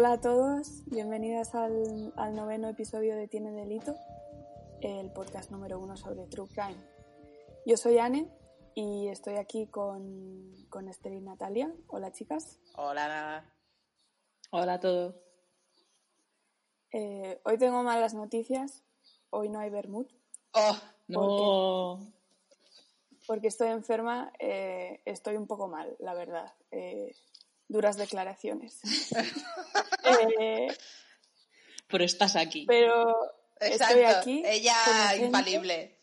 Hola 0.00 0.12
a 0.12 0.20
todos, 0.22 0.82
bienvenidas 0.86 1.54
al, 1.54 2.14
al 2.16 2.34
noveno 2.34 2.70
episodio 2.70 3.16
de 3.16 3.28
Tiene 3.28 3.52
Delito, 3.52 3.96
el 4.80 5.12
podcast 5.12 5.50
número 5.50 5.78
uno 5.78 5.94
sobre 5.98 6.26
True 6.26 6.48
Crime. 6.48 6.82
Yo 7.66 7.76
soy 7.76 7.98
Anne 7.98 8.26
y 8.74 9.08
estoy 9.08 9.36
aquí 9.36 9.66
con, 9.66 10.54
con 10.70 10.88
Esther 10.88 11.12
y 11.12 11.20
Natalia. 11.20 11.70
Hola 11.86 12.12
chicas. 12.12 12.58
Hola. 12.76 13.52
Hola 14.52 14.72
a 14.72 14.80
todos. 14.80 15.16
Eh, 16.92 17.38
hoy 17.44 17.58
tengo 17.58 17.82
malas 17.82 18.14
noticias. 18.14 18.82
Hoy 19.28 19.50
no 19.50 19.58
hay 19.58 19.68
Bermud. 19.68 20.06
Oh, 20.52 20.76
No. 21.08 22.10
Porque 23.26 23.48
estoy 23.48 23.68
enferma, 23.68 24.32
eh, 24.38 25.02
estoy 25.04 25.36
un 25.36 25.46
poco 25.46 25.68
mal, 25.68 25.94
la 25.98 26.14
verdad. 26.14 26.54
Eh, 26.70 27.14
duras 27.70 27.96
declaraciones. 27.96 28.80
Eh, 30.40 30.66
Pero 31.86 32.04
estás 32.04 32.34
aquí. 32.34 32.64
pero 32.66 33.14
exacto. 33.60 33.96
estoy 33.96 34.02
aquí. 34.02 34.42
Ella 34.44 35.16
infalible. 35.16 35.98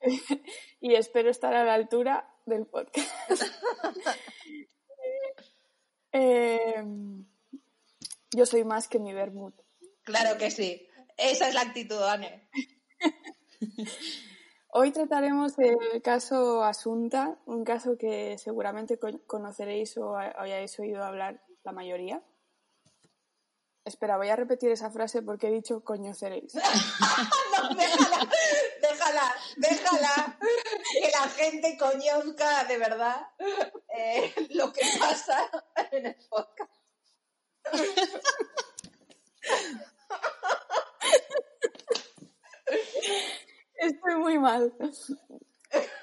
Y 0.80 0.94
espero 0.94 1.30
estar 1.30 1.54
a 1.54 1.64
la 1.64 1.74
altura 1.74 2.28
del 2.46 2.66
podcast. 2.66 3.10
Eh, 6.18 6.82
yo 8.30 8.46
soy 8.46 8.64
más 8.64 8.88
que 8.88 8.98
mi 8.98 9.12
Bermud. 9.12 9.52
Claro 10.02 10.38
que 10.38 10.50
sí. 10.50 10.88
Esa 11.18 11.48
es 11.48 11.54
la 11.54 11.60
actitud, 11.60 12.02
Anne. 12.02 12.48
Hoy 14.78 14.92
trataremos 14.92 15.58
el 15.58 16.02
caso 16.02 16.62
Asunta, 16.62 17.38
un 17.46 17.64
caso 17.64 17.96
que 17.96 18.36
seguramente 18.36 18.98
co- 18.98 19.22
conoceréis 19.26 19.96
o 19.96 20.18
ha- 20.18 20.34
hayáis 20.36 20.78
oído 20.78 21.02
hablar 21.02 21.42
la 21.64 21.72
mayoría. 21.72 22.22
Espera, 23.86 24.18
voy 24.18 24.28
a 24.28 24.36
repetir 24.36 24.70
esa 24.70 24.90
frase 24.90 25.22
porque 25.22 25.48
he 25.48 25.50
dicho 25.50 25.82
conoceréis. 25.82 26.52
No, 27.56 27.74
déjala, 27.74 28.28
déjala, 28.82 29.34
déjala. 29.56 30.38
Que 31.00 31.10
la 31.10 31.28
gente 31.30 31.78
conozca 31.78 32.64
de 32.64 32.76
verdad 32.76 33.16
eh, 33.96 34.34
lo 34.50 34.70
que 34.74 34.82
pasa 35.00 35.38
en 35.90 36.04
el 36.06 36.16
podcast. 36.28 36.70
Estoy 43.78 44.14
muy 44.16 44.38
mal. 44.38 44.72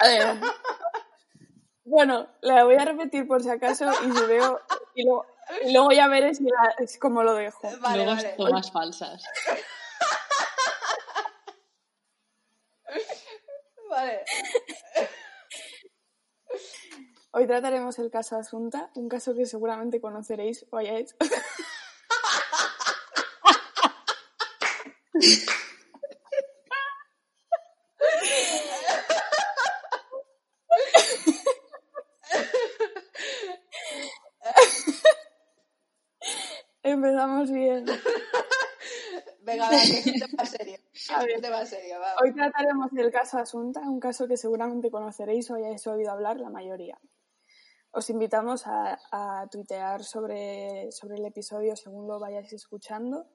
Eh, 0.06 0.40
bueno, 1.86 2.28
la 2.42 2.64
voy 2.66 2.76
a 2.76 2.86
repetir 2.86 3.28
por 3.28 3.42
si 3.42 3.50
acaso 3.50 3.90
y 4.06 4.12
si 4.12 4.26
veo 4.26 4.60
y 4.96 5.04
luego, 5.04 5.26
y 5.66 5.74
luego 5.74 5.92
ya 5.92 6.08
veré 6.08 6.34
si 6.36 6.44
la- 6.44 6.76
es 6.80 6.98
como 7.00 7.24
lo 7.24 7.34
dejo. 7.34 7.70
Vale, 7.82 8.04
Luego 8.04 8.16
vale. 8.16 8.34
tomas 8.38 8.72
falsas. 8.72 9.24
Vale. 13.90 14.24
Hoy 17.32 17.48
trataremos 17.48 17.98
el 18.00 18.12
caso 18.12 18.36
Asunta, 18.38 18.92
un 18.96 19.10
caso 19.10 19.34
que 19.34 19.46
seguramente 19.46 20.00
conoceréis 20.00 20.66
o 20.72 20.78
hayáis. 20.78 21.16
Empezamos 36.84 37.52
bien. 37.52 37.86
Venga, 39.42 39.63
va, 39.63 39.63
que 39.63 39.63
es 39.63 39.63
un 39.63 39.63
tema 40.30 40.46
serio. 40.46 40.78
A 41.10 41.20
Es 41.22 41.26
ver. 41.26 41.36
un 41.36 41.42
tema 41.42 41.66
serio, 41.66 42.00
va. 42.00 42.16
Hoy 42.24 42.34
trataremos 42.34 42.92
del 42.92 43.12
caso 43.12 43.38
Asunta, 43.38 43.82
un 43.82 44.00
caso 44.00 44.28
que 44.28 44.38
seguramente 44.38 44.90
conoceréis 44.92 45.50
o 45.52 45.56
hayáis 45.56 45.86
oído 45.88 46.12
hablar 46.12 46.40
la 46.40 46.50
mayoría. 46.50 47.00
Os 47.92 48.10
invitamos 48.10 48.66
a, 48.66 49.00
a 49.12 49.48
tuitear 49.50 50.04
sobre, 50.04 50.92
sobre 50.92 51.18
el 51.18 51.26
episodio 51.26 51.76
según 51.76 52.08
lo 52.08 52.20
vayáis 52.20 52.52
escuchando, 52.54 53.28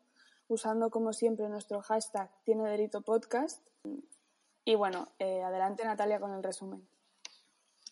usando 0.49 0.91
como 0.91 1.13
siempre 1.13 1.49
nuestro 1.49 1.81
hashtag 1.81 2.29
Tiene 2.45 2.69
Delito 2.69 3.03
Podcast. 3.03 3.65
Y 4.65 4.75
bueno, 4.75 5.13
eh, 5.19 5.43
adelante 5.43 5.85
Natalia 5.85 6.19
con 6.19 6.35
el 6.35 6.43
resumen. 6.43 6.89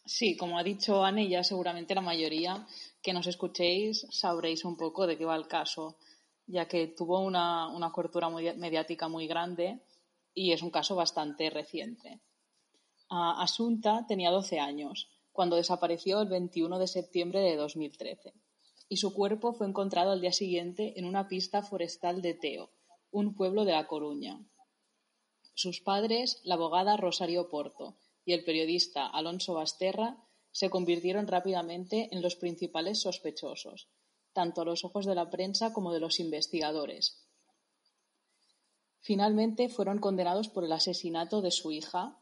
Sí, 0.05 0.37
como 0.37 0.59
ha 0.59 0.63
dicho 0.63 1.05
Anne, 1.05 1.29
ya 1.29 1.43
seguramente 1.43 1.95
la 1.95 2.01
mayoría 2.01 2.67
que 3.03 3.13
nos 3.13 3.27
escuchéis 3.27 4.07
sabréis 4.11 4.65
un 4.65 4.77
poco 4.77 5.07
de 5.07 5.17
qué 5.19 5.25
va 5.25 5.35
el 5.37 5.49
caso, 5.49 5.97
ya 6.47 6.67
que 6.69 6.87
tuvo 6.87 7.21
una, 7.21 7.69
una 7.69 7.91
cobertura 7.91 8.29
mediática 8.29 9.09
muy 9.09 9.27
grande 9.27 9.81
y 10.35 10.53
es 10.53 10.63
un 10.63 10.71
caso 10.71 10.97
bastante 10.97 11.51
reciente. 11.51 12.21
Asunta 13.09 14.05
tenía 14.07 14.31
12 14.31 14.59
años 14.59 15.09
cuando 15.33 15.57
desapareció 15.57 16.21
el 16.23 16.29
21 16.29 16.79
de 16.79 16.87
septiembre 16.89 17.41
de 17.41 17.57
2013 17.57 18.33
y 18.89 18.97
su 18.97 19.13
cuerpo 19.13 19.53
fue 19.53 19.67
encontrado 19.67 20.13
al 20.13 20.21
día 20.21 20.33
siguiente 20.33 20.99
en 20.99 21.07
una 21.07 21.29
pista 21.29 21.63
forestal 21.63 22.23
de 22.23 22.35
Teo, 22.35 22.71
un 23.11 23.35
pueblo 23.35 23.65
de 23.65 23.73
La 23.73 23.87
Coruña. 23.87 24.41
Sus 25.55 25.81
padres, 25.81 26.41
la 26.45 26.55
abogada 26.55 26.97
Rosario 26.97 27.49
Porto 27.49 27.97
y 28.25 28.33
el 28.33 28.45
periodista 28.45 29.07
Alonso 29.07 29.55
Basterra, 29.55 30.23
se 30.53 30.71
convirtieron 30.71 31.27
rápidamente 31.27 32.09
en 32.13 32.23
los 32.23 32.37
principales 32.37 33.01
sospechosos, 33.01 33.89
tanto 34.37 34.61
a 34.61 34.65
los 34.67 34.85
ojos 34.85 35.07
de 35.07 35.15
la 35.15 35.31
prensa 35.31 35.73
como 35.73 35.95
de 35.95 36.01
los 36.01 36.21
investigadores. 36.21 37.25
Finalmente 39.01 39.71
fueron 39.71 39.99
condenados 39.99 40.49
por 40.49 40.65
el 40.65 40.73
asesinato 40.73 41.41
de 41.41 41.51
su 41.51 41.73
hija 41.73 42.19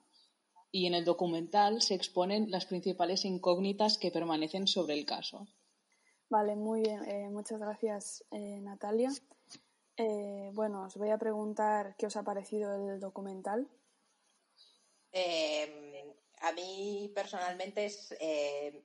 y 0.71 0.87
en 0.87 0.95
el 0.95 1.05
documental 1.05 1.83
se 1.83 1.95
exponen 1.95 2.51
las 2.53 2.67
principales 2.67 3.25
incógnitas 3.25 3.99
que 3.99 4.13
permanecen 4.13 4.69
sobre 4.69 4.95
el 4.95 5.05
caso. 5.05 5.49
Vale, 6.31 6.55
muy 6.55 6.83
bien. 6.83 7.03
eh, 7.05 7.29
muchas 7.31 7.59
gracias, 7.59 8.25
eh, 8.31 8.61
Natalia. 8.61 9.11
Eh, 9.97 10.51
bueno, 10.53 10.85
os 10.85 10.97
voy 10.97 11.11
a 11.11 11.19
preguntar 11.19 11.97
qué 11.97 12.07
os 12.07 12.17
ha 12.17 12.23
parecido 12.23 12.75
el 12.93 13.01
documental. 13.01 13.69
Eh, 15.13 16.15
a 16.43 16.53
mí 16.53 17.11
personalmente 17.15 17.87
es 17.87 18.15
eh, 18.21 18.83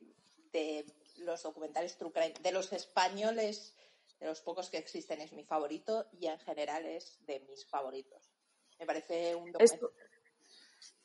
de 0.51 0.85
los 1.19 1.43
documentales 1.43 1.97
True 1.97 2.11
Crime, 2.11 2.33
de 2.41 2.51
los 2.51 2.71
españoles, 2.73 3.75
de 4.19 4.25
los 4.27 4.41
pocos 4.41 4.69
que 4.69 4.77
existen, 4.77 5.21
es 5.21 5.31
mi 5.33 5.43
favorito 5.43 6.07
y 6.11 6.27
en 6.27 6.39
general 6.39 6.85
es 6.85 7.17
de 7.25 7.39
mis 7.41 7.65
favoritos. 7.65 8.31
Me 8.77 8.85
parece 8.85 9.35
un 9.35 9.53
Es 9.59 9.77
tu, 9.79 9.89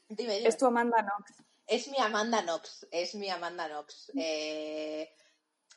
dime. 0.08 0.46
es 0.46 0.56
tu 0.56 0.66
Amanda 0.66 1.02
Knox. 1.02 1.42
Es 1.66 1.88
mi 1.88 1.98
Amanda 1.98 2.42
Knox, 2.42 2.86
es 2.90 3.14
mi 3.14 3.30
Amanda 3.30 3.66
Knox. 3.68 4.10
Eh, 4.16 5.10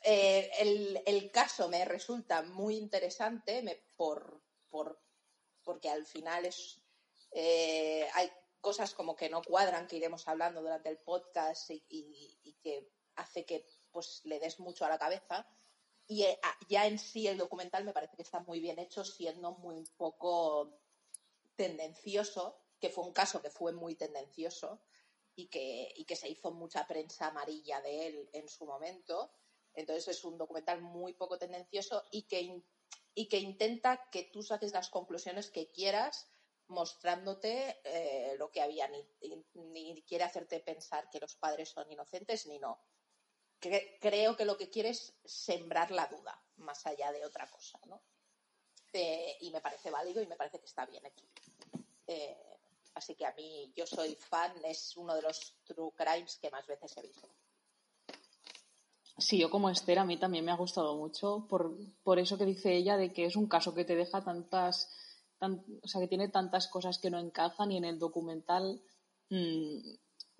eh, 0.04 0.50
el, 0.58 1.02
el 1.06 1.30
caso 1.30 1.68
me 1.68 1.84
resulta 1.84 2.42
muy 2.42 2.76
interesante 2.76 3.62
me- 3.62 3.82
por, 3.96 4.42
por- 4.68 5.00
porque 5.64 5.88
al 5.90 6.04
final 6.06 6.44
es, 6.46 6.80
eh, 7.32 8.06
hay 8.14 8.30
cosas 8.60 8.94
como 8.94 9.16
que 9.16 9.28
no 9.30 9.42
cuadran, 9.42 9.86
que 9.86 9.96
iremos 9.96 10.26
hablando 10.28 10.60
durante 10.60 10.88
el 10.88 10.98
podcast 10.98 11.70
y, 11.70 11.84
y- 11.88 12.38
y 12.42 12.52
que 12.54 12.90
hace 13.16 13.44
que 13.46 13.64
pues, 13.92 14.20
le 14.24 14.38
des 14.40 14.58
mucho 14.60 14.84
a 14.84 14.88
la 14.88 14.98
cabeza. 14.98 15.46
Y 16.06 16.22
eh, 16.24 16.38
a- 16.42 16.58
ya 16.68 16.86
en 16.86 16.98
sí 16.98 17.26
el 17.28 17.38
documental 17.38 17.84
me 17.84 17.92
parece 17.92 18.16
que 18.16 18.22
está 18.22 18.40
muy 18.40 18.60
bien 18.60 18.78
hecho, 18.78 19.04
siendo 19.04 19.52
muy 19.52 19.84
poco 19.96 20.80
tendencioso, 21.56 22.56
que 22.80 22.90
fue 22.90 23.04
un 23.04 23.12
caso 23.12 23.42
que 23.42 23.50
fue 23.50 23.72
muy 23.72 23.94
tendencioso 23.96 24.80
y 25.34 25.48
que, 25.48 25.92
y 25.96 26.04
que 26.04 26.16
se 26.16 26.28
hizo 26.28 26.50
mucha 26.52 26.86
prensa 26.86 27.28
amarilla 27.28 27.80
de 27.80 28.06
él 28.06 28.30
en 28.32 28.48
su 28.48 28.64
momento. 28.66 29.30
Entonces 29.74 30.08
es 30.08 30.24
un 30.24 30.38
documental 30.38 30.80
muy 30.80 31.14
poco 31.14 31.38
tendencioso 31.38 32.04
y 32.10 32.22
que, 32.22 32.62
y 33.14 33.28
que 33.28 33.38
intenta 33.38 34.08
que 34.10 34.24
tú 34.24 34.42
saques 34.42 34.72
las 34.72 34.88
conclusiones 34.90 35.50
que 35.50 35.70
quieras 35.70 36.28
mostrándote 36.68 37.80
eh, 37.84 38.36
lo 38.38 38.50
que 38.50 38.60
había, 38.60 38.88
ni- 38.88 39.06
ni 39.54 40.02
quiere 40.02 40.24
hacerte 40.24 40.60
pensar 40.60 41.08
que 41.10 41.18
los 41.20 41.34
padres 41.36 41.70
son 41.70 41.90
inocentes 41.90 42.46
ni 42.46 42.58
no. 42.58 42.78
Cre- 43.60 43.98
creo 44.00 44.36
que 44.36 44.44
lo 44.44 44.56
que 44.56 44.70
quiere 44.70 44.90
es 44.90 45.12
sembrar 45.24 45.90
la 45.90 46.06
duda, 46.06 46.40
más 46.58 46.86
allá 46.86 47.12
de 47.12 47.24
otra 47.24 47.48
cosa, 47.50 47.78
¿no? 47.86 48.00
Eh, 48.92 49.36
y 49.40 49.50
me 49.50 49.60
parece 49.60 49.90
válido 49.90 50.22
y 50.22 50.26
me 50.26 50.36
parece 50.36 50.58
que 50.58 50.66
está 50.66 50.86
bien 50.86 51.04
hecho. 51.04 51.24
Eh, 52.06 52.36
así 52.94 53.14
que 53.14 53.26
a 53.26 53.34
mí, 53.34 53.72
yo 53.76 53.86
soy 53.86 54.14
fan, 54.14 54.52
es 54.64 54.96
uno 54.96 55.14
de 55.14 55.22
los 55.22 55.54
true 55.64 55.92
crimes 55.94 56.38
que 56.40 56.50
más 56.50 56.66
veces 56.66 56.96
he 56.96 57.02
visto. 57.02 57.28
Sí, 59.18 59.36
yo 59.38 59.50
como 59.50 59.68
Esther, 59.68 59.98
a 59.98 60.04
mí 60.04 60.16
también 60.16 60.44
me 60.44 60.52
ha 60.52 60.56
gustado 60.56 60.94
mucho 60.96 61.46
por, 61.48 61.76
por 62.04 62.18
eso 62.20 62.38
que 62.38 62.44
dice 62.44 62.76
ella 62.76 62.96
de 62.96 63.12
que 63.12 63.26
es 63.26 63.34
un 63.34 63.48
caso 63.48 63.74
que 63.74 63.84
te 63.84 63.96
deja 63.96 64.22
tantas, 64.22 64.88
tan- 65.38 65.64
o 65.82 65.88
sea, 65.88 66.00
que 66.00 66.06
tiene 66.06 66.28
tantas 66.28 66.68
cosas 66.68 66.98
que 66.98 67.10
no 67.10 67.18
encajan 67.18 67.72
y 67.72 67.76
en 67.78 67.84
el 67.84 67.98
documental 67.98 68.80
mm, 69.30 69.78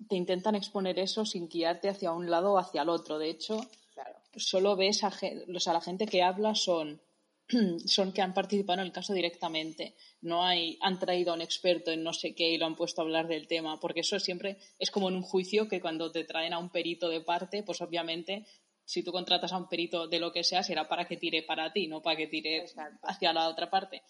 te 0.07 0.15
intentan 0.15 0.55
exponer 0.55 0.99
eso 0.99 1.25
sin 1.25 1.49
guiarte 1.49 1.89
hacia 1.89 2.11
un 2.11 2.29
lado 2.29 2.53
o 2.53 2.57
hacia 2.57 2.83
el 2.83 2.89
otro. 2.89 3.19
De 3.19 3.29
hecho, 3.29 3.59
Claro. 3.93 4.15
solo 4.35 4.75
ves 4.75 5.03
a, 5.03 5.09
o 5.09 5.59
sea, 5.59 5.73
la 5.73 5.81
gente 5.81 6.05
que 6.05 6.23
habla 6.23 6.55
son 6.55 7.01
son 7.85 8.13
que 8.13 8.21
han 8.21 8.33
participado 8.33 8.79
en 8.79 8.87
el 8.87 8.93
caso 8.93 9.13
directamente. 9.13 9.95
No 10.21 10.45
hay, 10.45 10.77
han 10.81 10.99
traído 10.99 11.31
a 11.31 11.35
un 11.35 11.41
experto 11.41 11.91
en 11.91 12.03
no 12.03 12.13
sé 12.13 12.35
qué 12.35 12.51
y 12.51 12.57
lo 12.57 12.65
han 12.65 12.75
puesto 12.75 13.01
a 13.01 13.05
hablar 13.05 13.27
del 13.27 13.47
tema, 13.47 13.79
porque 13.79 14.01
eso 14.01 14.19
siempre 14.19 14.57
es 14.77 14.91
como 14.91 15.09
en 15.09 15.15
un 15.15 15.23
juicio 15.23 15.67
que 15.67 15.81
cuando 15.81 16.11
te 16.11 16.23
traen 16.23 16.53
a 16.53 16.59
un 16.59 16.69
perito 16.69 17.09
de 17.09 17.21
parte, 17.21 17.63
pues 17.63 17.81
obviamente 17.81 18.45
si 18.85 19.03
tú 19.03 19.11
contratas 19.11 19.53
a 19.53 19.57
un 19.57 19.67
perito 19.67 20.07
de 20.07 20.19
lo 20.19 20.31
que 20.31 20.43
sea, 20.43 20.63
será 20.63 20.87
para 20.87 21.07
que 21.07 21.17
tire 21.17 21.43
para 21.43 21.71
ti, 21.71 21.87
no 21.87 22.01
para 22.01 22.17
que 22.17 22.27
tire 22.27 22.65
hacia 23.03 23.33
la 23.33 23.47
otra 23.47 23.69
parte. 23.69 24.01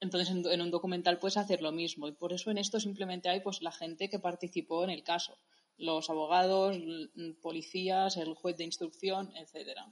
Entonces, 0.00 0.30
en, 0.30 0.60
un 0.60 0.70
documental 0.70 1.18
puedes 1.18 1.36
hacer 1.36 1.62
lo 1.62 1.72
mismo. 1.72 2.08
Y 2.08 2.12
por 2.12 2.32
eso 2.32 2.50
en 2.50 2.58
esto 2.58 2.80
simplemente 2.80 3.28
hay 3.28 3.40
pues 3.40 3.62
la 3.62 3.72
gente 3.72 4.08
que 4.08 4.18
participó 4.18 4.84
en 4.84 4.90
el 4.90 5.02
caso. 5.02 5.38
Los 5.78 6.10
abogados, 6.10 6.76
policías, 7.42 8.16
el 8.16 8.34
juez 8.34 8.56
de 8.56 8.64
instrucción, 8.64 9.34
etcétera. 9.36 9.86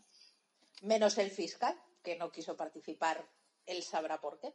Menos 0.82 1.18
el 1.18 1.30
fiscal 1.30 1.74
que 2.02 2.16
no 2.16 2.30
quiso 2.30 2.56
participar, 2.56 3.26
él 3.66 3.82
sabrá 3.82 4.20
por 4.20 4.38
qué. 4.38 4.54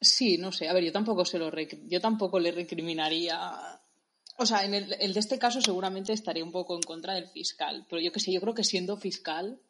Sí, 0.00 0.36
no 0.36 0.52
sé. 0.52 0.68
A 0.68 0.72
ver, 0.72 0.84
yo 0.84 0.92
tampoco 0.92 1.24
se 1.24 1.38
lo 1.38 1.50
yo 1.86 2.00
tampoco 2.00 2.38
le 2.38 2.50
recriminaría. 2.50 3.80
O 4.38 4.46
sea, 4.46 4.64
en 4.64 4.74
el, 4.74 4.96
el, 4.98 5.14
de 5.14 5.20
este 5.20 5.38
caso 5.38 5.60
seguramente 5.60 6.12
estaría 6.12 6.44
un 6.44 6.52
poco 6.52 6.74
en 6.74 6.82
contra 6.82 7.14
del 7.14 7.28
fiscal, 7.28 7.86
pero 7.88 8.00
yo 8.00 8.10
qué 8.10 8.18
sé, 8.18 8.32
yo 8.32 8.40
creo 8.40 8.54
que 8.54 8.64
siendo 8.64 8.96
fiscal, 8.96 9.60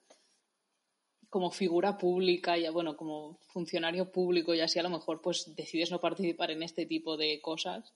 como 1.33 1.51
figura 1.51 1.97
pública, 1.97 2.59
ya 2.59 2.71
bueno, 2.71 2.95
como 2.95 3.39
funcionario 3.55 4.13
público 4.13 4.53
y 4.53 4.61
así 4.61 4.79
a 4.79 4.83
lo 4.83 4.91
mejor 4.91 5.23
pues 5.23 5.57
decides 5.57 5.91
no 5.91 5.99
participar 5.99 6.51
en 6.51 6.63
este 6.63 6.85
tipo 6.85 7.17
de 7.17 7.41
cosas 7.41 7.95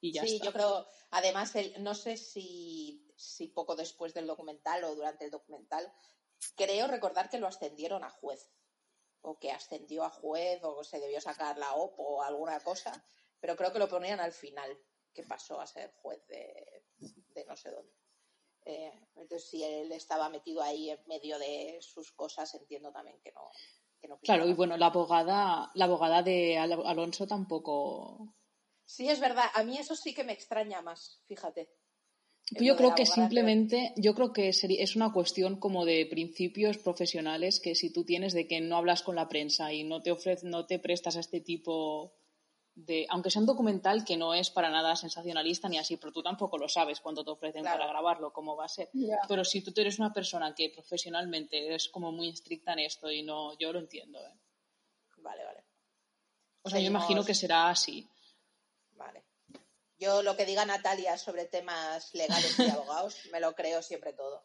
y 0.00 0.14
ya 0.14 0.22
sí, 0.22 0.40
yo 0.42 0.54
creo, 0.54 0.86
además, 1.10 1.52
no 1.80 1.94
sé 1.94 2.16
si, 2.16 3.12
si 3.14 3.48
poco 3.48 3.76
después 3.76 4.14
del 4.14 4.26
documental 4.26 4.84
o 4.84 4.94
durante 4.94 5.26
el 5.26 5.30
documental 5.30 5.92
creo 6.56 6.86
recordar 6.86 7.28
que 7.28 7.38
lo 7.38 7.46
ascendieron 7.46 8.02
a 8.04 8.08
juez, 8.08 8.48
o 9.20 9.38
que 9.38 9.52
ascendió 9.52 10.04
a 10.04 10.08
juez, 10.08 10.58
o 10.62 10.82
se 10.82 10.98
debió 10.98 11.20
sacar 11.20 11.58
la 11.58 11.74
OP 11.74 11.94
o 11.98 12.22
alguna 12.22 12.60
cosa, 12.60 13.04
pero 13.38 13.54
creo 13.54 13.70
que 13.70 13.80
lo 13.80 13.90
ponían 13.90 14.20
al 14.20 14.32
final, 14.32 14.78
que 15.12 15.24
pasó 15.24 15.60
a 15.60 15.66
ser 15.66 15.92
juez 16.00 16.26
de, 16.28 16.84
no 17.46 17.54
sé 17.54 17.70
dónde. 17.70 17.92
Eh, 18.66 18.92
entonces, 19.14 19.48
si 19.48 19.62
él 19.62 19.92
estaba 19.92 20.28
metido 20.28 20.60
ahí 20.60 20.90
en 20.90 20.98
medio 21.06 21.38
de 21.38 21.78
sus 21.80 22.10
cosas, 22.10 22.52
entiendo 22.54 22.90
también 22.90 23.16
que 23.22 23.32
no. 23.32 23.48
Que 24.00 24.08
no 24.08 24.18
claro, 24.18 24.46
y 24.46 24.54
bueno, 24.54 24.76
la 24.76 24.86
abogada, 24.86 25.70
la 25.74 25.84
abogada 25.84 26.22
de 26.22 26.58
Alonso 26.58 27.26
tampoco. 27.26 28.34
Sí, 28.84 29.08
es 29.08 29.20
verdad. 29.20 29.46
A 29.54 29.62
mí 29.62 29.78
eso 29.78 29.94
sí 29.94 30.12
que 30.12 30.24
me 30.24 30.32
extraña 30.32 30.82
más, 30.82 31.20
fíjate. 31.26 31.70
Yo 32.50 32.76
creo 32.76 32.94
que 32.94 33.06
simplemente, 33.06 33.92
yo 33.96 34.14
creo 34.14 34.32
que 34.32 34.48
es 34.48 34.96
una 34.96 35.12
cuestión 35.12 35.58
como 35.58 35.84
de 35.84 36.06
principios 36.06 36.78
profesionales 36.78 37.60
que 37.60 37.74
si 37.74 37.92
tú 37.92 38.04
tienes 38.04 38.34
de 38.34 38.46
que 38.46 38.60
no 38.60 38.76
hablas 38.76 39.02
con 39.02 39.16
la 39.16 39.28
prensa 39.28 39.72
y 39.72 39.82
no 39.82 40.00
te 40.02 40.12
ofreces, 40.12 40.44
no 40.44 40.66
te 40.66 40.78
prestas 40.78 41.16
a 41.16 41.20
este 41.20 41.40
tipo 41.40 42.14
de, 42.76 43.06
aunque 43.08 43.30
sea 43.30 43.40
un 43.40 43.46
documental 43.46 44.04
que 44.04 44.18
no 44.18 44.34
es 44.34 44.50
para 44.50 44.70
nada 44.70 44.94
sensacionalista 44.94 45.68
ni 45.68 45.78
así, 45.78 45.96
pero 45.96 46.12
tú 46.12 46.22
tampoco 46.22 46.58
lo 46.58 46.68
sabes 46.68 47.00
cuando 47.00 47.24
te 47.24 47.30
ofrecen 47.30 47.64
para 47.64 47.86
grabarlo 47.86 48.32
cómo 48.32 48.54
va 48.54 48.66
a 48.66 48.68
ser. 48.68 48.90
Pero 49.26 49.44
si 49.44 49.62
tú 49.62 49.72
eres 49.80 49.98
una 49.98 50.12
persona 50.12 50.54
que 50.54 50.68
profesionalmente 50.68 51.66
eres 51.66 51.88
como 51.88 52.12
muy 52.12 52.28
estricta 52.28 52.74
en 52.74 52.80
esto 52.80 53.10
y 53.10 53.22
no, 53.22 53.56
yo 53.58 53.72
lo 53.72 53.78
entiendo. 53.78 54.20
¿eh? 54.20 54.32
Vale, 55.16 55.44
vale. 55.44 55.64
O 56.62 56.68
sea, 56.68 56.78
yo 56.78 56.86
imagino 56.86 57.24
que 57.24 57.34
será 57.34 57.70
así. 57.70 58.06
Vale. 58.92 59.24
Yo 59.98 60.22
lo 60.22 60.36
que 60.36 60.44
diga 60.44 60.66
Natalia 60.66 61.16
sobre 61.16 61.46
temas 61.46 62.12
legales 62.14 62.58
y 62.58 62.68
abogados, 62.68 63.16
me 63.32 63.40
lo 63.40 63.54
creo 63.54 63.80
siempre 63.80 64.12
todo. 64.12 64.44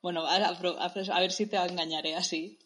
Bueno, 0.00 0.24
a, 0.26 1.20
ver 1.20 1.32
si 1.32 1.46
te 1.46 1.56
engañaré 1.56 2.14
así. 2.14 2.58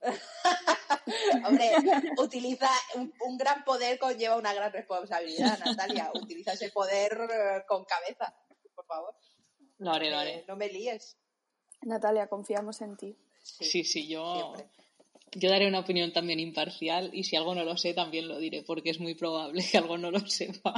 Hombre, 1.46 1.70
utiliza 2.18 2.70
un, 2.94 3.36
gran 3.36 3.64
poder 3.64 3.98
conlleva 3.98 4.36
una 4.36 4.52
gran 4.54 4.72
responsabilidad, 4.72 5.58
Natalia. 5.64 6.10
Utiliza 6.14 6.52
ese 6.52 6.70
poder 6.70 7.12
eh, 7.30 7.64
con 7.66 7.84
cabeza, 7.84 8.34
por 8.74 8.86
favor. 8.86 9.14
Lo 9.78 9.92
haré, 9.92 10.10
lo 10.10 10.18
haré. 10.18 10.44
no 10.46 10.56
me 10.56 10.68
líes. 10.68 11.16
Natalia, 11.82 12.28
confiamos 12.28 12.80
en 12.80 12.96
ti. 12.96 13.16
Sí, 13.42 13.84
sí, 13.84 14.08
yo. 14.08 14.54
Yo 15.32 15.50
daré 15.50 15.68
una 15.68 15.80
opinión 15.80 16.12
también 16.12 16.40
imparcial 16.40 17.10
y 17.12 17.24
si 17.24 17.36
algo 17.36 17.54
no 17.54 17.62
lo 17.62 17.76
sé 17.76 17.92
también 17.92 18.28
lo 18.28 18.38
diré 18.38 18.62
porque 18.62 18.90
es 18.90 18.98
muy 18.98 19.14
probable 19.14 19.62
que 19.70 19.76
algo 19.78 19.98
no 19.98 20.10
lo 20.10 20.20
sepa. 20.20 20.74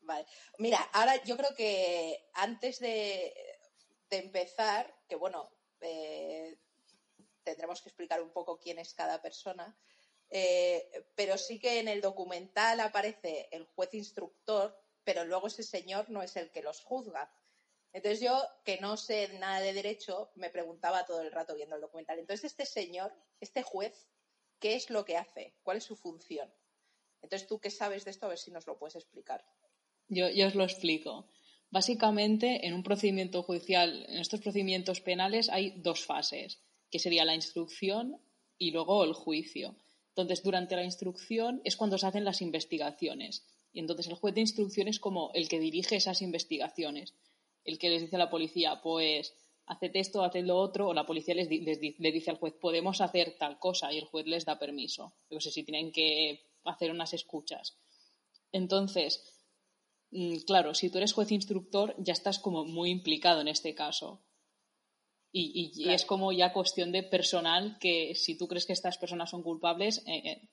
Vale. 0.00 0.26
Mira, 0.58 0.78
ahora 0.92 1.22
yo 1.22 1.36
creo 1.36 1.54
que 1.56 2.30
antes 2.34 2.80
de, 2.80 3.32
empezar, 4.10 4.92
que 5.08 5.14
bueno, 5.14 5.50
eh, 5.80 6.58
tendremos 7.42 7.80
que 7.82 7.88
explicar 7.88 8.22
un 8.22 8.30
poco 8.30 8.58
quién 8.58 8.78
es 8.78 8.94
cada 8.94 9.20
persona, 9.20 9.76
eh, 10.30 10.88
pero 11.14 11.36
sí 11.36 11.58
que 11.58 11.80
en 11.80 11.88
el 11.88 12.00
documental 12.00 12.80
aparece 12.80 13.48
el 13.50 13.64
juez 13.64 13.92
instructor, 13.94 14.78
pero 15.04 15.24
luego 15.24 15.48
ese 15.48 15.62
señor 15.62 16.08
no 16.10 16.22
es 16.22 16.36
el 16.36 16.50
que 16.50 16.62
los 16.62 16.80
juzga. 16.80 17.32
Entonces 17.92 18.20
yo, 18.20 18.40
que 18.64 18.78
no 18.80 18.96
sé 18.96 19.28
nada 19.40 19.60
de 19.60 19.72
derecho, 19.72 20.30
me 20.36 20.50
preguntaba 20.50 21.04
todo 21.04 21.22
el 21.22 21.32
rato 21.32 21.54
viendo 21.56 21.74
el 21.74 21.80
documental. 21.80 22.18
Entonces 22.18 22.52
este 22.52 22.64
señor, 22.64 23.12
este 23.40 23.62
juez, 23.62 24.08
¿qué 24.60 24.74
es 24.74 24.90
lo 24.90 25.04
que 25.04 25.16
hace? 25.16 25.54
¿Cuál 25.64 25.78
es 25.78 25.84
su 25.84 25.96
función? 25.96 26.52
Entonces 27.22 27.48
tú, 27.48 27.58
¿qué 27.58 27.70
sabes 27.70 28.04
de 28.04 28.12
esto? 28.12 28.26
A 28.26 28.30
ver 28.30 28.38
si 28.38 28.52
nos 28.52 28.66
lo 28.66 28.78
puedes 28.78 28.94
explicar. 28.94 29.44
Yo, 30.08 30.28
yo 30.28 30.46
os 30.46 30.54
lo 30.54 30.64
explico. 30.64 31.26
Básicamente, 31.70 32.66
en 32.66 32.74
un 32.74 32.82
procedimiento 32.82 33.42
judicial, 33.42 34.04
en 34.08 34.18
estos 34.18 34.40
procedimientos 34.40 35.00
penales 35.00 35.48
hay 35.48 35.70
dos 35.80 36.04
fases, 36.04 36.60
que 36.90 36.98
sería 36.98 37.24
la 37.24 37.34
instrucción 37.34 38.20
y 38.58 38.70
luego 38.70 39.04
el 39.04 39.12
juicio. 39.12 39.76
Entonces, 40.08 40.42
durante 40.42 40.76
la 40.76 40.84
instrucción 40.84 41.60
es 41.64 41.76
cuando 41.76 41.98
se 41.98 42.06
hacen 42.06 42.24
las 42.24 42.42
investigaciones. 42.42 43.44
Y 43.72 43.80
entonces 43.80 44.08
el 44.08 44.14
juez 44.14 44.34
de 44.34 44.40
instrucción 44.40 44.88
es 44.88 44.98
como 44.98 45.30
el 45.34 45.48
que 45.48 45.60
dirige 45.60 45.96
esas 45.96 46.22
investigaciones 46.22 47.14
el 47.64 47.78
que 47.78 47.90
les 47.90 48.02
dice 48.02 48.16
a 48.16 48.20
la 48.20 48.30
policía, 48.30 48.80
pues 48.82 49.34
haced 49.66 49.90
esto, 49.94 50.24
haced 50.24 50.44
lo 50.44 50.56
otro, 50.56 50.88
o 50.88 50.94
la 50.94 51.06
policía 51.06 51.34
les, 51.34 51.48
le 51.48 52.12
dice 52.12 52.30
al 52.30 52.38
juez, 52.38 52.54
podemos 52.54 53.00
hacer 53.00 53.36
tal 53.38 53.58
cosa, 53.58 53.92
y 53.92 53.98
el 53.98 54.04
juez 54.04 54.26
les 54.26 54.44
da 54.44 54.58
permiso. 54.58 55.12
No 55.30 55.40
sé 55.40 55.50
si 55.50 55.62
tienen 55.62 55.92
que 55.92 56.42
hacer 56.64 56.90
unas 56.90 57.14
escuchas. 57.14 57.76
Entonces, 58.52 59.22
mm, 60.10 60.38
claro, 60.38 60.74
si 60.74 60.90
tú 60.90 60.98
eres 60.98 61.12
juez 61.12 61.30
instructor, 61.30 61.94
ya 61.98 62.12
estás 62.12 62.38
como 62.38 62.64
muy 62.64 62.90
implicado 62.90 63.40
en 63.40 63.48
este 63.48 63.74
caso. 63.74 64.20
Y, 65.32 65.88
es 65.88 66.04
como 66.04 66.32
ya 66.32 66.52
cuestión 66.52 66.90
de 66.90 67.04
personal 67.04 67.78
que 67.78 68.14
si 68.16 68.36
tú 68.36 68.48
crees 68.48 68.66
que 68.66 68.72
estas 68.72 68.98
personas 68.98 69.30
son 69.30 69.42
culpables, 69.42 70.02
eh, 70.06 70.22
eh, 70.24 70.48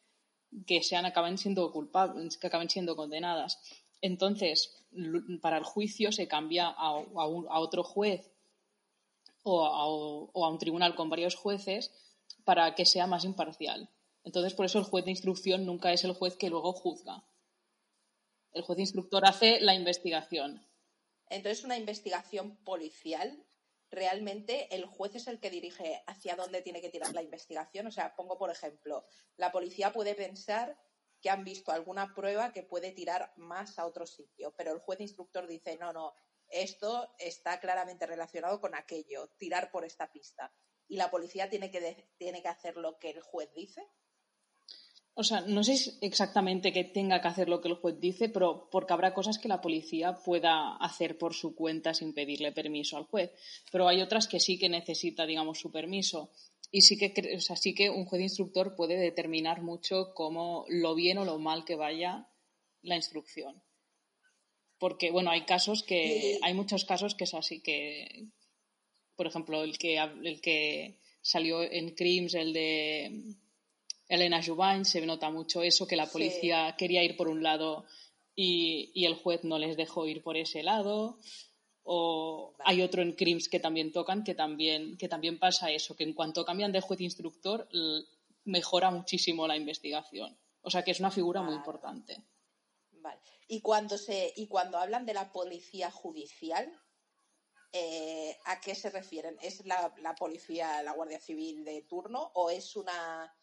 que 0.65 0.83
sean 0.83 1.05
acaben 1.05 1.37
siendo 1.37 1.71
culpables, 1.71 2.37
que 2.37 2.47
acaben 2.47 2.69
siendo 2.69 2.95
condenadas. 2.95 3.59
Entonces, 4.01 4.85
para 5.41 5.57
el 5.57 5.63
juicio 5.63 6.11
se 6.11 6.27
cambia 6.27 6.67
a, 6.67 6.93
otro 6.93 7.83
juez 7.83 8.31
o 9.43 9.65
a, 9.65 10.49
un 10.49 10.59
tribunal 10.59 10.95
con 10.95 11.09
varios 11.09 11.35
jueces 11.35 11.91
para 12.43 12.75
que 12.75 12.85
sea 12.85 13.07
más 13.07 13.25
imparcial. 13.25 13.89
Entonces, 14.23 14.53
por 14.53 14.65
eso 14.65 14.79
el 14.79 14.85
juez 14.85 15.05
de 15.05 15.11
instrucción 15.11 15.65
nunca 15.65 15.91
es 15.91 16.03
el 16.03 16.13
juez 16.13 16.35
que 16.35 16.49
luego 16.49 16.73
juzga. 16.73 17.23
El 18.51 18.61
juez 18.61 18.79
instructor 18.79 19.25
hace 19.25 19.59
la 19.61 19.73
investigación. 19.73 20.65
Entonces, 21.29 21.63
una 21.63 21.77
investigación 21.77 22.57
policial, 22.63 23.43
realmente 23.89 24.73
el 24.75 24.85
juez 24.85 25.15
es 25.15 25.27
el 25.27 25.39
que 25.39 25.49
dirige 25.49 26.03
hacia 26.07 26.35
dónde 26.35 26.61
tiene 26.61 26.81
que 26.81 26.89
tirar 26.89 27.13
la 27.13 27.21
investigación. 27.21 27.87
O 27.87 27.91
sea, 27.91 28.15
pongo 28.15 28.37
por 28.37 28.49
ejemplo, 28.49 29.05
la 29.35 29.51
policía 29.51 29.93
puede 29.93 30.15
pensar 30.15 30.77
que 31.21 31.29
han 31.29 31.43
visto 31.43 31.71
alguna 31.71 32.13
prueba 32.13 32.51
que 32.51 32.63
puede 32.63 32.91
tirar 32.91 33.33
más 33.37 33.79
a 33.79 33.85
otro 33.85 34.05
sitio, 34.05 34.53
pero 34.55 34.71
el 34.71 34.79
juez 34.79 34.99
instructor 35.01 35.47
dice, 35.47 35.77
no, 35.77 35.91
no, 35.91 36.13
esto 36.49 37.13
está 37.17 37.59
claramente 37.59 38.05
relacionado 38.05 38.61
con 38.61 38.75
aquello, 38.75 39.29
tirar 39.37 39.71
por 39.71 39.83
esta 39.83 40.11
pista. 40.11 40.53
Y 40.87 40.97
la 40.97 41.11
policía 41.11 41.49
tiene 41.49 41.69
que, 41.71 42.09
tiene 42.17 42.41
que 42.41 42.47
hacer 42.47 42.77
lo 42.77 42.97
que 42.99 43.09
el 43.09 43.21
juez 43.21 43.53
dice. 43.53 43.85
O 45.19 45.23
sea, 45.23 45.41
no 45.41 45.63
sé 45.63 45.97
exactamente 46.01 46.71
que 46.71 46.83
tenga 46.83 47.19
que 47.19 47.27
hacer 47.27 47.49
lo 47.49 47.59
que 47.59 47.69
el 47.69 47.73
juez 47.81 47.99
dice, 47.99 48.29
pero 48.29 48.69
porque 48.69 48.93
habrá 48.93 49.15
cosas 49.15 49.39
que 49.39 49.47
la 49.47 49.61
policía 49.61 50.13
pueda 50.13 50.77
hacer 50.77 51.17
por 51.17 51.33
su 51.33 51.55
cuenta 51.55 51.95
sin 51.95 52.13
pedirle 52.13 52.51
permiso 52.51 52.97
al 52.97 53.05
juez. 53.05 53.31
Pero 53.71 53.87
hay 53.87 54.01
otras 54.01 54.27
que 54.27 54.39
sí 54.39 54.59
que 54.59 54.69
necesita, 54.69 55.25
digamos, 55.25 55.57
su 55.59 55.71
permiso 55.71 56.29
y 56.69 56.81
sí 56.81 56.99
que, 56.99 57.35
o 57.35 57.39
sea, 57.39 57.55
sí 57.55 57.73
que 57.73 57.89
un 57.89 58.05
juez 58.05 58.21
instructor 58.21 58.75
puede 58.75 58.95
determinar 58.95 59.63
mucho 59.63 60.13
cómo 60.13 60.65
lo 60.69 60.93
bien 60.93 61.17
o 61.17 61.25
lo 61.25 61.39
mal 61.39 61.65
que 61.65 61.75
vaya 61.75 62.27
la 62.83 62.95
instrucción. 62.95 63.63
Porque, 64.77 65.09
bueno, 65.09 65.31
hay 65.31 65.45
casos 65.45 65.81
que, 65.81 66.37
hay 66.43 66.53
muchos 66.53 66.85
casos 66.85 67.15
que 67.15 67.23
es 67.23 67.33
así 67.33 67.59
que, 67.59 68.27
por 69.15 69.25
ejemplo, 69.25 69.63
el 69.63 69.79
que, 69.79 69.97
el 69.97 70.41
que 70.41 70.99
salió 71.21 71.63
en 71.63 71.95
Crims, 71.95 72.35
el 72.35 72.53
de 72.53 73.35
Elena 74.07 74.41
Jubain, 74.43 74.85
se 74.85 75.05
nota 75.05 75.29
mucho 75.29 75.61
eso, 75.63 75.87
que 75.87 75.95
la 75.95 76.05
policía 76.07 76.75
quería 76.77 77.03
ir 77.03 77.17
por 77.17 77.27
un 77.27 77.43
lado 77.43 77.85
y, 78.35 78.91
y, 78.93 79.05
el 79.05 79.15
juez 79.15 79.43
no 79.43 79.57
les 79.57 79.75
dejó 79.75 80.07
ir 80.07 80.21
por 80.21 80.37
ese 80.37 80.61
lado 80.61 81.17
O 81.83 82.53
hay 82.59 82.81
otro 82.83 83.01
en 83.01 83.13
Crims 83.13 83.49
que 83.49 83.59
también 83.59 83.91
tocan, 83.91 84.23
que 84.23 84.35
también, 84.35 84.97
que 84.97 85.07
también 85.07 85.39
pasa 85.39 85.71
eso, 85.71 85.95
que 85.95 86.03
en 86.03 86.13
cuanto 86.13 86.45
cambian 86.45 86.71
de 86.71 86.81
juez 86.81 87.01
instructor 87.01 87.67
mejora 88.43 88.91
muchísimo 88.91 89.47
la 89.47 89.57
investigación. 89.57 90.37
O 90.61 90.69
sea 90.69 90.83
que 90.83 90.91
es 90.91 90.99
una 90.99 91.11
figura 91.11 91.41
muy 91.41 91.55
importante. 91.55 92.21
Vale. 92.91 93.21
Y 93.47 93.61
cuando 93.61 93.97
se, 93.97 94.33
y 94.35 94.47
cuando 94.47 94.77
hablan 94.77 95.05
de 95.05 95.13
la 95.13 95.31
policía 95.31 95.89
judicial, 95.91 96.69
eh, 97.71 98.37
¿a 98.45 98.59
qué 98.59 98.75
se 98.75 98.89
refieren? 98.89 99.37
¿Es 99.41 99.65
la, 99.65 99.93
policía, 100.17 100.81
la 100.83 100.93
Guardia 100.93 101.19
Civil 101.19 101.63
de 101.63 101.83
turno 101.83 102.31
o 102.33 102.49
es 102.49 102.75
una, 102.75 103.33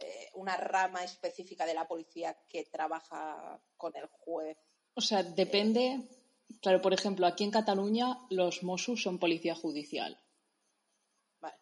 eh, 0.00 0.30
una 0.34 0.56
rama 0.56 1.02
específica 1.04 1.66
de 1.66 1.74
la 1.74 1.86
policía 1.86 2.36
que 2.48 2.64
trabaja 2.64 3.60
con 3.76 3.96
el 3.96 4.06
juez? 4.06 4.58
O 4.94 5.00
sea, 5.00 5.22
depende. 5.22 6.08
Claro, 6.60 6.80
por 6.80 6.92
ejemplo, 6.92 7.26
aquí 7.26 7.44
en 7.44 7.50
Cataluña 7.50 8.18
los 8.30 8.62
Mossos 8.62 9.02
son 9.02 9.18
policía 9.18 9.54
judicial. 9.54 10.18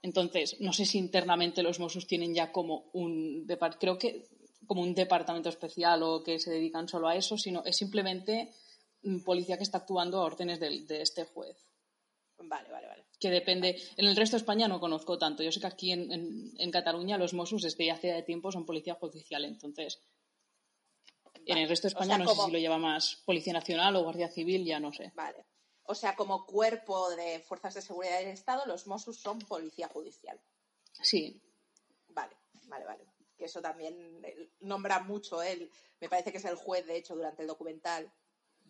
Entonces, 0.03 0.57
no 0.61 0.73
sé 0.73 0.85
si 0.85 0.99
internamente 0.99 1.63
los 1.63 1.79
Mossos 1.79 2.07
tienen 2.07 2.35
ya 2.35 2.51
como 2.51 2.91
un 2.93 3.47
creo 3.79 3.99
que 3.99 4.29
como 4.67 4.83
un 4.83 4.95
departamento 4.95 5.49
especial 5.49 6.03
o 6.03 6.23
que 6.23 6.39
se 6.39 6.51
dedican 6.51 6.89
solo 6.89 7.09
a 7.09 7.17
eso, 7.17 7.39
sino 7.39 7.65
es 7.65 7.77
simplemente 7.77 8.53
policía 9.25 9.57
que 9.57 9.63
está 9.63 9.79
actuando 9.79 10.19
a 10.19 10.25
órdenes 10.25 10.61
de, 10.61 11.03
este 11.03 11.25
juez. 11.25 11.57
Vale, 12.39 12.71
vale, 12.71 12.87
vale. 12.87 13.05
Que 13.19 13.31
depende. 13.31 13.81
En 13.97 14.07
el 14.07 14.17
resto 14.17 14.37
de 14.37 14.43
España 14.43 14.69
no 14.69 14.81
conozco 14.81 15.19
tanto. 15.19 15.43
Yo 15.43 15.51
sé 15.51 15.61
que 15.61 15.67
aquí 15.67 15.93
en, 15.93 16.71
Cataluña 16.71 17.19
los 17.19 17.35
Mossos 17.35 17.63
desde 17.63 17.91
hace 17.91 18.23
tiempo 18.23 18.53
son 18.53 18.65
policía 18.65 18.95
judicial, 18.95 19.45
entonces. 19.45 20.01
En 21.47 21.59
el 21.59 21.69
resto 21.69 21.89
de 21.89 21.93
España 21.93 22.19
no 22.19 22.29
sé 22.29 22.43
si 22.43 22.51
lo 22.51 22.59
lleva 22.59 22.79
más 22.79 23.23
Policía 23.25 23.55
Nacional 23.55 23.97
o 23.97 24.03
Guardia 24.03 24.29
Civil, 24.29 24.65
ya 24.65 24.79
no 24.79 24.93
sé. 24.93 25.13
Vale. 25.15 25.47
O 25.85 25.95
sea, 25.95 26.15
como 26.15 26.45
cuerpo 26.45 27.09
de 27.11 27.41
fuerzas 27.41 27.75
de 27.75 27.83
seguridad 27.83 28.19
del 28.19 28.29
Estado, 28.29 28.67
los 28.67 28.87
Mossos 28.87 29.17
son 29.17 29.39
policía 29.39 29.89
judicial. 29.89 30.39
Sí. 31.03 31.41
Vale, 32.09 32.37
vale, 32.65 32.85
vale. 32.85 33.05
Que 33.37 33.47
eso 33.47 33.63
también 33.63 34.23
nombra 34.61 35.01
mucho 35.01 35.43
él. 35.43 35.71
Me 36.01 36.09
parece 36.09 36.31
que 36.31 36.39
es 36.39 36.45
el 36.45 36.57
juez, 36.57 36.87
de 36.87 36.97
hecho, 36.97 37.15
durante 37.15 37.43
el 37.43 37.49
documental, 37.49 38.13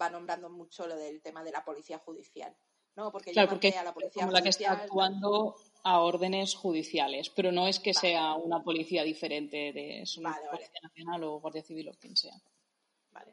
va 0.01 0.11
nombrando 0.11 0.49
mucho 0.49 0.87
lo 0.87 0.95
del 0.95 1.21
tema 1.21 1.43
de 1.43 1.51
la 1.51 1.65
policía 1.65 1.99
judicial. 1.99 2.57
¿No? 2.99 3.12
Porque 3.12 3.31
claro, 3.31 3.49
porque 3.49 3.69
a 3.69 3.85
la 3.85 3.95
policía 3.95 4.23
como 4.23 4.33
la 4.33 4.43
que 4.43 4.49
está 4.49 4.73
actuando 4.73 5.55
a 5.85 6.00
órdenes 6.00 6.57
judiciales, 6.57 7.31
pero 7.31 7.52
no 7.52 7.69
es 7.69 7.78
que 7.78 7.95
sea 7.95 8.35
una 8.35 8.61
policía 8.62 9.05
diferente 9.05 9.73
de 9.73 10.05
una 10.19 10.37
Policía 10.50 10.81
Nacional 10.83 11.23
o 11.23 11.40
Guardia 11.40 11.62
Civil 11.62 11.88
o 11.88 11.93
quien 11.93 12.17
sea. 12.17 12.35
Vale. 13.12 13.33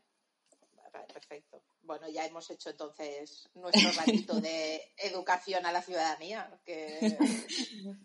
vale, 0.93 1.07
perfecto. 1.11 1.63
Bueno, 1.81 2.07
ya 2.09 2.25
hemos 2.25 2.47
hecho 2.51 2.69
entonces 2.69 3.49
nuestro 3.55 3.91
ratito 3.91 4.35
de 4.41 4.81
educación 4.97 5.65
a 5.65 5.71
la 5.71 5.81
ciudadanía. 5.81 6.47
Que, 6.63 7.17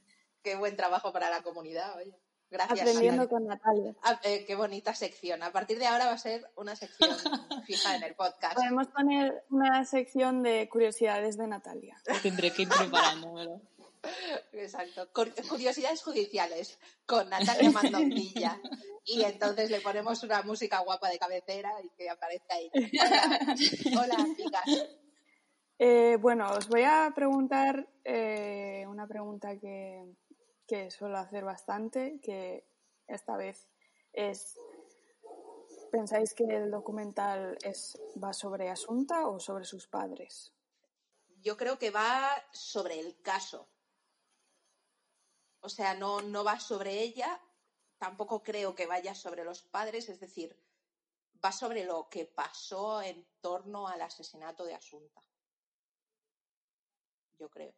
qué 0.42 0.56
buen 0.56 0.76
trabajo 0.76 1.12
para 1.12 1.28
la 1.28 1.42
comunidad, 1.42 1.94
oye. 1.98 2.18
Gracias. 2.50 2.80
Aprendiendo 2.80 3.28
con 3.28 3.46
Natalia. 3.46 3.94
Ah, 4.02 4.20
eh, 4.24 4.44
qué 4.44 4.56
bonita 4.56 4.94
sección. 4.94 5.42
A 5.42 5.52
partir 5.52 5.78
de 5.78 5.86
ahora 5.86 6.06
va 6.06 6.12
a 6.12 6.18
ser 6.18 6.50
una 6.56 6.74
sección 6.74 7.10
fija 7.66 7.96
en 7.96 8.02
el 8.02 8.14
podcast. 8.14 8.56
Podemos 8.56 8.88
poner 8.88 9.44
una 9.50 9.84
sección 9.84 10.42
de 10.42 10.68
curiosidades 10.68 11.36
de 11.36 11.46
Natalia. 11.46 11.96
Tendré 12.22 12.52
que 12.52 12.62
ir 12.62 12.68
preparándomelo. 12.68 13.60
Exacto. 14.52 15.08
Curiosidades 15.12 16.02
judiciales 16.02 16.78
con 17.06 17.28
Natalia 17.28 17.70
Mandondilla. 17.70 18.60
Y 19.04 19.22
entonces 19.24 19.70
le 19.70 19.80
ponemos 19.80 20.22
una 20.22 20.42
música 20.42 20.80
guapa 20.80 21.08
de 21.08 21.18
cabecera 21.18 21.72
y 21.82 21.88
que 21.90 22.10
aparezca 22.10 22.54
ahí. 22.54 22.70
Hola, 23.98 24.26
chicas. 24.36 24.88
Eh, 25.78 26.18
bueno, 26.20 26.50
os 26.52 26.68
voy 26.68 26.82
a 26.82 27.10
preguntar 27.14 27.88
eh, 28.04 28.84
una 28.88 29.06
pregunta 29.06 29.58
que, 29.58 30.04
que 30.70 30.88
suelo 30.88 31.18
hacer 31.18 31.44
bastante, 31.44 32.20
que 32.20 32.64
esta 33.08 33.36
vez 33.36 33.68
es, 34.12 34.56
¿pensáis 35.90 36.32
que 36.32 36.44
el 36.44 36.70
documental 36.70 37.58
es, 37.64 38.00
va 38.22 38.32
sobre 38.32 38.70
Asunta 38.70 39.26
o 39.26 39.40
sobre 39.40 39.64
sus 39.64 39.88
padres? 39.88 40.52
Yo 41.42 41.56
creo 41.56 41.76
que 41.76 41.90
va 41.90 42.30
sobre 42.52 43.00
el 43.00 43.20
caso. 43.20 43.68
O 45.58 45.68
sea, 45.68 45.94
no, 45.94 46.20
no 46.20 46.44
va 46.44 46.60
sobre 46.60 47.00
ella, 47.00 47.42
tampoco 47.98 48.40
creo 48.40 48.72
que 48.76 48.86
vaya 48.86 49.16
sobre 49.16 49.42
los 49.42 49.62
padres, 49.62 50.08
es 50.08 50.20
decir, 50.20 50.56
va 51.44 51.50
sobre 51.50 51.82
lo 51.82 52.08
que 52.08 52.26
pasó 52.26 53.02
en 53.02 53.26
torno 53.40 53.88
al 53.88 54.02
asesinato 54.02 54.64
de 54.64 54.76
Asunta. 54.76 55.20
Yo 57.40 57.50
creo. 57.50 57.74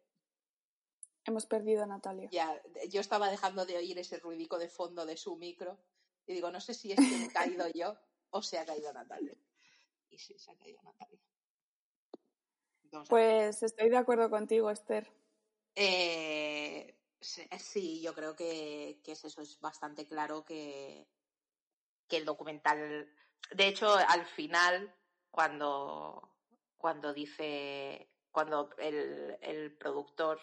Hemos 1.25 1.45
perdido 1.45 1.83
a 1.83 1.87
Natalia. 1.87 2.29
Ya, 2.31 2.61
yo 2.89 3.01
estaba 3.01 3.29
dejando 3.29 3.65
de 3.65 3.77
oír 3.77 3.97
ese 3.97 4.19
ruidico 4.19 4.59
de 4.59 4.69
fondo 4.69 5.05
de 5.05 5.17
su 5.17 5.35
micro 5.37 5.77
y 6.25 6.33
digo, 6.33 6.51
no 6.51 6.59
sé 6.59 6.73
si 6.73 6.91
es 6.91 6.99
que 6.99 7.25
he 7.25 7.31
caído 7.31 7.67
yo 7.69 7.95
o 8.31 8.41
se 8.41 8.57
ha 8.57 8.65
caído 8.65 8.91
Natalia. 8.91 9.35
Y 10.09 10.17
sí, 10.17 10.37
se 10.37 10.51
ha 10.51 10.55
caído 10.55 10.81
Natalia. 10.83 11.19
pues 13.09 13.63
estoy 13.63 13.89
de 13.89 13.97
acuerdo 13.97 14.29
contigo, 14.29 14.69
Esther. 14.69 15.09
Eh, 15.75 16.93
Sí, 17.23 18.01
yo 18.01 18.13
creo 18.13 18.35
que, 18.35 18.99
es 19.05 19.23
eso, 19.23 19.41
es 19.41 19.59
bastante 19.61 20.05
claro 20.05 20.43
que, 20.43 21.07
que, 22.07 22.17
el 22.17 22.25
documental. 22.25 23.09
De 23.51 23.67
hecho, 23.67 23.95
al 23.95 24.25
final, 24.25 24.93
cuando, 25.31 26.29
cuando 26.77 27.13
dice, 27.13 28.09
cuando 28.31 28.69
el, 28.77 29.75
productor 29.79 30.41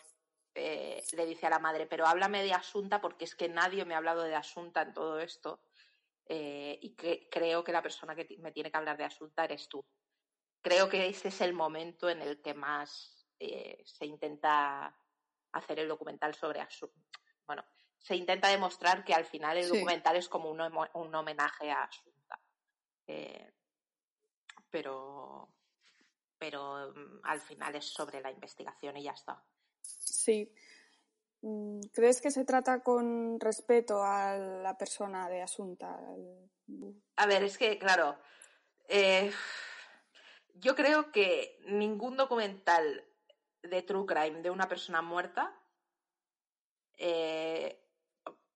eh, 0.54 1.04
le 1.12 1.26
dice 1.26 1.46
a 1.46 1.50
la 1.50 1.58
madre, 1.58 1.86
pero 1.86 2.06
háblame 2.06 2.42
de 2.42 2.52
Asunta 2.52 3.00
porque 3.00 3.24
es 3.24 3.34
que 3.34 3.48
nadie 3.48 3.84
me 3.84 3.94
ha 3.94 3.98
hablado 3.98 4.22
de 4.22 4.34
Asunta 4.34 4.82
en 4.82 4.94
todo 4.94 5.20
esto. 5.20 5.62
Eh, 6.26 6.78
y 6.82 6.94
que 6.94 7.28
creo 7.28 7.64
que 7.64 7.72
la 7.72 7.82
persona 7.82 8.14
que 8.14 8.36
me 8.38 8.52
tiene 8.52 8.70
que 8.70 8.76
hablar 8.76 8.96
de 8.96 9.04
Asunta 9.04 9.44
eres 9.44 9.68
tú. 9.68 9.84
Creo 10.62 10.88
que 10.88 11.08
ese 11.08 11.28
es 11.28 11.40
el 11.40 11.52
momento 11.52 12.08
en 12.08 12.22
el 12.22 12.40
que 12.40 12.54
más 12.54 13.26
eh, 13.38 13.82
se 13.84 14.06
intenta 14.06 14.96
hacer 15.52 15.80
el 15.80 15.88
documental 15.88 16.34
sobre 16.34 16.60
Asunta. 16.60 17.18
Bueno, 17.46 17.64
se 17.98 18.14
intenta 18.14 18.48
demostrar 18.48 19.04
que 19.04 19.14
al 19.14 19.24
final 19.24 19.56
el 19.56 19.68
documental 19.68 20.16
es 20.16 20.28
como 20.28 20.50
un, 20.50 20.60
un, 20.60 21.14
homenaje 21.14 21.70
a 21.70 21.84
Asunta. 21.84 22.40
Pero, 24.70 25.52
pero 26.38 26.92
mm, 26.94 27.20
al 27.24 27.40
final 27.40 27.74
es 27.74 27.86
sobre 27.86 28.20
la 28.20 28.30
investigación 28.30 28.96
y 28.96 29.02
ya 29.02 29.12
está. 29.12 29.44
Sí. 29.82 30.52
Mm, 31.42 31.80
¿Crees 31.92 32.20
que 32.20 32.30
se 32.30 32.44
trata 32.44 32.82
con 32.82 33.40
respeto 33.40 34.02
a 34.02 34.36
la 34.36 34.76
persona 34.76 35.28
de 35.28 35.42
Asunta? 35.42 35.98
A 37.16 37.26
ver, 37.26 37.42
es 37.42 37.56
que, 37.56 37.78
claro, 37.78 38.18
eh, 38.88 39.32
yo 40.54 40.74
creo 40.74 41.10
que 41.12 41.58
ningún 41.66 42.16
documental 42.16 43.04
de 43.62 43.82
true 43.82 44.06
crime 44.06 44.42
de 44.42 44.50
una 44.50 44.68
persona 44.68 45.02
muerta 45.02 45.54
eh, 46.98 47.82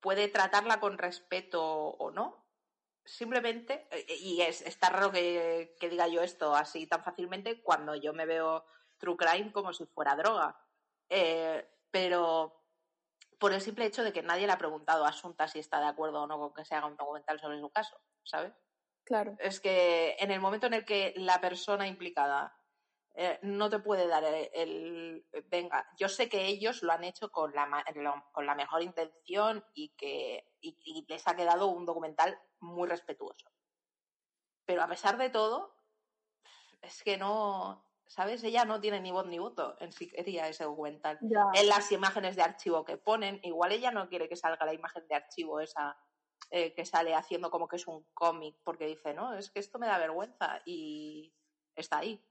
puede 0.00 0.28
tratarla 0.28 0.80
con 0.80 0.98
respeto 0.98 1.62
o 1.62 2.10
no. 2.10 2.44
Simplemente, 3.06 3.86
eh, 3.90 4.16
y 4.20 4.42
es, 4.42 4.62
está 4.62 4.90
raro 4.90 5.10
que, 5.10 5.76
diga 5.80 6.08
yo 6.08 6.22
esto 6.22 6.54
así 6.54 6.86
tan 6.86 7.02
fácilmente 7.02 7.62
cuando 7.62 7.94
yo 7.94 8.12
me 8.12 8.26
veo 8.26 8.64
true 8.98 9.16
crime 9.16 9.52
como 9.52 9.72
si 9.72 9.86
fuera 9.86 10.14
droga. 10.14 10.58
Eh, 11.08 11.68
pero 11.90 12.64
por 13.38 13.52
el 13.52 13.60
simple 13.60 13.86
hecho 13.86 14.02
de 14.02 14.12
que 14.12 14.22
nadie 14.22 14.46
le 14.46 14.52
ha 14.52 14.58
preguntado 14.58 15.04
a 15.04 15.08
Asunta 15.08 15.48
si 15.48 15.58
está 15.58 15.80
de 15.80 15.86
acuerdo 15.86 16.22
o 16.22 16.26
no 16.26 16.38
con 16.38 16.54
que 16.54 16.64
se 16.64 16.74
haga 16.74 16.86
un 16.86 16.96
documental 16.96 17.38
sobre 17.38 17.60
su 17.60 17.70
caso, 17.70 18.00
¿sabes? 18.22 18.52
Claro. 19.04 19.36
Es 19.38 19.60
que 19.60 20.16
en 20.18 20.30
el 20.30 20.40
momento 20.40 20.66
en 20.66 20.74
el 20.74 20.84
que 20.84 21.12
la 21.16 21.40
persona 21.40 21.86
implicada 21.86 22.56
eh, 23.16 23.38
no 23.42 23.70
te 23.70 23.78
puede 23.78 24.08
dar 24.08 24.24
el, 24.24 25.24
Venga, 25.46 25.86
yo 25.96 26.08
sé 26.08 26.28
que 26.28 26.46
ellos 26.46 26.82
lo 26.82 26.92
han 26.92 27.04
hecho 27.04 27.30
con 27.30 27.52
la, 27.54 27.84
con 28.32 28.46
la 28.46 28.54
mejor 28.54 28.82
intención 28.82 29.64
y 29.72 29.90
que 29.90 30.50
les 30.60 31.28
ha 31.28 31.36
quedado 31.36 31.68
un 31.68 31.86
documental 31.86 32.40
muy 32.58 32.88
respetuoso. 32.88 33.52
Pero 34.64 34.82
a 34.82 34.88
pesar 34.88 35.16
de 35.16 35.30
todo, 35.30 35.76
es 36.82 37.02
que 37.02 37.16
no, 37.16 37.83
¿sabes? 38.06 38.44
Ella 38.44 38.64
no 38.64 38.80
tiene 38.80 39.00
ni 39.00 39.10
voz 39.10 39.26
ni 39.26 39.38
voto 39.38 39.76
en 39.80 39.92
si 39.92 40.08
quería 40.08 40.48
ese 40.48 40.64
documental. 40.64 41.18
En 41.54 41.68
las 41.68 41.90
imágenes 41.92 42.36
de 42.36 42.42
archivo 42.42 42.84
que 42.84 42.96
ponen, 42.96 43.40
igual 43.42 43.72
ella 43.72 43.90
no 43.90 44.08
quiere 44.08 44.28
que 44.28 44.36
salga 44.36 44.66
la 44.66 44.74
imagen 44.74 45.06
de 45.08 45.14
archivo 45.14 45.60
esa 45.60 45.96
eh, 46.50 46.74
que 46.74 46.84
sale 46.84 47.14
haciendo 47.14 47.50
como 47.50 47.66
que 47.66 47.76
es 47.76 47.86
un 47.86 48.04
cómic, 48.14 48.56
porque 48.62 48.86
dice, 48.86 49.14
no, 49.14 49.34
es 49.34 49.50
que 49.50 49.60
esto 49.60 49.78
me 49.78 49.86
da 49.86 49.98
vergüenza 49.98 50.60
y 50.64 51.32
está 51.74 51.98
ahí. 51.98 52.24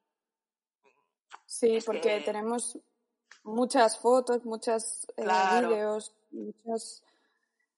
Sí, 1.46 1.80
porque 1.86 2.22
tenemos 2.22 2.78
muchas 3.44 3.98
fotos, 3.98 4.46
muchos 4.46 5.08
eh, 5.18 5.26
vídeos, 5.62 6.16
muchas... 6.32 7.04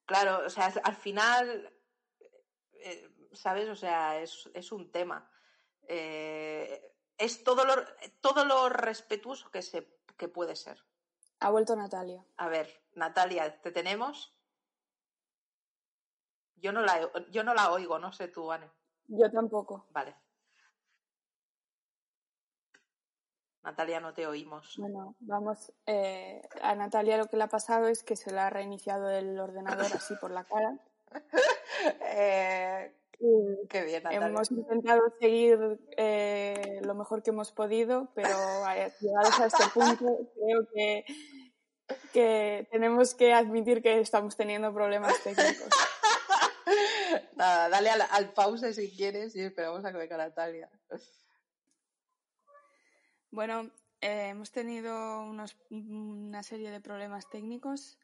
Claro, 0.06 0.46
o 0.46 0.50
sea, 0.50 0.72
al 0.84 0.96
final, 0.96 1.74
eh, 2.74 3.10
¿sabes? 3.32 3.68
O 3.70 3.76
sea, 3.76 4.22
es, 4.22 4.72
un 4.72 4.92
tema. 4.92 5.30
Eh, 5.88 6.95
es 7.18 7.44
todo 7.44 7.66
lo, 7.66 7.74
todo 8.22 8.46
lo 8.46 8.70
respetuoso 8.70 9.50
que, 9.52 9.62
se, 9.62 9.88
que 10.18 10.28
puede 10.28 10.56
ser. 10.56 10.84
Ha 11.40 11.50
vuelto 11.50 11.76
Natalia. 11.76 12.24
A 12.38 12.48
ver, 12.48 12.70
Natalia, 12.94 13.62
¿te 13.62 13.72
tenemos? 13.72 14.34
Yo 16.56 16.72
no 16.72 16.82
la, 16.82 17.12
yo 17.30 17.44
no 17.44 17.54
la 17.54 17.72
oigo, 17.72 18.00
no 18.00 18.12
sé 18.12 18.28
tú, 18.28 18.52
Anne. 18.52 18.72
Yo 19.08 19.30
tampoco. 19.32 19.86
Vale. 19.92 20.16
Natalia, 23.64 24.00
no 24.00 24.14
te 24.14 24.28
oímos. 24.28 24.76
Bueno, 24.78 25.16
vamos. 25.20 25.74
Eh, 25.86 26.42
a 26.62 26.76
Natalia 26.76 27.18
lo 27.18 27.28
que 27.28 27.38
le 27.38 27.44
ha 27.44 27.50
pasado 27.50 27.88
es 27.88 28.04
que 28.04 28.16
se 28.16 28.32
le 28.32 28.40
ha 28.40 28.50
reiniciado 28.50 29.10
el 29.10 29.40
ordenador 29.40 29.92
así 29.94 30.16
por 30.16 30.32
la 30.32 30.44
cara. 30.44 30.78
eh, 32.02 32.96
qué 33.70 33.84
bien, 33.84 34.04
Natalia. 34.04 34.28
Hemos 34.28 34.52
intentado 34.52 35.02
seguir 35.20 35.80
eh, 35.98 36.80
lo 36.84 36.96
mejor 36.96 37.24
que 37.24 37.32
hemos 37.32 37.52
podido, 37.52 38.12
pero 38.16 38.30
llegados 39.00 39.40
a 39.40 39.46
este 39.48 39.64
punto 39.74 40.32
creo 40.36 40.68
que, 40.74 41.06
que 42.14 42.68
tenemos 42.72 43.16
que 43.16 43.34
admitir 43.34 43.82
que 43.82 44.00
estamos 44.00 44.36
teniendo 44.36 44.74
problemas 44.74 45.22
técnicos. 45.24 45.70
Nada, 47.36 47.70
dale 47.70 47.90
al, 47.90 48.02
al, 48.10 48.34
pause 48.34 48.74
si 48.74 48.92
quieres 48.92 49.36
y 49.36 49.42
esperamos 49.42 49.86
a 49.86 49.92
que 49.92 49.98
venga 49.98 50.18
Natalia. 50.18 50.70
Bueno, 53.32 53.70
eh, 54.02 54.30
hemos 54.30 54.52
tenido 54.52 55.22
unos, 55.22 55.58
una 55.70 56.44
serie 56.44 56.72
de 56.72 56.80
problemas 56.80 57.30
técnicos, 57.30 57.98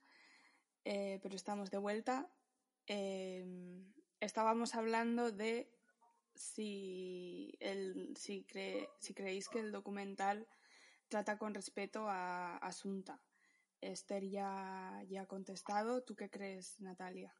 eh, 0.83 1.19
pero 1.21 1.35
estamos 1.35 1.71
de 1.71 1.77
vuelta. 1.77 2.27
Eh, 2.87 3.45
estábamos 4.21 4.75
hablando 4.75 5.31
de 5.31 5.67
si, 6.35 7.57
el, 7.59 8.15
si, 8.15 8.43
cre, 8.45 8.87
si 8.99 9.13
creéis 9.13 9.49
que 9.49 9.59
el 9.59 9.71
documental 9.71 10.47
trata 11.09 11.37
con 11.37 11.53
respeto 11.53 12.07
a 12.07 12.57
Asunta. 12.57 13.19
Esther 13.81 14.23
ya, 14.29 15.03
ya 15.09 15.23
ha 15.23 15.25
contestado. 15.25 16.03
¿Tú 16.03 16.15
qué 16.15 16.29
crees, 16.29 16.79
Natalia? 16.79 17.35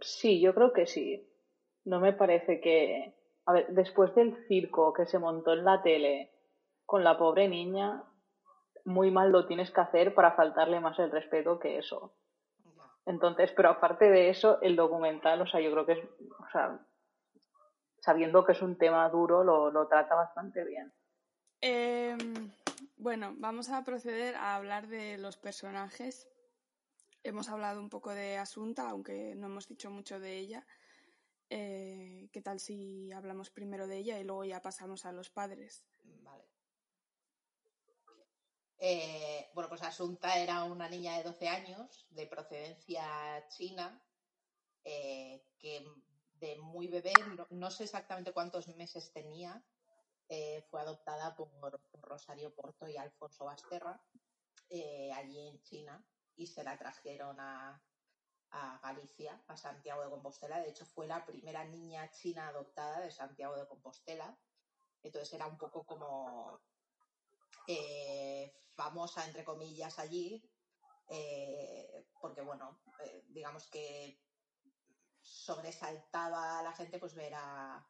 Sí, 0.00 0.40
yo 0.40 0.54
creo 0.54 0.72
que 0.72 0.86
sí. 0.86 1.28
No 1.84 2.00
me 2.00 2.12
parece 2.12 2.60
que. 2.60 3.14
A 3.46 3.52
ver, 3.52 3.66
después 3.68 4.14
del 4.14 4.34
circo 4.48 4.94
que 4.94 5.04
se 5.04 5.18
montó 5.18 5.52
en 5.52 5.64
la 5.64 5.82
tele 5.82 6.32
con 6.86 7.04
la 7.04 7.18
pobre 7.18 7.48
niña, 7.48 8.02
muy 8.86 9.10
mal 9.10 9.30
lo 9.30 9.46
tienes 9.46 9.70
que 9.70 9.82
hacer 9.82 10.14
para 10.14 10.32
faltarle 10.32 10.80
más 10.80 10.98
el 10.98 11.10
respeto 11.10 11.58
que 11.58 11.78
eso. 11.78 12.14
Entonces, 13.06 13.52
pero 13.54 13.70
aparte 13.70 14.10
de 14.10 14.30
eso, 14.30 14.60
el 14.62 14.76
documental, 14.76 15.40
o 15.40 15.46
sea, 15.46 15.60
yo 15.60 15.70
creo 15.72 15.86
que 15.86 15.92
es, 15.92 16.04
o 16.38 16.50
sea, 16.50 16.80
sabiendo 18.00 18.44
que 18.44 18.52
es 18.52 18.62
un 18.62 18.76
tema 18.78 19.08
duro, 19.08 19.44
lo, 19.44 19.70
lo 19.70 19.86
trata 19.88 20.14
bastante 20.14 20.64
bien. 20.64 20.92
Eh, 21.60 22.16
bueno, 22.96 23.34
vamos 23.38 23.70
a 23.70 23.84
proceder 23.84 24.34
a 24.36 24.56
hablar 24.56 24.86
de 24.86 25.18
los 25.18 25.36
personajes. 25.36 26.28
Hemos 27.22 27.48
hablado 27.48 27.80
un 27.80 27.88
poco 27.88 28.10
de 28.10 28.36
Asunta, 28.36 28.88
aunque 28.90 29.34
no 29.34 29.46
hemos 29.46 29.66
dicho 29.68 29.90
mucho 29.90 30.20
de 30.20 30.38
ella. 30.38 30.66
Eh, 31.50 32.28
¿Qué 32.32 32.42
tal 32.42 32.60
si 32.60 33.12
hablamos 33.12 33.50
primero 33.50 33.86
de 33.86 33.98
ella 33.98 34.18
y 34.18 34.24
luego 34.24 34.44
ya 34.44 34.60
pasamos 34.60 35.06
a 35.06 35.12
los 35.12 35.30
padres? 35.30 35.86
Vale. 36.22 36.44
Eh, 38.78 39.50
bueno, 39.54 39.68
pues 39.68 39.82
Asunta 39.82 40.38
era 40.38 40.64
una 40.64 40.88
niña 40.88 41.16
de 41.16 41.22
12 41.22 41.48
años, 41.48 42.06
de 42.10 42.26
procedencia 42.26 43.46
china, 43.48 44.02
eh, 44.84 45.46
que 45.58 45.86
de 46.34 46.56
muy 46.56 46.88
bebé, 46.88 47.12
no, 47.50 47.70
sé 47.70 47.84
exactamente 47.84 48.32
cuántos 48.32 48.68
meses 48.76 49.12
tenía, 49.12 49.64
eh, 50.28 50.66
fue 50.70 50.80
adoptada 50.80 51.34
por, 51.34 51.50
Rosario 52.02 52.54
Porto 52.54 52.88
y 52.88 52.96
Alfonso 52.96 53.44
Basterra, 53.44 54.04
allí 55.14 55.48
en 55.48 55.62
China, 55.62 56.04
y 56.36 56.46
se 56.48 56.64
la 56.64 56.76
trajeron 56.76 57.38
a, 57.38 57.82
a 58.50 58.80
Galicia, 58.82 59.42
a 59.48 59.56
Santiago 59.56 60.02
de 60.02 60.10
Compostela. 60.10 60.60
De 60.60 60.70
hecho, 60.70 60.84
fue 60.86 61.06
la 61.06 61.24
primera 61.24 61.64
niña 61.64 62.10
china 62.10 62.48
adoptada 62.48 63.00
de 63.00 63.10
Santiago 63.10 63.56
de 63.56 63.66
Compostela. 63.66 64.38
Entonces 65.02 65.32
era 65.34 65.46
un 65.46 65.58
poco 65.58 65.84
como 65.84 66.60
eh, 67.66 68.52
famosa, 68.74 69.24
entre 69.26 69.44
comillas, 69.44 69.98
allí, 69.98 70.42
eh, 71.08 72.06
porque, 72.20 72.42
bueno, 72.42 72.82
eh, 73.00 73.24
digamos 73.28 73.66
que 73.68 74.20
sobresaltaba 75.20 76.58
a 76.58 76.62
la 76.62 76.72
gente 76.72 76.98
pues 76.98 77.14
ver 77.14 77.34
a 77.34 77.86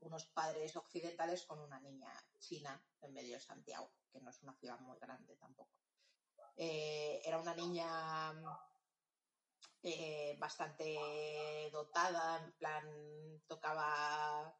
unos 0.00 0.26
padres 0.26 0.76
occidentales 0.76 1.44
con 1.44 1.60
una 1.60 1.80
niña 1.80 2.12
china 2.38 2.84
en 3.00 3.14
medio 3.14 3.34
de 3.34 3.40
Santiago, 3.40 3.90
que 4.12 4.20
no 4.20 4.30
es 4.30 4.42
una 4.42 4.54
ciudad 4.54 4.78
muy 4.80 4.98
grande 4.98 5.36
tampoco. 5.36 5.70
Era 6.58 7.38
una 7.38 7.54
niña 7.54 8.32
bastante 10.38 11.70
dotada, 11.72 12.42
en 12.44 12.52
plan, 12.52 13.42
tocaba 13.46 14.58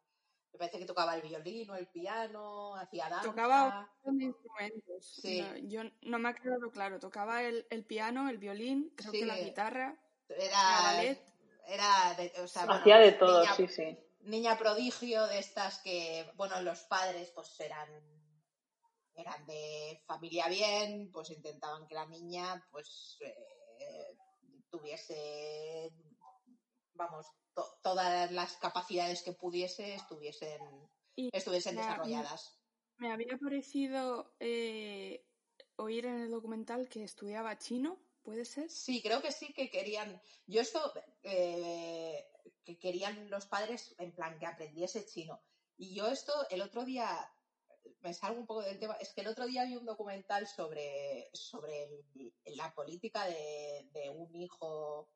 me 0.57 0.59
parece 0.59 0.79
que 0.79 0.87
tocaba 0.87 1.15
el 1.15 1.21
violín 1.21 1.69
o 1.69 1.77
el 1.77 1.87
piano, 1.87 2.75
hacía 2.77 3.11
danza. 3.11 3.29
Tocaba 3.29 3.91
un 4.05 4.23
instrumentos. 4.23 5.21
Sí. 5.21 5.43
No, 5.43 5.57
yo 5.69 5.83
no 6.01 6.19
me 6.19 6.31
ha 6.31 6.35
quedado 6.35 6.71
claro. 6.71 6.99
Tocaba 6.99 7.43
el, 7.43 7.67
el 7.69 7.85
piano, 7.85 8.31
el 8.31 8.39
violín, 8.39 8.91
creo 8.97 9.13
sí. 9.13 9.21
que 9.21 9.27
la 9.27 9.39
guitarra. 9.39 10.01
Era. 10.31 10.83
ballet. 10.83 11.21
Era. 11.67 12.15
De, 12.17 12.33
o 12.41 12.49
sea, 12.49 12.63
Hacía 12.63 12.97
bueno, 12.97 13.05
de 13.05 13.13
todo, 13.13 13.41
niña, 13.41 13.55
sí, 13.55 13.69
sí. 13.69 13.99
Niña 14.21 14.57
prodigio 14.57 15.27
de 15.27 15.41
estas 15.41 15.79
que, 15.83 16.27
bueno, 16.37 16.63
los 16.63 16.81
padres 16.85 17.31
pues 17.33 17.61
eran 17.61 17.89
eran 19.15 19.47
de 19.47 20.03
familia 20.07 20.49
bien, 20.49 21.11
pues 21.13 21.31
intentaban 21.31 21.87
que 21.87 21.95
la 21.95 22.07
niña 22.07 22.67
pues 22.71 23.19
eh, 23.21 24.17
tuviese, 24.71 25.93
vamos, 26.95 27.27
to 27.57 27.79
todas 27.83 28.31
las 28.31 28.57
capacidades 28.59 29.23
que 29.23 29.33
pudiese 29.33 29.95
estuviesen, 29.95 30.61
y 31.17 31.31
estuviesen 31.33 31.77
desarrolladas. 31.77 32.61
Me 32.99 33.11
había 33.11 33.37
parecido 33.39 34.35
eh, 34.39 35.27
oír 35.77 36.07
en 36.07 36.21
el 36.21 36.31
documental 36.31 36.89
que 36.89 37.03
estudiaba 37.03 37.59
chino, 37.59 37.99
¿puede 38.23 38.45
ser? 38.45 38.71
Sí, 38.71 39.03
creo 39.03 39.21
que 39.23 39.33
sí 39.33 39.53
que 39.53 39.71
querían. 39.71 40.21
Yo 40.47 40.61
esto 40.61 40.93
eh, 41.23 42.29
que 42.65 42.79
querían 42.79 43.31
los 43.31 43.47
padres 43.47 43.95
en 43.99 44.13
plan 44.13 44.39
que 44.39 44.47
aprendiese 44.47 45.07
chino. 45.07 45.41
Y 45.79 45.95
yo 45.95 46.09
esto 46.09 46.33
el 46.51 46.63
otro 46.63 46.85
día 46.85 47.09
me 48.01 48.15
salgo 48.15 48.41
un 48.41 48.47
poco 48.47 48.63
del 48.63 48.79
tema, 48.79 48.95
es 48.95 49.13
que 49.13 49.21
el 49.23 49.29
otro 49.29 49.47
día 49.47 49.65
vi 49.65 49.77
un 49.77 49.85
documental 49.85 50.47
sobre, 50.47 51.31
sobre 51.33 51.85
el, 51.85 52.35
la 52.57 52.75
política 52.75 53.27
de, 53.27 53.89
de 53.93 54.11
un 54.11 54.35
hijo 54.35 55.09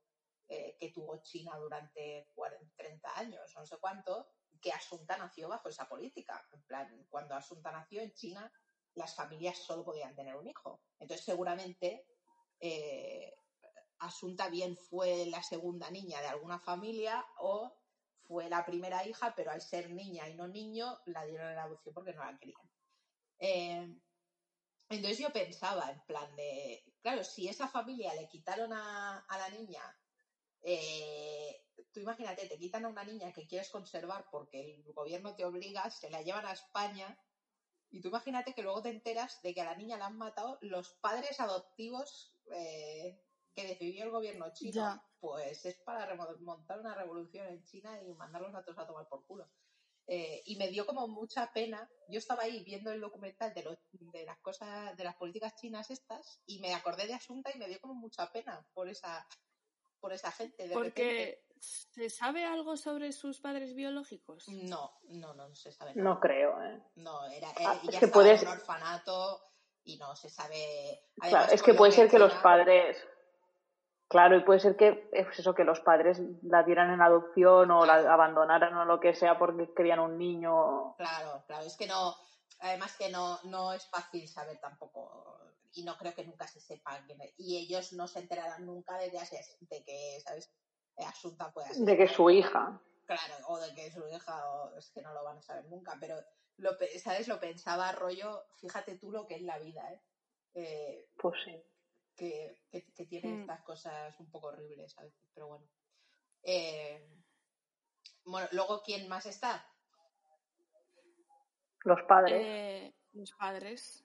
eh, 0.52 0.76
que 0.80 0.90
tuvo 0.90 1.22
China 1.22 1.56
durante 1.58 2.26
40, 2.34 2.74
30 2.76 3.18
años, 3.20 3.52
no 3.54 3.64
sé 3.64 3.76
cuánto, 3.78 4.26
que 4.60 4.72
Asunta 4.72 5.16
nació 5.16 5.48
bajo 5.48 5.68
esa 5.68 5.88
política. 5.88 6.44
En 6.52 6.60
plan, 6.64 7.06
cuando 7.08 7.36
Asunta 7.36 7.70
nació 7.70 8.00
en 8.02 8.12
China, 8.14 8.52
las 8.96 9.14
familias 9.14 9.58
solo 9.58 9.84
podían 9.84 10.16
tener 10.16 10.34
un 10.34 10.48
hijo. 10.48 10.82
Entonces, 10.98 11.24
seguramente, 11.24 12.04
eh, 12.58 13.32
Asunta 14.00 14.48
bien 14.48 14.76
fue 14.76 15.26
la 15.26 15.40
segunda 15.40 15.88
niña 15.88 16.20
de 16.20 16.26
alguna 16.26 16.58
familia 16.58 17.24
o 17.38 17.72
fue 18.22 18.50
la 18.50 18.66
primera 18.66 19.06
hija, 19.06 19.32
pero 19.36 19.52
al 19.52 19.60
ser 19.60 19.90
niña 19.90 20.28
y 20.28 20.34
no 20.34 20.48
niño, 20.48 20.98
la 21.06 21.24
dieron 21.26 21.52
en 21.52 21.58
adopción 21.58 21.94
porque 21.94 22.12
no 22.12 22.24
la 22.24 22.36
querían. 22.36 22.68
Eh, 23.38 23.96
entonces 24.88 25.18
yo 25.20 25.32
pensaba, 25.32 25.92
en 25.92 26.00
plan 26.06 26.34
de, 26.34 26.82
claro, 27.02 27.22
si 27.22 27.46
esa 27.46 27.68
familia 27.68 28.12
le 28.14 28.26
quitaron 28.26 28.72
a, 28.72 29.18
a 29.18 29.38
la 29.38 29.48
niña, 29.50 29.80
eh, 30.62 31.64
tú 31.92 32.01
imagínate, 32.01 32.46
te 32.46 32.59
quitan 32.59 32.85
a 32.85 32.88
una 32.88 33.05
niña 33.05 33.33
que 33.33 33.46
quieres 33.46 33.70
conservar 33.70 34.27
porque 34.31 34.75
el 34.75 34.92
gobierno 34.92 35.35
te 35.35 35.44
obliga, 35.44 35.90
se 35.90 36.11
la 36.11 36.23
llevan 36.23 36.46
a 36.46 36.53
España, 36.53 37.18
y 37.90 38.01
tú 38.01 38.09
imagínate 38.09 38.55
que 38.55 38.62
luego 38.62 38.83
te 38.83 38.90
enteras 38.90 39.42
de 39.42 39.53
que 39.53 39.61
a 39.61 39.64
la 39.64 39.75
niña 39.75 39.99
la 39.99 40.07
han 40.07 40.16
matado 40.16 40.59
los 40.62 40.92
padres 41.01 41.40
adoptivos 41.40 42.33
eh, 42.53 43.20
que 43.53 43.66
decidió 43.66 44.05
el 44.05 44.11
gobierno 44.11 44.53
chino. 44.53 44.73
Ya. 44.73 45.05
Pues 45.18 45.66
es 45.66 45.77
para 45.79 46.14
montar 46.40 46.81
una 46.81 46.94
revolución 46.94 47.46
en 47.49 47.64
China 47.64 48.01
y 48.03 48.14
mandarlos 48.14 48.55
a 48.55 48.64
todos 48.64 48.79
a 48.79 48.87
tomar 48.87 49.09
por 49.09 49.27
culo. 49.27 49.51
Eh, 50.07 50.42
y 50.46 50.57
me 50.57 50.68
dio 50.68 50.87
como 50.87 51.09
mucha 51.09 51.53
pena. 51.53 51.88
Yo 52.09 52.18
estaba 52.18 52.44
ahí 52.44 52.64
viendo 52.64 52.90
el 52.90 53.01
documental 53.01 53.53
de, 53.55 53.77
de 53.92 54.25
las 54.25 54.38
cosas, 54.38 54.96
de 54.96 55.05
las 55.05 55.16
políticas 55.16 55.55
chinas 55.57 55.90
estas, 55.90 56.40
y 56.46 56.61
me 56.61 56.75
acordé 56.75 57.07
de 57.07 57.14
Asunta 57.14 57.51
y 57.55 57.59
me 57.59 57.68
dio 57.68 57.81
como 57.81 57.94
mucha 57.94 58.31
pena 58.33 58.66
por 58.73 58.88
esa, 58.88 59.27
por 60.00 60.12
esa 60.12 60.30
gente. 60.32 60.66
De 60.68 60.74
Porque 60.74 61.04
repente. 61.04 61.44
¿se 61.60 62.08
sabe 62.10 62.44
algo 62.46 62.76
sobre 62.76 63.12
sus 63.12 63.40
padres 63.40 63.74
biológicos? 63.74 64.48
No, 64.48 64.98
no, 65.08 65.34
no, 65.34 65.48
no 65.48 65.54
se 65.54 65.70
sabe. 65.72 65.92
No 65.94 66.18
creo, 66.20 66.60
¿eh? 66.62 66.82
No, 66.96 67.24
era, 67.26 67.48
Ah, 67.58 67.78
ella 67.82 67.92
es 67.92 67.98
que 67.98 68.06
estaba 68.06 68.12
puedes- 68.12 68.42
en 68.42 68.48
un 68.48 68.54
orfanato 68.54 69.40
y 69.84 69.98
no 69.98 70.16
se 70.16 70.28
sabe. 70.30 71.02
Claro, 71.16 71.52
es 71.52 71.62
que 71.62 71.74
puede 71.74 71.92
ser 71.92 72.10
que 72.10 72.18
los 72.18 72.32
padres. 72.34 72.96
Claro, 74.08 74.36
y 74.36 74.42
puede 74.42 74.58
ser 74.58 74.76
que 74.76 75.08
es 75.12 75.38
eso 75.38 75.54
que 75.54 75.62
los 75.62 75.78
padres 75.80 76.20
la 76.42 76.64
dieran 76.64 76.90
en 76.92 77.00
adopción 77.00 77.70
o 77.70 77.86
la 77.86 78.12
abandonaran 78.12 78.76
o 78.76 78.84
lo 78.84 78.98
que 78.98 79.14
sea 79.14 79.38
porque 79.38 79.72
querían 79.72 80.00
un 80.00 80.18
niño. 80.18 80.96
Claro, 80.96 81.44
claro, 81.46 81.64
es 81.64 81.76
que 81.76 81.86
no, 81.86 82.16
además 82.58 82.96
que 82.96 83.08
no, 83.10 83.38
no 83.44 83.72
es 83.72 83.86
fácil 83.86 84.26
saber 84.26 84.58
tampoco 84.58 85.38
y 85.72 85.85
no 85.85 85.96
creo 85.96 86.14
que 86.14 86.24
nunca 86.24 86.46
se 86.46 86.61
sepa 86.61 87.04
y 87.37 87.59
ellos 87.59 87.92
no 87.92 88.09
se 88.09 88.20
enterarán 88.20 88.66
nunca 88.66 88.96
de 88.98 89.11
que, 89.11 89.18
de 89.61 89.85
que 89.85 90.20
¿sabes? 90.24 90.52
Asunta 90.96 91.50
puede 91.52 91.68
De 91.83 91.96
que 91.96 92.09
su 92.09 92.28
hija. 92.28 92.78
Claro, 93.06 93.35
o 93.48 93.59
de 93.59 93.74
que 93.74 93.90
su 93.90 94.06
hija, 94.09 94.50
o 94.50 94.76
es 94.76 94.90
que 94.90 95.00
no 95.00 95.14
lo 95.14 95.24
van 95.24 95.38
a 95.38 95.42
saber 95.42 95.64
nunca, 95.66 95.96
pero 95.98 96.16
lo, 96.59 96.76
¿sabes? 97.02 97.26
Lo 97.26 97.40
pensaba 97.40 97.92
rollo, 97.92 98.44
fíjate 98.61 98.98
tú 98.98 99.11
lo 99.11 99.26
que 99.26 99.37
es 99.37 99.42
la 99.42 99.59
vida, 99.59 99.90
¿eh? 99.92 100.02
eh 100.54 101.09
pues 101.16 101.35
sí 101.44 101.64
que, 102.20 103.06
tiene 103.09 103.28
mm. 103.28 103.40
estas 103.40 103.62
cosas 103.62 104.20
un 104.20 104.30
poco 104.30 104.48
horribles 104.48 104.96
a 104.98 105.02
veces, 105.02 105.28
pero 105.35 105.48
bueno. 105.48 105.66
Eh, 106.42 107.02
bueno, 108.24 108.48
luego, 108.52 108.83
¿quién 108.83 109.09
más 109.09 109.26
está? 109.26 109.66
Los 111.85 112.02
padres. 112.02 112.40
Eh, 112.40 112.94
los 113.12 113.33
padres. 113.33 114.04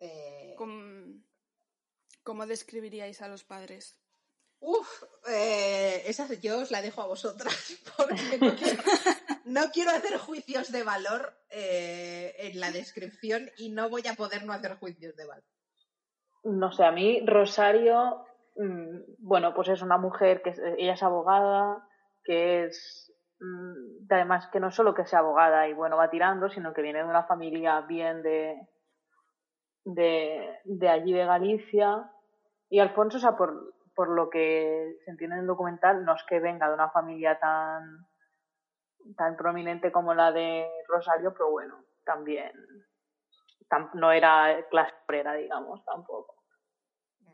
Eh... 0.00 0.54
¿Cómo, 0.56 2.46
describiríais 2.46 3.20
a 3.22 3.28
los 3.28 3.44
padres? 3.44 4.00
Uf, 4.60 5.02
eh, 5.28 6.02
esa 6.06 6.32
yo 6.34 6.60
os 6.60 6.70
la 6.70 6.80
dejo 6.80 7.02
a 7.02 7.06
vosotras, 7.06 7.76
porque 7.96 8.38
no 8.40 8.56
quiero, 8.56 8.82
no 9.44 9.70
quiero 9.72 9.90
hacer 9.90 10.16
juicios 10.16 10.72
de 10.72 10.82
valor 10.84 11.36
en 11.50 12.58
la 12.60 12.70
descripción 12.72 13.50
y 13.58 13.68
no 13.70 13.90
voy 13.90 14.06
a 14.06 14.14
poder 14.14 14.44
no 14.44 14.52
hacer 14.54 14.76
juicios 14.76 15.14
de 15.16 15.26
valor 15.26 15.44
no 16.44 16.72
sé, 16.72 16.84
a 16.84 16.92
mí 16.92 17.24
Rosario, 17.26 18.26
mm, 18.56 18.98
bueno, 19.18 19.54
pues 19.54 19.68
es 19.68 19.82
una 19.82 19.98
mujer 19.98 20.42
que 20.42 20.54
ella 20.78 20.92
es 20.92 21.02
abogada, 21.02 21.86
que 22.22 22.64
es, 22.64 23.12
mm, 23.40 24.06
además 24.10 24.48
que 24.52 24.60
no 24.60 24.70
solo 24.70 24.94
que 24.94 25.06
sea 25.06 25.20
abogada 25.20 25.66
y 25.68 25.72
bueno, 25.72 25.96
va 25.96 26.10
tirando, 26.10 26.48
sino 26.50 26.72
que 26.72 26.82
viene 26.82 27.00
de 27.00 27.08
una 27.08 27.24
familia 27.24 27.80
bien 27.82 28.22
de, 28.22 28.56
de, 29.84 30.60
de 30.64 30.88
allí 30.88 31.12
de 31.12 31.24
Galicia. 31.24 32.10
Y 32.68 32.80
Alfonso, 32.80 33.18
o 33.18 33.20
sea, 33.20 33.36
por, 33.36 33.74
por 33.94 34.08
lo 34.08 34.30
que 34.30 34.96
se 35.04 35.10
entiende 35.10 35.36
en 35.36 35.42
el 35.42 35.46
documental, 35.46 36.04
no 36.04 36.14
es 36.14 36.24
que 36.24 36.40
venga 36.40 36.68
de 36.68 36.74
una 36.74 36.90
familia 36.90 37.38
tan, 37.38 38.06
tan 39.16 39.36
prominente 39.36 39.92
como 39.92 40.14
la 40.14 40.32
de 40.32 40.68
Rosario, 40.88 41.32
pero 41.32 41.50
bueno, 41.50 41.84
también 42.04 42.52
no 43.94 44.12
era 44.12 44.66
clase 44.70 44.92
obrera, 45.06 45.34
digamos, 45.34 45.84
tampoco. 45.84 46.34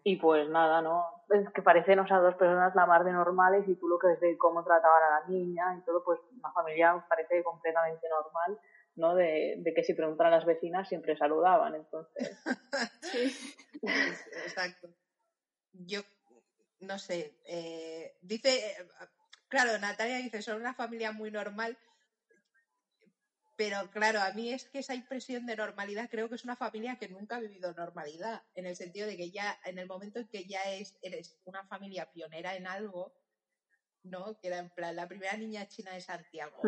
Y 0.02 0.16
pues 0.16 0.48
nada, 0.48 0.80
¿no? 0.80 1.04
Es 1.28 1.50
que 1.52 1.62
parecen, 1.62 1.98
o 1.98 2.06
sea, 2.06 2.18
dos 2.18 2.34
personas 2.36 2.74
la 2.74 2.86
mar 2.86 3.04
de 3.04 3.12
normales 3.12 3.68
y 3.68 3.76
tú 3.76 3.86
lo 3.86 3.98
que 3.98 4.08
ves 4.08 4.20
de 4.20 4.38
cómo 4.38 4.64
trataban 4.64 5.02
a 5.02 5.20
la 5.20 5.26
niña 5.26 5.76
y 5.76 5.84
todo, 5.84 6.02
pues 6.02 6.18
una 6.38 6.50
familia 6.52 7.04
parece 7.08 7.42
completamente 7.44 8.08
normal, 8.08 8.58
¿no? 9.00 9.14
De, 9.14 9.56
de 9.58 9.74
que 9.74 9.82
si 9.82 9.94
preguntan 9.94 10.28
a 10.28 10.36
las 10.36 10.44
vecinas 10.44 10.88
siempre 10.88 11.16
saludaban, 11.16 11.74
entonces. 11.74 12.38
sí, 13.02 13.34
exacto. 14.44 14.94
Yo, 15.72 16.02
no 16.80 16.98
sé, 16.98 17.40
eh, 17.44 18.16
dice, 18.20 18.76
claro, 19.48 19.78
Natalia 19.78 20.18
dice, 20.18 20.42
son 20.42 20.60
una 20.60 20.74
familia 20.74 21.12
muy 21.12 21.30
normal, 21.30 21.78
pero 23.56 23.90
claro, 23.90 24.20
a 24.20 24.32
mí 24.32 24.52
es 24.52 24.64
que 24.70 24.78
esa 24.78 24.94
impresión 24.94 25.44
de 25.46 25.56
normalidad 25.56 26.08
creo 26.10 26.28
que 26.28 26.34
es 26.34 26.44
una 26.44 26.56
familia 26.56 26.96
que 26.96 27.08
nunca 27.08 27.36
ha 27.36 27.40
vivido 27.40 27.74
normalidad, 27.74 28.42
en 28.54 28.66
el 28.66 28.76
sentido 28.76 29.06
de 29.06 29.16
que 29.16 29.30
ya, 29.30 29.58
en 29.64 29.78
el 29.78 29.86
momento 29.86 30.18
en 30.18 30.28
que 30.28 30.44
ya 30.44 30.62
es, 30.72 30.96
eres 31.02 31.38
una 31.44 31.66
familia 31.66 32.10
pionera 32.10 32.56
en 32.56 32.66
algo, 32.66 33.14
¿no? 34.02 34.38
Que 34.40 34.48
era 34.48 34.58
en 34.58 34.70
plan 34.70 34.96
la 34.96 35.08
primera 35.08 35.36
niña 35.36 35.66
china 35.66 35.92
de 35.92 36.00
Santiago. 36.00 36.62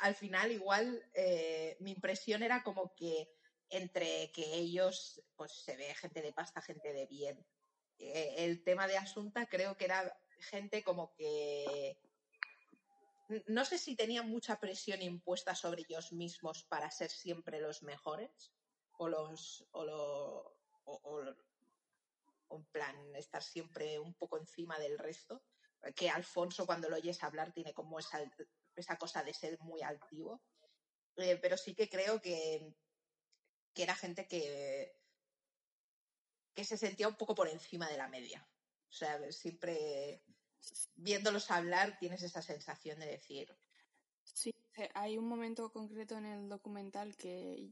Al 0.00 0.14
final, 0.14 0.52
igual, 0.52 1.08
eh, 1.14 1.76
mi 1.80 1.92
impresión 1.92 2.42
era 2.42 2.62
como 2.62 2.94
que 2.94 3.28
entre 3.68 4.30
que 4.32 4.54
ellos, 4.54 5.22
pues 5.34 5.52
se 5.52 5.76
ve 5.76 5.94
gente 5.94 6.22
de 6.22 6.32
pasta, 6.32 6.60
gente 6.60 6.92
de 6.92 7.06
bien. 7.06 7.44
Eh, 7.98 8.34
el 8.38 8.62
tema 8.62 8.86
de 8.86 8.98
Asunta 8.98 9.46
creo 9.46 9.76
que 9.76 9.86
era 9.86 10.20
gente 10.38 10.82
como 10.82 11.14
que 11.14 11.98
no 13.46 13.64
sé 13.64 13.78
si 13.78 13.96
tenían 13.96 14.28
mucha 14.28 14.58
presión 14.60 15.00
impuesta 15.00 15.54
sobre 15.54 15.82
ellos 15.82 16.12
mismos 16.12 16.64
para 16.64 16.90
ser 16.90 17.10
siempre 17.10 17.60
los 17.60 17.82
mejores 17.82 18.52
o 18.98 19.08
los 19.08 19.66
o, 19.70 19.84
lo, 19.84 20.56
o, 20.84 21.22
en 22.50 22.64
plan 22.66 23.16
estar 23.16 23.42
siempre 23.42 23.98
un 23.98 24.14
poco 24.14 24.38
encima 24.38 24.78
del 24.78 24.98
resto 24.98 25.42
que 25.96 26.10
Alfonso 26.10 26.66
cuando 26.66 26.88
lo 26.88 26.96
oyes 26.96 27.22
hablar 27.22 27.52
tiene 27.52 27.72
como 27.72 27.98
esa, 27.98 28.20
esa 28.76 28.96
cosa 28.96 29.22
de 29.22 29.34
ser 29.34 29.58
muy 29.60 29.82
altivo 29.82 30.42
eh, 31.16 31.36
pero 31.36 31.56
sí 31.56 31.74
que 31.74 31.88
creo 31.88 32.20
que, 32.20 32.74
que 33.74 33.82
era 33.82 33.94
gente 33.94 34.26
que 34.26 34.96
que 36.54 36.64
se 36.64 36.76
sentía 36.76 37.08
un 37.08 37.16
poco 37.16 37.34
por 37.34 37.48
encima 37.48 37.88
de 37.88 37.96
la 37.96 38.08
media 38.08 38.46
o 38.88 38.92
sea 38.92 39.30
siempre 39.32 40.22
viéndolos 40.94 41.50
hablar 41.50 41.98
tienes 41.98 42.22
esa 42.22 42.42
sensación 42.42 42.98
de 43.00 43.06
decir. 43.06 43.56
Sí, 44.22 44.54
hay 44.94 45.18
un 45.18 45.26
momento 45.26 45.72
concreto 45.72 46.16
en 46.16 46.26
el 46.26 46.48
documental 46.48 47.16
que 47.16 47.70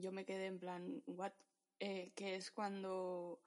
yo 0.00 0.12
me 0.12 0.24
quedé 0.24 0.46
en 0.46 0.58
plan, 0.58 1.02
¿what? 1.06 1.32
Eh, 1.80 2.12
que 2.14 2.36
es 2.36 2.50
cuando, 2.50 3.40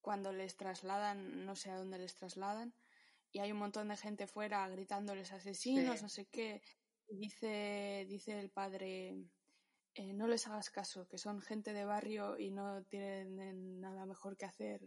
cuando 0.00 0.32
les 0.32 0.56
trasladan, 0.56 1.44
no 1.44 1.56
sé 1.56 1.70
a 1.70 1.76
dónde 1.76 1.98
les 1.98 2.14
trasladan, 2.14 2.74
y 3.34 3.40
hay 3.40 3.50
un 3.50 3.58
montón 3.58 3.88
de 3.88 3.96
gente 3.96 4.28
fuera 4.28 4.68
gritándoles 4.68 5.32
asesinos, 5.32 6.00
no 6.00 6.08
sé 6.08 6.26
qué. 6.26 6.62
dice, 7.08 8.06
dice 8.08 8.38
el 8.38 8.48
padre, 8.48 9.16
eh, 9.94 10.12
no 10.12 10.28
les 10.28 10.46
hagas 10.46 10.70
caso, 10.70 11.08
que 11.08 11.18
son 11.18 11.42
gente 11.42 11.72
de 11.72 11.84
barrio 11.84 12.38
y 12.38 12.52
no 12.52 12.84
tienen 12.84 13.80
nada 13.80 14.06
mejor 14.06 14.36
que 14.36 14.44
hacer 14.44 14.80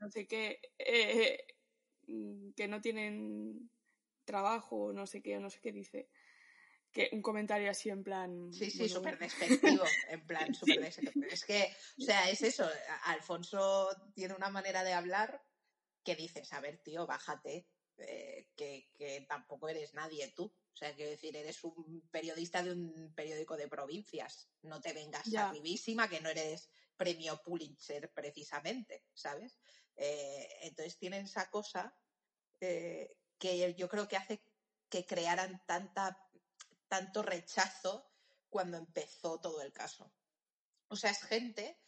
no 0.00 0.10
sé 0.10 0.28
qué, 0.28 0.60
eh, 0.78 1.46
mm, 2.06 2.52
que 2.52 2.68
no 2.68 2.80
tienen 2.80 3.70
trabajo, 4.24 4.92
no 4.92 5.04
sé 5.06 5.20
qué, 5.20 5.38
no 5.40 5.50
sé 5.50 5.60
qué 5.60 5.72
dice. 5.72 6.08
Que 6.92 7.10
un 7.12 7.22
comentario 7.22 7.70
así 7.70 7.90
en 7.90 8.04
plan. 8.04 8.52
Sí, 8.52 8.70
sí, 8.70 8.88
súper 8.88 9.18
despectivo, 9.18 9.84
en 10.10 10.26
plan 10.26 10.54
súper 10.54 10.80
despectivo. 10.80 11.26
Es 11.28 11.44
que, 11.44 11.74
o 11.98 12.02
sea, 12.02 12.30
es 12.30 12.42
eso. 12.42 12.68
Alfonso 13.04 13.88
tiene 14.14 14.34
una 14.34 14.48
manera 14.48 14.84
de 14.84 14.92
hablar 14.92 15.42
que 16.08 16.16
dices, 16.16 16.50
a 16.54 16.60
ver, 16.60 16.78
tío, 16.78 17.06
bájate, 17.06 17.66
eh, 17.98 18.48
que, 18.56 18.88
que, 18.96 19.26
tampoco 19.28 19.68
eres 19.68 19.92
nadie 19.92 20.32
tú. 20.34 20.44
O 20.44 20.76
sea, 20.76 20.94
quiero 20.94 21.10
decir, 21.10 21.36
eres 21.36 21.62
un 21.64 22.08
periodista 22.10 22.62
de 22.62 22.72
un 22.72 23.12
periódico 23.14 23.58
de 23.58 23.68
provincias. 23.68 24.48
No 24.62 24.80
te 24.80 24.94
vengas 24.94 25.26
ya. 25.26 25.50
arribísima, 25.50 26.08
que 26.08 26.22
no 26.22 26.30
eres 26.30 26.70
premio 26.96 27.42
Pulitzer 27.42 28.10
precisamente, 28.10 29.04
¿sabes? 29.12 29.58
Eh, 29.96 30.48
entonces 30.62 30.96
tienen 30.96 31.26
esa 31.26 31.50
cosa 31.50 31.94
eh, 32.60 33.14
que 33.38 33.74
yo 33.74 33.86
creo 33.90 34.08
que 34.08 34.16
hace 34.16 34.42
que 34.88 35.04
crearan 35.04 35.62
tanta, 35.66 36.18
tanto 36.88 37.22
rechazo 37.22 38.10
cuando 38.48 38.78
empezó 38.78 39.40
todo 39.40 39.60
el 39.60 39.74
caso. 39.74 40.10
O 40.88 40.96
sea, 40.96 41.10
es 41.10 41.22
gente 41.24 41.78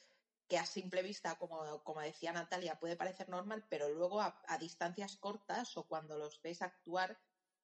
que 0.51 0.59
a 0.59 0.67
simple 0.67 1.03
vista, 1.03 1.39
como, 1.39 1.83
como 1.83 2.03
decía 2.03 2.33
Natalia, 2.33 2.79
puede 2.79 2.97
parecer 2.97 3.31
normal, 3.31 3.65
pero 3.71 3.89
luego 3.89 4.21
a, 4.21 4.59
distancias 4.59 5.17
cortas 5.17 5.75
o 5.79 5.87
cuando 5.87 6.19
los 6.19 6.43
ves 6.43 6.61
actuar, 6.61 7.19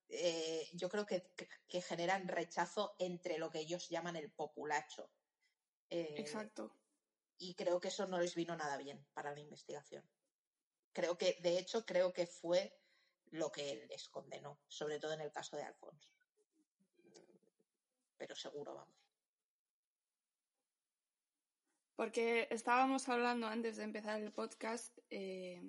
eh, 0.08 0.70
yo 0.72 0.88
creo 0.88 1.04
que, 1.04 1.30
que, 1.68 1.82
generan 1.82 2.28
rechazo 2.28 2.94
entre 2.98 3.36
lo 3.36 3.50
que 3.50 3.58
ellos 3.58 3.88
llaman 3.90 4.16
el 4.16 4.30
populacho. 4.30 5.10
Exacto 5.90 6.72
y 7.38 7.54
creo 7.54 7.80
que 7.80 7.88
eso 7.88 8.06
no 8.06 8.18
les 8.18 8.34
vino 8.34 8.56
nada 8.56 8.76
bien 8.76 9.04
para 9.12 9.32
la 9.32 9.40
investigación. 9.40 10.04
Creo 10.92 11.18
que, 11.18 11.38
de 11.42 11.58
hecho, 11.58 11.84
creo 11.84 12.12
que 12.12 12.26
fue 12.26 12.78
lo 13.30 13.52
que 13.52 13.86
les 13.88 14.08
condenó, 14.08 14.58
sobre 14.68 14.98
todo 14.98 15.12
en 15.12 15.20
el 15.20 15.32
caso 15.32 15.56
de 15.56 15.64
Alfonso. 15.64 16.08
Pero 18.16 18.34
seguro, 18.34 18.74
vamos. 18.74 19.05
Porque 21.96 22.46
estábamos 22.50 23.08
hablando 23.08 23.46
antes 23.46 23.76
de 23.76 23.84
empezar 23.84 24.20
el 24.20 24.30
podcast, 24.30 24.96
eh, 25.10 25.62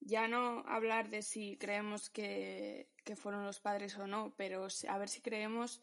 ya 0.00 0.26
no 0.26 0.64
hablar 0.66 1.10
de 1.10 1.22
si 1.22 1.58
creemos 1.58 2.10
que, 2.10 2.90
que, 3.04 3.14
fueron 3.14 3.44
los 3.44 3.60
padres 3.60 3.96
o 3.98 4.06
no, 4.06 4.34
pero 4.36 4.66
a 4.88 4.98
ver 4.98 5.08
si 5.08 5.20
creemos 5.20 5.82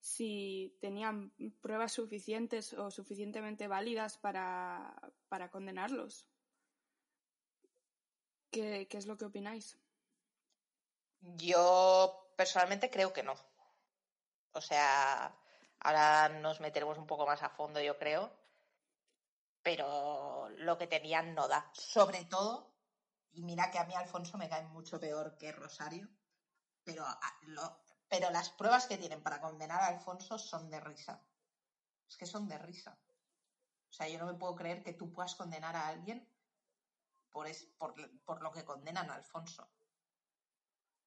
si 0.00 0.78
tenían 0.80 1.32
pruebas 1.60 1.92
suficientes 1.92 2.72
o 2.72 2.90
suficientemente 2.90 3.68
válidas 3.68 4.16
para, 4.16 4.94
para 5.28 5.50
condenarlos. 5.50 6.26
¿Qué, 8.50 8.88
¿Qué, 8.88 8.96
es 8.96 9.06
lo 9.06 9.16
que 9.16 9.26
opináis? 9.26 9.78
Yo 11.20 12.32
personalmente 12.36 12.90
creo 12.90 13.12
que 13.12 13.22
no. 13.22 13.34
O 14.52 14.60
sea, 14.60 15.36
ahora 15.80 16.28
nos 16.40 16.60
meteremos 16.60 16.98
un 16.98 17.06
poco 17.06 17.26
más 17.26 17.42
a 17.42 17.50
fondo, 17.50 17.80
yo 17.80 17.98
creo. 17.98 18.39
Pero 19.62 20.48
lo 20.58 20.78
que 20.78 20.86
tenían 20.86 21.34
no 21.34 21.48
da. 21.48 21.70
Sobre 21.74 22.24
todo, 22.24 22.72
y 23.32 23.42
mira 23.42 23.70
que 23.70 23.78
a 23.78 23.84
mí 23.84 23.94
Alfonso 23.94 24.38
me 24.38 24.48
cae 24.48 24.64
mucho 24.68 24.98
peor 24.98 25.36
que 25.36 25.52
Rosario, 25.52 26.08
pero, 26.84 27.04
pero 28.08 28.30
las 28.30 28.50
pruebas 28.50 28.86
que 28.86 28.96
tienen 28.96 29.22
para 29.22 29.40
condenar 29.40 29.80
a 29.80 29.88
Alfonso 29.88 30.38
son 30.38 30.70
de 30.70 30.80
risa. 30.80 31.22
Es 32.08 32.16
que 32.16 32.26
son 32.26 32.48
de 32.48 32.58
risa. 32.58 32.98
O 33.88 33.92
sea, 33.92 34.08
yo 34.08 34.18
no 34.18 34.26
me 34.26 34.38
puedo 34.38 34.54
creer 34.54 34.82
que 34.82 34.94
tú 34.94 35.12
puedas 35.12 35.34
condenar 35.34 35.76
a 35.76 35.88
alguien 35.88 36.26
por, 37.30 37.46
por, 38.24 38.42
lo 38.42 38.50
que 38.50 38.64
condenan 38.64 39.10
a 39.10 39.14
Alfonso. 39.14 39.68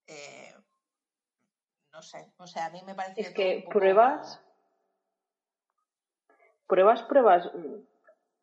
Eh, 0.05 0.53
no 1.91 2.01
sé, 2.01 2.33
o 2.37 2.47
sea, 2.47 2.67
a 2.67 2.69
mí 2.69 2.81
me 2.83 2.95
parece... 2.95 3.21
Es 3.21 3.33
que 3.33 3.65
pruebas, 3.69 4.41
pruebas, 6.67 7.03
pruebas 7.03 7.49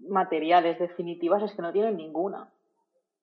materiales 0.01 0.79
definitivas 0.79 1.43
es 1.43 1.53
que 1.53 1.63
no 1.63 1.73
tienen 1.73 1.97
ninguna. 1.97 2.51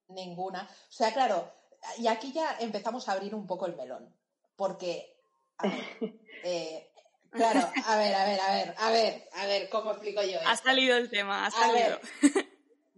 Ninguna. 0.10 0.64
O 0.64 0.92
sea, 0.92 1.14
claro, 1.14 1.52
y 1.98 2.08
aquí 2.08 2.32
ya 2.32 2.58
empezamos 2.60 3.08
a 3.08 3.14
abrir 3.14 3.36
un 3.36 3.48
poco 3.48 3.66
el 3.66 3.76
melón, 3.76 4.14
porque, 4.56 5.16
eh, 6.44 6.90
claro, 7.30 7.62
a 7.86 7.98
ver, 7.98 8.16
a 8.16 8.26
ver, 8.26 8.40
a 8.40 8.52
ver, 8.54 8.76
a 8.78 8.92
ver, 8.92 9.30
a 9.34 9.46
ver, 9.46 9.70
¿cómo 9.70 9.92
explico 9.92 10.22
yo 10.24 10.40
Ha 10.46 10.56
salido 10.56 10.98
el 10.98 11.10
tema, 11.10 11.46
ha 11.46 11.52
salido. 11.52 12.00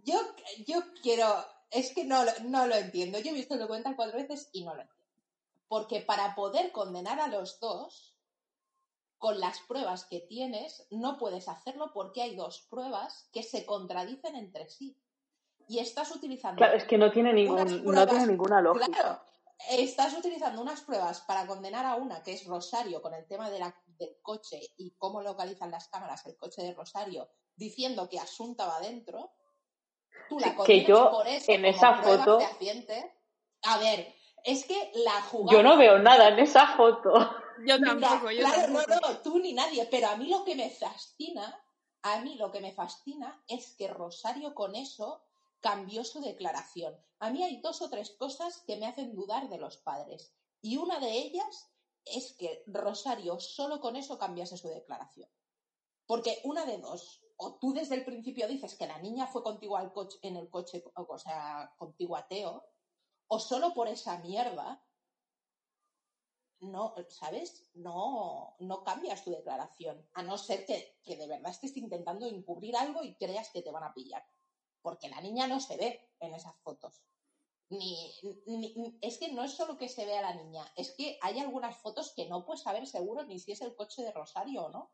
yo, 0.03 0.19
yo 0.65 0.83
quiero, 1.01 1.45
es 1.71 1.93
que 1.93 2.05
no, 2.05 2.23
no 2.43 2.67
lo 2.67 2.75
entiendo, 2.75 3.19
yo 3.19 3.31
he 3.31 3.35
visto 3.35 3.55
el 3.55 3.61
documental 3.61 3.95
cuatro 3.95 4.17
veces 4.17 4.49
y 4.53 4.63
no 4.63 4.75
lo 4.75 4.81
entiendo. 4.81 4.99
Porque 5.67 6.01
para 6.01 6.33
poder 6.33 6.71
condenar 6.71 7.19
a 7.19 7.27
los 7.27 7.59
dos, 7.59 8.08
con 9.19 9.39
las 9.39 9.59
pruebas 9.59 10.05
que 10.05 10.21
tienes, 10.21 10.87
no 10.89 11.17
puedes 11.17 11.49
hacerlo 11.49 11.91
porque 11.93 12.21
hay 12.21 12.35
dos 12.35 12.65
pruebas 12.69 13.29
que 13.33 13.43
se 13.43 13.65
contradicen 13.65 14.35
entre 14.35 14.67
sí. 14.69 14.97
Y 15.67 15.79
estás 15.79 16.09
utilizando. 16.15 16.57
Claro, 16.57 16.75
es 16.75 16.85
que 16.85 16.97
no 16.97 17.11
tiene, 17.11 17.31
ningún, 17.33 17.83
no 17.83 18.07
tiene 18.07 18.25
ninguna 18.25 18.59
lógica. 18.61 18.87
Claro, 18.87 19.21
estás 19.69 20.17
utilizando 20.17 20.61
unas 20.61 20.81
pruebas 20.81 21.21
para 21.21 21.45
condenar 21.45 21.85
a 21.85 21.95
una, 21.95 22.23
que 22.23 22.33
es 22.33 22.45
Rosario, 22.45 23.01
con 23.01 23.13
el 23.13 23.27
tema 23.27 23.51
de 23.51 23.59
la, 23.59 23.75
del 23.85 24.15
coche 24.21 24.59
y 24.77 24.95
cómo 24.97 25.21
localizan 25.21 25.69
las 25.69 25.89
cámaras 25.89 26.25
el 26.25 26.37
coche 26.37 26.63
de 26.63 26.73
Rosario, 26.73 27.29
diciendo 27.55 28.09
que 28.09 28.19
Asunta 28.19 28.65
va 28.65 28.79
dentro. 28.79 29.33
Tú 30.29 30.39
la 30.39 30.55
que 30.63 30.85
yo 30.85 31.11
por 31.11 31.27
eso, 31.27 31.51
en 31.51 31.65
esa 31.65 32.01
foto. 32.01 32.39
A 33.63 33.77
ver, 33.77 34.15
es 34.43 34.65
que 34.65 34.91
la 34.95 35.21
jugada. 35.23 35.57
Yo 35.57 35.63
no 35.63 35.77
veo 35.77 35.99
nada 35.99 36.29
en 36.29 36.39
esa 36.39 36.67
foto. 36.75 37.11
Yo 37.65 37.79
tampoco, 37.79 38.31
yo 38.31 38.39
claro, 38.39 38.73
no, 38.73 38.81
no, 38.85 39.17
tú 39.19 39.39
ni 39.39 39.53
nadie, 39.53 39.85
pero 39.85 40.09
a 40.09 40.15
mí 40.15 40.27
lo 40.29 40.43
que 40.43 40.55
me 40.55 40.69
fascina, 40.69 41.63
a 42.01 42.21
mí 42.21 42.35
lo 42.35 42.51
que 42.51 42.61
me 42.61 42.73
fascina 42.73 43.43
es 43.47 43.75
que 43.75 43.87
Rosario 43.87 44.53
con 44.55 44.75
eso 44.75 45.21
cambió 45.59 46.03
su 46.03 46.21
declaración. 46.21 46.97
A 47.19 47.31
mí 47.31 47.43
hay 47.43 47.61
dos 47.61 47.81
o 47.81 47.89
tres 47.89 48.11
cosas 48.11 48.63
que 48.65 48.77
me 48.77 48.85
hacen 48.85 49.13
dudar 49.13 49.49
de 49.49 49.57
los 49.57 49.77
padres. 49.77 50.33
Y 50.61 50.77
una 50.77 50.99
de 50.99 51.11
ellas 51.11 51.69
es 52.05 52.33
que 52.33 52.63
Rosario 52.67 53.39
solo 53.39 53.79
con 53.79 53.95
eso 53.95 54.17
cambiase 54.17 54.57
su 54.57 54.67
declaración. 54.69 55.29
Porque 56.05 56.41
una 56.43 56.65
de 56.65 56.77
dos, 56.79 57.21
o 57.37 57.55
tú 57.59 57.73
desde 57.73 57.95
el 57.95 58.05
principio 58.05 58.47
dices 58.47 58.75
que 58.75 58.87
la 58.87 58.99
niña 58.99 59.27
fue 59.27 59.43
contigo 59.43 59.77
al 59.77 59.93
coche, 59.93 60.17
en 60.21 60.37
el 60.37 60.49
coche, 60.49 60.83
o 60.95 61.17
sea, 61.19 61.73
contigo 61.77 62.15
a 62.15 62.27
Teo, 62.27 62.65
o 63.27 63.39
solo 63.39 63.73
por 63.73 63.87
esa 63.87 64.17
mierda, 64.19 64.83
no, 66.61 66.93
¿sabes? 67.07 67.69
No, 67.73 68.55
no 68.59 68.83
cambias 68.83 69.23
tu 69.23 69.31
declaración, 69.31 70.07
a 70.13 70.23
no 70.23 70.37
ser 70.37 70.65
que, 70.65 70.99
de 71.05 71.27
verdad 71.27 71.51
estés 71.51 71.75
intentando 71.77 72.25
encubrir 72.25 72.75
algo 72.75 73.03
y 73.03 73.15
creas 73.15 73.49
que 73.49 73.61
te 73.61 73.71
van 73.71 73.83
a 73.83 73.93
pillar. 73.93 74.23
Porque 74.81 75.09
la 75.09 75.21
niña 75.21 75.47
no 75.47 75.59
se 75.59 75.77
ve 75.77 76.09
en 76.19 76.33
esas 76.33 76.55
fotos. 76.61 77.01
Ni, 77.69 78.13
es 79.01 79.19
que 79.19 79.31
no 79.31 79.43
es 79.43 79.53
solo 79.53 79.77
que 79.77 79.89
se 79.89 80.05
vea 80.05 80.21
la 80.21 80.33
niña, 80.33 80.65
es 80.75 80.91
que 80.95 81.19
hay 81.21 81.39
algunas 81.39 81.77
fotos 81.77 82.13
que 82.15 82.27
no 82.27 82.43
puedes 82.43 82.63
saber 82.63 82.87
seguro 82.87 83.23
ni 83.23 83.39
si 83.39 83.51
es 83.51 83.61
el 83.61 83.75
coche 83.75 84.01
de 84.01 84.11
Rosario 84.11 84.65
o 84.65 84.69
no. 84.69 84.91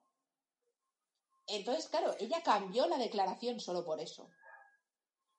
Entonces, 1.47 1.87
claro, 1.87 2.15
ella 2.19 2.41
cambió 2.43 2.87
la 2.87 2.97
declaración 2.97 3.59
solo 3.59 3.85
por 3.85 4.01
eso. 4.01 4.29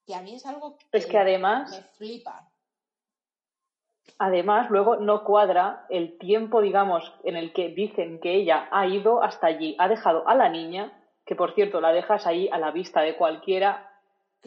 Que 0.07 0.15
a 0.15 0.23
mí 0.23 0.35
es 0.35 0.47
algo 0.47 0.79
que, 0.79 0.87
es 0.93 1.07
que 1.07 1.19
además, 1.19 1.71
me 1.71 1.83
flipa. 1.83 2.51
Además, 4.19 4.71
luego 4.71 4.97
no 4.97 5.25
cuadra 5.25 5.87
el 5.91 6.19
tiempo, 6.19 6.61
digamos, 6.61 7.13
en 7.23 7.37
el 7.37 7.53
que 7.53 7.69
dicen 7.69 8.19
que 8.21 8.35
ella 8.35 8.69
ha 8.71 8.87
ido 8.87 9.23
hasta 9.23 9.47
allí, 9.47 9.77
ha 9.79 9.89
dejado 9.89 10.27
a 10.27 10.35
la 10.35 10.49
niña, 10.49 10.93
que 11.27 11.37
por 11.37 11.55
cierto 11.55 11.81
la 11.81 11.93
dejas 11.93 12.27
ahí 12.27 12.49
a 12.51 12.59
la 12.59 12.71
vista 12.71 13.03
de 13.03 13.17
cualquiera 13.17 13.91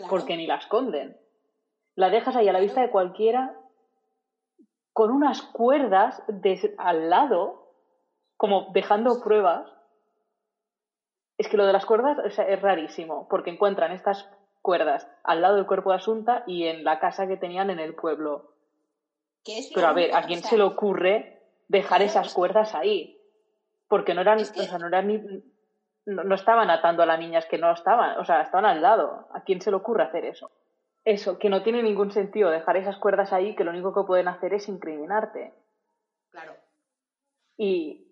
porque 0.10 0.38
ni 0.38 0.48
la 0.48 0.56
esconden. 0.56 1.18
La 1.96 2.10
dejas 2.10 2.36
ahí 2.36 2.48
a 2.48 2.54
la 2.54 2.60
vista 2.60 2.82
de 2.82 2.90
cualquiera 2.90 3.56
con 4.94 5.12
unas 5.12 5.42
cuerdas 5.42 6.24
al 6.78 7.10
lado, 7.10 7.74
como 8.38 8.70
dejando 8.74 9.22
pruebas. 9.22 9.70
Es 11.38 11.48
que 11.48 11.58
lo 11.58 11.66
de 11.66 11.74
las 11.74 11.86
cuerdas 11.86 12.18
es 12.38 12.62
rarísimo, 12.62 13.28
porque 13.30 13.50
encuentran 13.50 13.92
estas 13.92 14.30
cuerdas 14.62 15.10
al 15.24 15.42
lado 15.42 15.56
del 15.56 15.68
cuerpo 15.68 15.92
de 15.92 15.98
Asunta 15.98 16.44
y 16.48 16.66
en 16.66 16.84
la 16.84 17.00
casa 17.00 17.28
que 17.28 17.38
tenían 17.38 17.70
en 17.70 17.80
el 17.80 17.96
pueblo 17.96 18.54
pero 19.74 19.88
a 19.88 19.94
ver, 19.94 20.16
¿a 20.16 20.24
quién 20.24 20.42
se 20.42 20.58
le 20.58 20.64
ocurre 20.64 21.42
dejar 21.68 22.02
esas 22.02 22.34
cuerdas 22.34 22.76
ahí? 22.76 23.18
Porque 23.88 24.14
no 24.14 24.22
eran, 24.22 24.40
o 24.40 24.46
sea, 24.46 24.78
no 24.78 24.88
eran 24.88 25.08
ni, 25.08 25.44
no, 26.06 26.36
estaban 26.36 26.70
atando 26.70 27.04
a 27.04 27.06
las 27.06 27.20
niñas 27.20 27.46
que 27.46 27.58
no 27.58 27.72
estaban, 27.72 28.20
o 28.20 28.26
sea, 28.26 28.42
estaban 28.42 28.66
al 28.66 28.82
lado. 28.82 29.28
¿A 29.34 29.44
quién 29.44 29.62
se 29.62 29.72
le 29.72 29.78
ocurre 29.78 30.04
hacer 30.04 30.26
eso? 30.26 30.52
Eso, 31.06 31.40
que 31.40 31.50
no 31.50 31.64
tiene 31.64 31.82
ningún 31.82 32.12
sentido 32.12 32.50
dejar 32.50 32.78
esas 32.78 32.98
cuerdas 32.98 33.34
ahí, 33.34 33.56
que 33.56 33.64
lo 33.64 33.72
único 33.72 33.94
que 33.94 34.06
pueden 34.06 34.28
hacer 34.28 34.54
es 34.54 34.68
incriminarte. 34.68 35.54
Claro. 36.32 36.54
Y, 37.58 38.08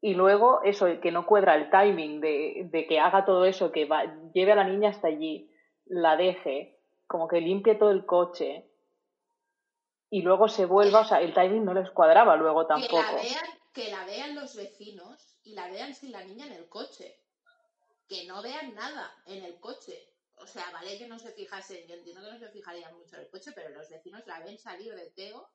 y 0.00 0.14
luego 0.14 0.62
eso, 0.62 0.86
que 1.00 1.10
no 1.10 1.26
cuadra 1.26 1.54
el 1.54 1.70
timing 1.70 2.20
de, 2.20 2.68
de 2.70 2.86
que 2.86 3.00
haga 3.00 3.24
todo 3.24 3.44
eso, 3.44 3.72
que 3.72 3.86
va, 3.86 4.04
lleve 4.32 4.52
a 4.52 4.56
la 4.56 4.64
niña 4.64 4.90
hasta 4.90 5.08
allí, 5.08 5.50
la 5.86 6.16
deje, 6.16 6.78
como 7.06 7.28
que 7.28 7.40
limpie 7.40 7.74
todo 7.74 7.90
el 7.90 8.04
coche, 8.04 8.66
y 10.10 10.22
luego 10.22 10.48
se 10.48 10.66
vuelva, 10.66 11.00
o 11.00 11.04
sea, 11.04 11.20
el 11.20 11.34
timing 11.34 11.64
no 11.64 11.74
les 11.74 11.90
cuadraba 11.90 12.36
luego 12.36 12.66
tampoco. 12.66 12.96
Que 12.96 13.02
la 13.02 13.22
vean, 13.22 13.60
que 13.72 13.90
la 13.90 14.04
vean 14.04 14.34
los 14.34 14.54
vecinos 14.54 15.38
y 15.42 15.54
la 15.54 15.68
vean 15.68 15.94
sin 15.94 16.12
la 16.12 16.24
niña 16.24 16.46
en 16.46 16.52
el 16.52 16.68
coche. 16.68 17.20
Que 18.08 18.24
no 18.26 18.40
vean 18.40 18.74
nada 18.74 19.22
en 19.26 19.44
el 19.44 19.58
coche. 19.58 20.12
O 20.36 20.46
sea, 20.46 20.70
vale 20.70 20.98
que 20.98 21.08
no 21.08 21.18
se 21.18 21.32
fijasen, 21.32 21.86
yo 21.88 21.94
entiendo 21.94 22.22
que 22.22 22.32
no 22.32 22.38
se 22.38 22.50
fijarían 22.50 22.96
mucho 22.96 23.16
en 23.16 23.22
el 23.22 23.30
coche, 23.30 23.52
pero 23.52 23.70
los 23.70 23.88
vecinos 23.88 24.26
la 24.26 24.40
ven 24.40 24.58
salir 24.58 24.94
de 24.94 25.10
Teo 25.10 25.50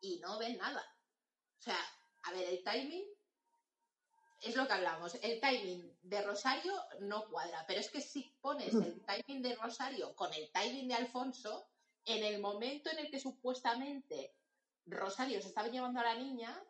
y 0.00 0.18
no 0.18 0.38
ven 0.38 0.58
nada. 0.58 0.84
O 1.58 1.62
sea, 1.62 1.78
a 2.24 2.32
ver, 2.32 2.48
el 2.48 2.62
timing 2.62 3.04
es 4.42 4.56
lo 4.56 4.66
que 4.66 4.72
hablamos. 4.74 5.14
El 5.22 5.40
timing 5.40 5.96
de 6.02 6.22
Rosario 6.22 6.74
no 7.00 7.24
cuadra, 7.30 7.64
pero 7.66 7.80
es 7.80 7.90
que 7.90 8.02
si 8.02 8.36
pones 8.42 8.74
el 8.74 9.00
timing 9.06 9.42
de 9.42 9.54
Rosario 9.54 10.14
con 10.14 10.32
el 10.34 10.50
timing 10.50 10.88
de 10.88 10.94
Alfonso, 10.94 11.66
en 12.06 12.24
el 12.24 12.40
momento 12.40 12.90
en 12.90 12.98
el 12.98 13.10
que 13.10 13.20
supuestamente 13.20 14.34
Rosario 14.86 15.40
se 15.40 15.48
estaba 15.48 15.68
llevando 15.68 16.00
a 16.00 16.04
la 16.04 16.14
niña, 16.14 16.62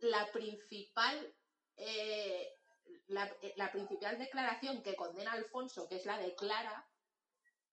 la 0.00 0.26
principal, 0.32 1.34
eh, 1.76 2.52
la, 3.08 3.72
principal 3.72 4.18
declaración 4.18 4.82
que 4.82 4.94
condena 4.94 5.32
a 5.32 5.34
Alfonso, 5.34 5.88
que 5.88 5.96
es 5.96 6.06
la 6.06 6.18
de 6.18 6.34
Clara, 6.34 6.86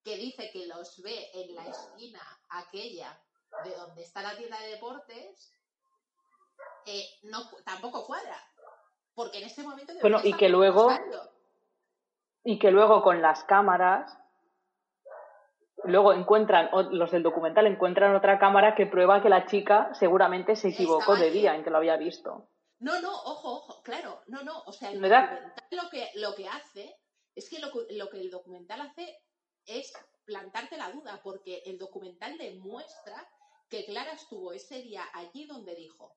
que 0.04 0.18
dice 0.18 0.50
que 0.52 0.68
los 0.68 1.02
ve 1.02 1.30
en 1.34 1.56
la 1.56 1.66
esquina 1.68 2.22
aquella 2.50 3.20
de 3.64 3.76
donde 3.76 4.04
está 4.04 4.22
la 4.22 4.38
tienda 4.38 4.60
de 4.60 4.70
deportes, 4.70 5.52
eh, 6.86 7.06
no, 7.24 7.50
tampoco 7.64 8.06
cuadra. 8.06 8.38
Porque 9.14 9.38
en 9.38 9.46
ese 9.46 9.64
momento... 9.64 9.94
Bueno, 10.02 10.20
y 10.24 10.34
que 10.34 10.50
luego... 10.50 10.90
Y 12.44 12.60
que 12.60 12.70
luego 12.70 13.02
con 13.02 13.24
las 13.24 13.44
cámaras 13.44 14.20
luego 15.88 16.14
encuentran, 16.14 16.70
los 16.92 17.12
del 17.12 17.24
documental 17.24 17.68
encuentran 17.68 18.16
otra 18.16 18.40
cámara 18.40 18.76
que 18.76 18.86
prueba 18.86 19.22
que 19.22 19.30
la 19.30 19.46
chica 19.46 19.94
seguramente 19.94 20.56
se 20.56 20.70
equivocó 20.70 21.16
de 21.16 21.32
día 21.32 21.56
en 21.56 21.64
que 21.64 21.70
lo 21.70 21.78
había 21.78 21.98
visto. 21.98 22.50
No, 22.80 23.00
no, 23.02 23.12
ojo, 23.12 23.54
ojo, 23.54 23.82
claro, 23.84 24.22
no, 24.28 24.44
no, 24.44 24.62
o 24.66 24.72
sea, 24.72 24.92
el 24.92 25.02
documental 25.02 25.54
lo 25.72 25.90
que, 25.90 26.10
lo 26.16 26.36
que 26.36 26.48
hace 26.48 26.96
es 27.34 27.50
que 27.50 27.60
lo, 27.60 27.68
lo 27.92 28.10
que 28.10 28.20
el 28.20 28.30
documental 28.30 28.82
hace 28.82 29.18
es 29.66 29.94
plantarte 30.26 30.78
la 30.78 30.92
duda, 30.92 31.22
porque 31.24 31.64
el 31.66 31.78
documental 31.78 32.38
demuestra 32.38 33.28
que 33.70 33.86
Clara 33.86 34.12
estuvo 34.12 34.52
ese 34.52 34.82
día 34.82 35.04
allí 35.14 35.46
donde 35.46 35.76
dijo. 35.76 36.16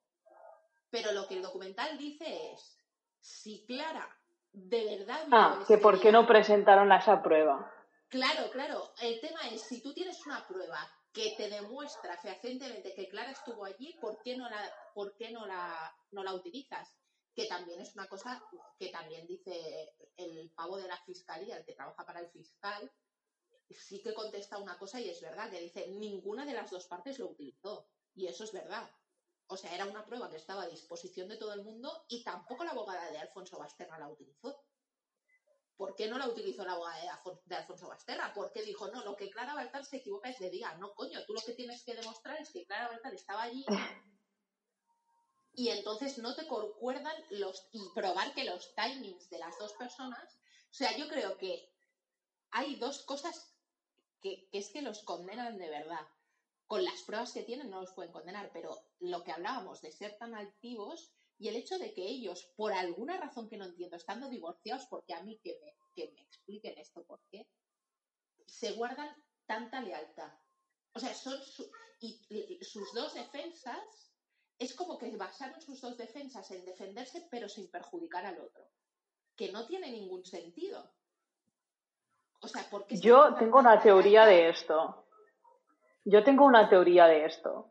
Pero 0.91 1.13
lo 1.13 1.27
que 1.27 1.35
el 1.35 1.43
documental 1.43 1.97
dice 1.99 2.53
es, 2.53 2.79
si 3.21 3.65
Clara 3.67 4.09
de 4.53 4.99
verdad... 4.99 5.27
Ah, 5.31 5.65
que 5.67 5.79
por 5.79 6.01
qué 6.01 6.13
no 6.13 6.27
presentaron 6.27 6.91
esa 6.93 7.23
prueba. 7.23 7.73
Claro, 8.09 8.51
claro. 8.51 8.93
El 9.01 9.21
tema 9.21 9.41
es, 9.51 9.63
si 9.63 9.83
tú 9.83 9.93
tienes 9.93 10.25
una 10.27 10.47
prueba 10.47 10.79
que 11.13 11.35
te 11.37 11.49
demuestra 11.49 12.19
fehacientemente 12.19 12.95
que 12.95 13.09
Clara 13.09 13.33
estuvo 13.33 13.65
allí, 13.65 13.97
¿por 14.01 14.23
qué 14.23 14.37
no 14.37 14.49
la, 14.49 14.73
por 14.95 15.15
qué 15.17 15.31
no 15.31 15.47
la, 15.47 15.95
no 16.11 16.23
la 16.23 16.35
utilizas? 16.35 16.99
que 17.39 17.47
también 17.47 17.81
es 17.81 17.95
una 17.95 18.09
cosa 18.09 18.43
que 18.81 18.89
también 18.89 19.25
dice 19.25 19.95
el 20.17 20.51
pavo 20.57 20.77
de 20.77 20.89
la 20.89 21.01
fiscalía, 21.05 21.57
el 21.57 21.65
que 21.65 21.73
trabaja 21.73 22.05
para 22.05 22.19
el 22.19 22.29
fiscal, 22.31 22.93
sí 23.71 24.03
que 24.03 24.13
contesta 24.13 24.59
una 24.59 24.77
cosa 24.77 25.01
y 25.01 25.09
es 25.09 25.21
verdad, 25.21 25.49
que 25.49 25.61
dice, 25.61 25.87
ninguna 25.87 26.45
de 26.45 26.55
las 26.55 26.69
dos 26.69 26.89
partes 26.89 27.21
lo 27.21 27.29
utilizó. 27.29 27.89
Y 28.17 28.27
eso 28.27 28.43
es 28.43 28.51
verdad. 28.51 28.91
O 29.47 29.57
sea, 29.57 29.73
era 29.73 29.87
una 29.87 30.05
prueba 30.05 30.29
que 30.29 30.37
estaba 30.37 30.65
a 30.65 30.69
disposición 30.69 31.29
de 31.29 31.37
todo 31.37 31.53
el 31.53 31.63
mundo 31.63 32.07
y 32.09 32.25
tampoco 32.25 32.65
la 32.65 32.73
abogada 32.73 33.09
de 33.13 33.19
Alfonso 33.19 33.57
Basterra 33.57 34.01
la 34.01 34.09
utilizó. 34.09 34.61
¿Por 35.79 35.95
qué 35.95 36.09
no 36.09 36.19
la 36.19 36.27
utilizó 36.27 36.65
la 36.65 36.73
abogada 36.73 37.23
de, 37.45 37.55
Alfonso 37.55 37.87
Basterra? 37.87 38.33
Porque 38.35 38.63
dijo, 38.63 38.89
no, 38.89 39.05
lo 39.05 39.15
que 39.15 39.31
Clara 39.31 39.55
Baltar 39.55 39.85
se 39.85 39.99
equivoca 39.99 40.29
es 40.29 40.41
de 40.41 40.51
día. 40.51 40.75
No, 40.75 40.93
coño, 40.93 41.25
tú 41.25 41.35
lo 41.35 41.41
que 41.41 41.53
tienes 41.53 41.85
que 41.85 41.95
demostrar 41.95 42.37
es 42.41 42.51
que 42.51 42.67
Clara 42.67 42.89
Baltar 42.89 43.15
estaba 43.15 43.43
allí 43.45 43.65
y 45.55 45.69
entonces 45.69 46.19
no 46.19 46.35
te 46.35 46.49
concuerdan 46.49 47.15
los 47.31 47.69
y 47.71 47.81
probar 47.95 48.35
que 48.35 48.43
los 48.43 48.75
timings 48.75 49.31
de 49.31 49.39
las 49.39 49.57
dos 49.57 49.73
personas. 49.75 50.41
O 50.69 50.75
sea, 50.75 50.97
yo 50.97 51.09
creo 51.09 51.39
que 51.39 51.73
hay 52.51 52.75
dos 52.75 53.05
cosas 53.05 53.55
que, 54.21 54.49
es 54.51 54.71
que 54.71 54.83
los 54.83 55.05
condenan 55.05 55.59
de 55.59 55.71
verdad. 55.71 56.09
Con 56.67 56.85
las 56.85 57.03
pruebas 57.03 57.33
que 57.33 57.45
tienen 57.45 57.71
no 57.71 57.83
los 57.83 57.93
pueden 57.93 58.13
condenar, 58.13 58.51
pero 58.53 58.77
lo 58.99 59.23
que 59.23 59.31
hablábamos 59.31 59.81
de 59.81 59.93
ser 59.93 60.19
tan 60.19 60.35
altivos 60.35 61.15
y 61.39 61.49
el 61.49 61.57
hecho 61.57 61.79
de 61.79 61.95
que 61.95 62.03
ellos, 62.03 62.51
por 62.57 62.73
alguna 62.73 63.17
razón 63.17 63.49
que 63.49 63.57
no 63.57 63.65
entiendo, 63.65 63.97
estando 63.97 64.29
divorciados, 64.29 64.87
porque 64.87 65.15
a 65.15 65.23
mí 65.23 65.39
que 65.43 65.59
me, 65.63 65.75
que 65.95 66.13
me 66.13 66.23
expliquen 66.23 66.77
esto, 66.79 67.05
¿por 67.05 67.21
qué? 67.31 67.47
Se 68.47 68.73
guardan 68.73 69.15
tanta 69.47 69.81
lealtad. 69.81 70.33
O 70.95 70.99
sea, 70.99 71.15
son 71.15 71.39
y, 72.01 72.59
sus 72.63 72.93
dos 72.93 73.15
defensas, 73.15 74.13
es 74.59 74.75
como 74.75 74.99
que 74.99 75.17
basaron 75.17 75.61
sus 75.61 75.81
dos 75.81 75.97
defensas 75.97 76.51
en 76.51 76.65
defenderse, 76.65 77.29
pero 77.31 77.49
sin 77.49 77.71
perjudicar 77.71 78.27
al 78.27 78.41
otro. 78.41 78.69
Que 79.37 79.53
no 79.53 79.67
tiene 79.67 79.93
ningún 79.93 80.25
sentido. 80.25 80.91
Yo 83.01 83.35
tengo 83.35 83.59
una 83.59 83.81
teoría 83.81 84.27
de 84.27 84.49
esto. 84.49 85.05
Yo 86.05 86.25
tengo 86.25 86.45
una 86.45 86.69
teoría 86.69 87.07
de 87.07 87.27
esto. 87.27 87.69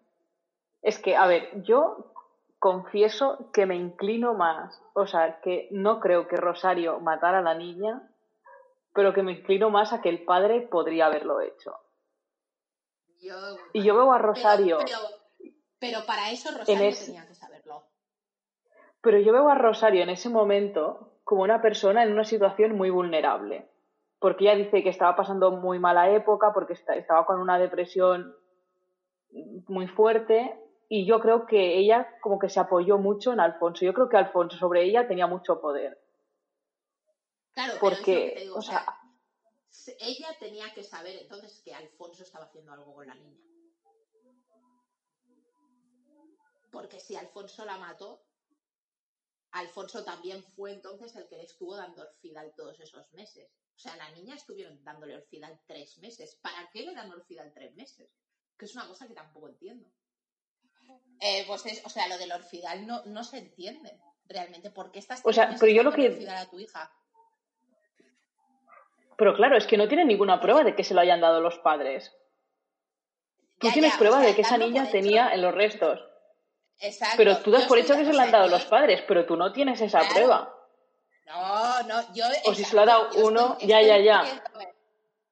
Es 0.82 1.00
que, 1.00 1.18
a 1.18 1.28
ver, 1.28 1.64
yo 1.64 2.14
confieso 2.60 3.52
que 3.54 3.66
me 3.66 3.76
inclino 3.76 4.34
más, 4.34 4.82
o 4.94 5.08
sea, 5.08 5.40
que 5.42 5.68
no 5.72 6.00
creo 6.00 6.28
que 6.28 6.38
Rosario 6.38 7.00
matara 7.00 7.40
a 7.40 7.44
la 7.44 7.54
niña, 7.54 8.10
pero 8.94 9.14
que 9.14 9.24
me 9.24 9.34
inclino 9.34 9.70
más 9.70 9.94
a 9.94 10.02
que 10.02 10.10
el 10.10 10.24
padre 10.24 10.62
podría 10.62 11.08
haberlo 11.08 11.42
hecho. 11.42 11.80
y 13.74 13.84
yo 13.84 13.96
veo 13.96 14.12
a 14.12 14.18
Rosario. 14.18 14.80
Pero, 15.80 16.00
para 16.08 16.32
eso 16.32 16.50
Rosario 16.50 16.96
tenía 17.06 17.28
que 17.28 17.36
saberlo. 17.36 17.84
Pero 19.02 19.20
yo 19.20 19.32
veo 19.32 19.50
a 19.50 19.56
Rosario 19.56 20.02
en 20.02 20.10
ese 20.10 20.30
momento 20.30 21.20
como 21.24 21.44
una 21.44 21.62
persona 21.62 22.04
en 22.04 22.12
una 22.12 22.24
situación 22.24 22.76
muy 22.76 22.90
vulnerable 22.90 23.70
porque 24.20 24.46
ella 24.46 24.56
dice 24.56 24.84
que 24.84 24.90
estaba 24.90 25.16
pasando 25.16 25.52
muy 25.52 25.80
mala 25.80 26.10
época, 26.12 26.52
porque 26.54 26.74
estaba 26.74 27.26
con 27.26 27.40
una 27.40 27.60
depresión 27.60 28.36
muy 29.68 29.88
fuerte 29.88 30.58
y 30.90 31.06
yo 31.06 31.20
creo 31.20 31.46
que 31.46 31.78
ella 31.78 32.18
como 32.22 32.40
que 32.40 32.50
se 32.50 32.60
apoyó 32.60 32.98
mucho 32.98 33.34
en 33.34 33.40
Alfonso. 33.40 33.84
Yo 33.84 33.94
creo 33.94 34.08
que 34.10 34.18
Alfonso 34.18 34.58
sobre 34.58 34.84
ella 34.84 35.08
tenía 35.08 35.28
mucho 35.28 35.60
poder. 35.60 36.02
Claro, 37.54 37.74
porque, 37.80 38.50
o 38.54 38.62
sea, 38.62 38.86
ella 40.00 40.28
tenía 40.40 40.74
que 40.74 40.84
saber 40.84 41.18
entonces 41.18 41.62
que 41.64 41.74
Alfonso 41.74 42.24
estaba 42.24 42.46
haciendo 42.46 42.72
algo 42.72 42.94
con 42.94 43.08
la 43.08 43.16
niña. 43.16 43.38
Porque 46.72 47.00
si 47.00 47.16
Alfonso 47.16 47.66
la 47.66 47.78
mató, 47.78 48.24
Alfonso 49.52 50.04
también 50.04 50.44
fue 50.56 50.74
entonces 50.74 51.16
el 51.16 51.28
que 51.28 51.38
le 51.38 51.44
estuvo 51.44 51.76
dando 51.76 52.04
orfidal 52.04 52.54
todos 52.56 52.80
esos 52.80 53.12
meses. 53.14 53.50
O 53.76 53.80
sea, 53.80 53.96
la 53.96 54.12
niña 54.12 54.36
estuvieron 54.36 54.84
dándole 54.84 55.16
orfidal 55.16 55.60
tres 55.66 55.98
meses. 55.98 56.36
¿Para 56.42 56.70
qué 56.72 56.84
le 56.84 56.94
dan 56.94 57.12
orfidal 57.12 57.54
tres 57.54 57.76
meses? 57.76 58.10
Que 58.58 58.66
es 58.66 58.76
una 58.76 58.88
cosa 58.88 59.08
que 59.08 59.14
tampoco 59.14 59.50
entiendo. 59.50 59.90
Eh, 61.20 61.46
pues 61.48 61.66
es, 61.66 61.86
o 61.86 61.90
sea, 61.90 62.08
lo 62.08 62.18
del 62.18 62.32
orfidal 62.32 62.86
no, 62.86 63.04
no 63.06 63.24
se 63.24 63.40
entiende 63.40 64.00
realmente. 64.28 64.70
¿Por 64.70 64.92
qué 64.92 65.00
estás 65.00 65.22
o 65.24 65.34
sea, 65.34 65.56
pero 65.60 65.72
yo 65.72 65.84
lo 65.84 65.92
que... 65.92 66.10
orfidal 66.10 66.38
a 66.38 66.50
tu 66.50 66.60
hija? 66.60 66.92
Pero 69.18 69.36
claro, 69.36 69.58
es 69.58 69.66
que 69.66 69.78
no 69.78 69.88
tiene 69.88 70.06
ninguna 70.06 70.40
prueba 70.40 70.64
de 70.64 70.76
que 70.76 70.84
se 70.84 70.94
lo 70.94 71.02
hayan 71.02 71.22
dado 71.22 71.42
los 71.42 71.58
padres. 71.60 72.16
Tú 73.58 73.72
tienes 73.72 73.96
prueba 73.98 74.22
de 74.22 74.36
que 74.36 74.42
esa 74.42 74.58
niña 74.58 74.90
tenía 74.92 75.34
en 75.34 75.42
los 75.42 75.54
restos. 75.54 76.00
Exacto. 76.80 77.16
Pero 77.18 77.38
tú 77.40 77.50
das 77.50 77.66
por 77.66 77.80
hecho 77.80 77.96
que 77.96 78.06
se 78.06 78.14
lo 78.14 78.22
han 78.22 78.30
dado 78.30 78.48
los 78.48 78.66
padres, 78.66 79.04
pero 79.08 79.26
tú 79.26 79.36
no 79.36 79.52
tienes 79.52 79.82
esa 79.82 80.02
prueba. 80.14 80.54
No, 81.26 81.84
no, 81.84 82.14
yo. 82.14 82.26
O 82.46 82.54
si 82.54 82.64
se 82.64 82.76
lo 82.76 82.84
ha 82.84 82.86
dado 82.86 83.10
uno, 83.16 83.58
ya, 83.62 83.82
ya, 83.82 83.98
ya. 83.98 84.44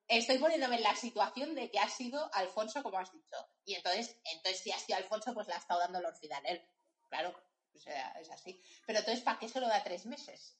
Estoy 0.07 0.37
poniéndome 0.37 0.77
en 0.77 0.83
la 0.83 0.95
situación 0.95 1.55
de 1.55 1.71
que 1.71 1.79
ha 1.79 1.89
sido 1.89 2.29
Alfonso, 2.33 2.83
como 2.83 2.99
has 2.99 3.11
dicho. 3.11 3.37
Y 3.65 3.73
entonces, 3.75 4.19
entonces 4.33 4.61
si 4.61 4.71
ha 4.71 4.77
sido 4.77 4.97
Alfonso, 4.97 5.33
pues 5.33 5.47
le 5.47 5.53
ha 5.53 5.57
estado 5.57 5.79
dando 5.79 5.99
el 5.99 6.05
orfidal 6.05 6.45
él. 6.45 6.63
Claro, 7.09 7.35
o 7.73 7.77
sea, 7.77 8.11
es 8.21 8.29
así. 8.29 8.61
Pero 8.85 8.99
entonces, 8.99 9.23
¿para 9.23 9.39
qué 9.39 9.49
se 9.49 9.59
lo 9.59 9.67
da 9.67 9.83
tres 9.83 10.05
meses? 10.05 10.57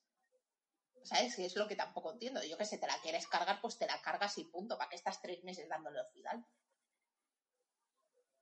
¿Sabes? 1.03 1.35
Que 1.35 1.45
es 1.45 1.55
lo 1.55 1.67
que 1.67 1.75
tampoco 1.75 2.11
entiendo. 2.11 2.43
Yo 2.43 2.57
que 2.57 2.65
sé, 2.65 2.79
te 2.79 2.87
la 2.87 2.99
quieres 3.01 3.27
cargar, 3.27 3.61
pues 3.61 3.77
te 3.77 3.85
la 3.85 4.01
cargas 4.01 4.37
y 4.39 4.45
punto. 4.45 4.77
¿Para 4.77 4.89
qué 4.89 4.95
estás 4.95 5.21
tres 5.21 5.43
meses 5.43 5.69
dándole 5.69 5.99
orfidal? 5.99 6.43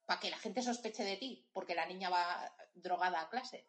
para 0.06 0.20
que 0.20 0.30
la 0.30 0.38
gente 0.38 0.62
sospeche 0.62 1.04
de 1.04 1.18
ti 1.18 1.46
porque 1.54 1.76
la 1.76 1.86
niña 1.86 2.10
va 2.10 2.52
drogada 2.74 3.22
a 3.22 3.30
clase. 3.30 3.66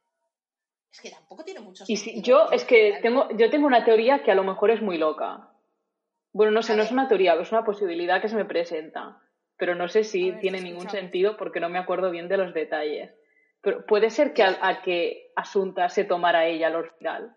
Es 0.92 1.00
que 1.00 1.10
tampoco 1.10 1.44
tiene 1.44 1.60
mucho 1.60 1.84
sentido. 1.84 2.18
Y 2.18 2.22
yo 2.22 2.50
es 2.50 2.64
que 2.64 2.98
tengo, 3.02 3.28
yo 3.36 3.50
tengo 3.50 3.66
una 3.66 3.84
teoría 3.84 4.22
que 4.22 4.30
a 4.30 4.34
lo 4.34 4.44
mejor 4.44 4.70
es 4.70 4.80
muy 4.80 4.96
loca. 4.96 5.50
Bueno, 6.34 6.50
no 6.50 6.62
sé, 6.62 6.76
no 6.76 6.82
es 6.82 6.90
una 6.90 7.06
teoría, 7.06 7.34
es 7.34 7.52
una 7.52 7.64
posibilidad 7.64 8.20
que 8.20 8.28
se 8.28 8.34
me 8.34 8.44
presenta. 8.44 9.22
Pero 9.56 9.76
no 9.76 9.86
sé 9.86 10.02
si 10.02 10.32
tiene 10.40 10.60
ningún 10.60 10.90
sentido 10.90 11.36
porque 11.36 11.60
no 11.60 11.68
me 11.68 11.78
acuerdo 11.78 12.10
bien 12.10 12.26
de 12.28 12.36
los 12.36 12.52
detalles. 12.52 13.14
Pero 13.60 13.86
puede 13.86 14.10
ser 14.10 14.34
que 14.34 14.42
a, 14.42 14.82
que 14.82 15.32
Asunta 15.36 15.88
se 15.88 16.02
tomara 16.02 16.46
ella 16.46 16.68
el 16.68 16.74
orfidal. 16.74 17.36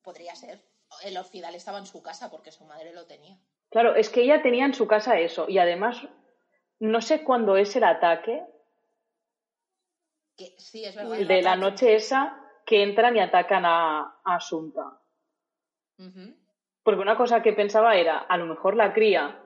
Podría 0.00 0.36
ser. 0.36 0.60
El 1.04 1.16
orfidal 1.18 1.56
estaba 1.56 1.78
en 1.78 1.86
su 1.86 2.00
casa 2.04 2.30
porque 2.30 2.52
su 2.52 2.64
madre 2.64 2.94
lo 2.94 3.04
tenía. 3.06 3.36
Claro, 3.68 3.96
es 3.96 4.08
que 4.08 4.22
ella 4.22 4.40
tenía 4.40 4.64
en 4.64 4.74
su 4.74 4.86
casa 4.86 5.18
eso. 5.18 5.46
Y 5.48 5.58
además 5.58 6.00
no 6.78 7.00
sé 7.00 7.24
cuándo 7.24 7.56
es 7.56 7.74
el 7.74 7.82
ataque. 7.82 8.44
de 10.38 11.42
la 11.42 11.56
noche 11.56 11.96
esa 11.96 12.40
que 12.64 12.84
entran 12.84 13.16
y 13.16 13.20
atacan 13.20 13.64
a, 13.64 14.20
Asunta. 14.24 15.00
Porque 16.86 17.02
una 17.02 17.16
cosa 17.16 17.42
que 17.42 17.52
pensaba 17.52 17.96
era, 17.96 18.16
a 18.16 18.36
lo 18.36 18.46
mejor 18.46 18.76
la 18.76 18.92
cría 18.92 19.40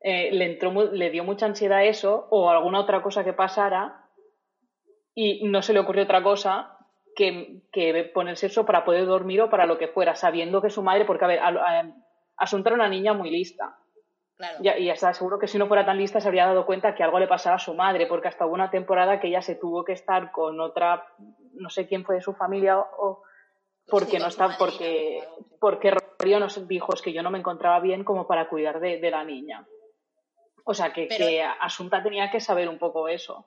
eh, 0.00 0.30
le, 0.30 0.52
entró, 0.52 0.70
le 0.70 1.10
dio 1.10 1.24
mucha 1.24 1.44
ansiedad 1.44 1.84
eso 1.84 2.28
o 2.30 2.48
alguna 2.48 2.78
otra 2.78 3.02
cosa 3.02 3.24
que 3.24 3.32
pasara 3.32 4.04
y 5.12 5.48
no 5.48 5.62
se 5.62 5.72
le 5.72 5.80
ocurrió 5.80 6.04
otra 6.04 6.22
cosa 6.22 6.78
que, 7.16 7.62
que, 7.72 8.04
ponerse 8.14 8.46
eso 8.46 8.64
para 8.64 8.84
poder 8.84 9.04
dormir 9.04 9.42
o 9.42 9.50
para 9.50 9.66
lo 9.66 9.78
que 9.78 9.88
fuera, 9.88 10.14
sabiendo 10.14 10.62
que 10.62 10.70
su 10.70 10.80
madre, 10.84 11.04
porque 11.04 11.24
a 11.24 11.28
ver, 11.28 11.40
Asunta 12.36 12.68
era 12.68 12.76
una 12.76 12.88
niña 12.88 13.14
muy 13.14 13.30
lista. 13.30 13.78
Y, 14.60 14.88
está 14.88 15.12
seguro 15.12 15.40
que 15.40 15.48
si 15.48 15.58
no 15.58 15.66
fuera 15.66 15.84
tan 15.84 15.98
lista 15.98 16.20
se 16.20 16.28
habría 16.28 16.46
dado 16.46 16.66
cuenta 16.66 16.94
que 16.94 17.02
algo 17.02 17.18
le 17.18 17.26
pasaba 17.26 17.56
a 17.56 17.58
su 17.58 17.74
madre, 17.74 18.06
porque 18.06 18.28
hasta 18.28 18.46
hubo 18.46 18.54
una 18.54 18.70
temporada 18.70 19.18
que 19.18 19.26
ella 19.26 19.42
se 19.42 19.56
tuvo 19.56 19.84
que 19.84 19.94
estar 19.94 20.30
con 20.30 20.60
otra, 20.60 21.04
no 21.54 21.68
sé 21.68 21.88
quién 21.88 22.04
fue 22.04 22.14
de 22.14 22.22
su 22.22 22.32
familia 22.32 22.78
o 22.78 23.24
porque 23.88 24.20
no 24.20 24.28
está, 24.28 24.56
porque, 24.56 25.24
porque 25.58 25.90
Rosario 26.26 26.40
nos 26.40 26.68
dijo 26.68 26.92
es 26.92 27.02
que 27.02 27.12
yo 27.12 27.22
no 27.22 27.30
me 27.30 27.38
encontraba 27.38 27.78
bien 27.80 28.02
como 28.02 28.26
para 28.26 28.48
cuidar 28.48 28.80
de, 28.80 29.10
la 29.10 29.24
niña. 29.24 29.66
O 30.64 30.74
sea 30.74 30.92
que, 30.92 31.06
que, 31.06 31.42
Asunta 31.42 32.02
tenía 32.02 32.30
que 32.30 32.40
saber 32.40 32.68
un 32.68 32.78
poco 32.78 33.08
eso. 33.08 33.46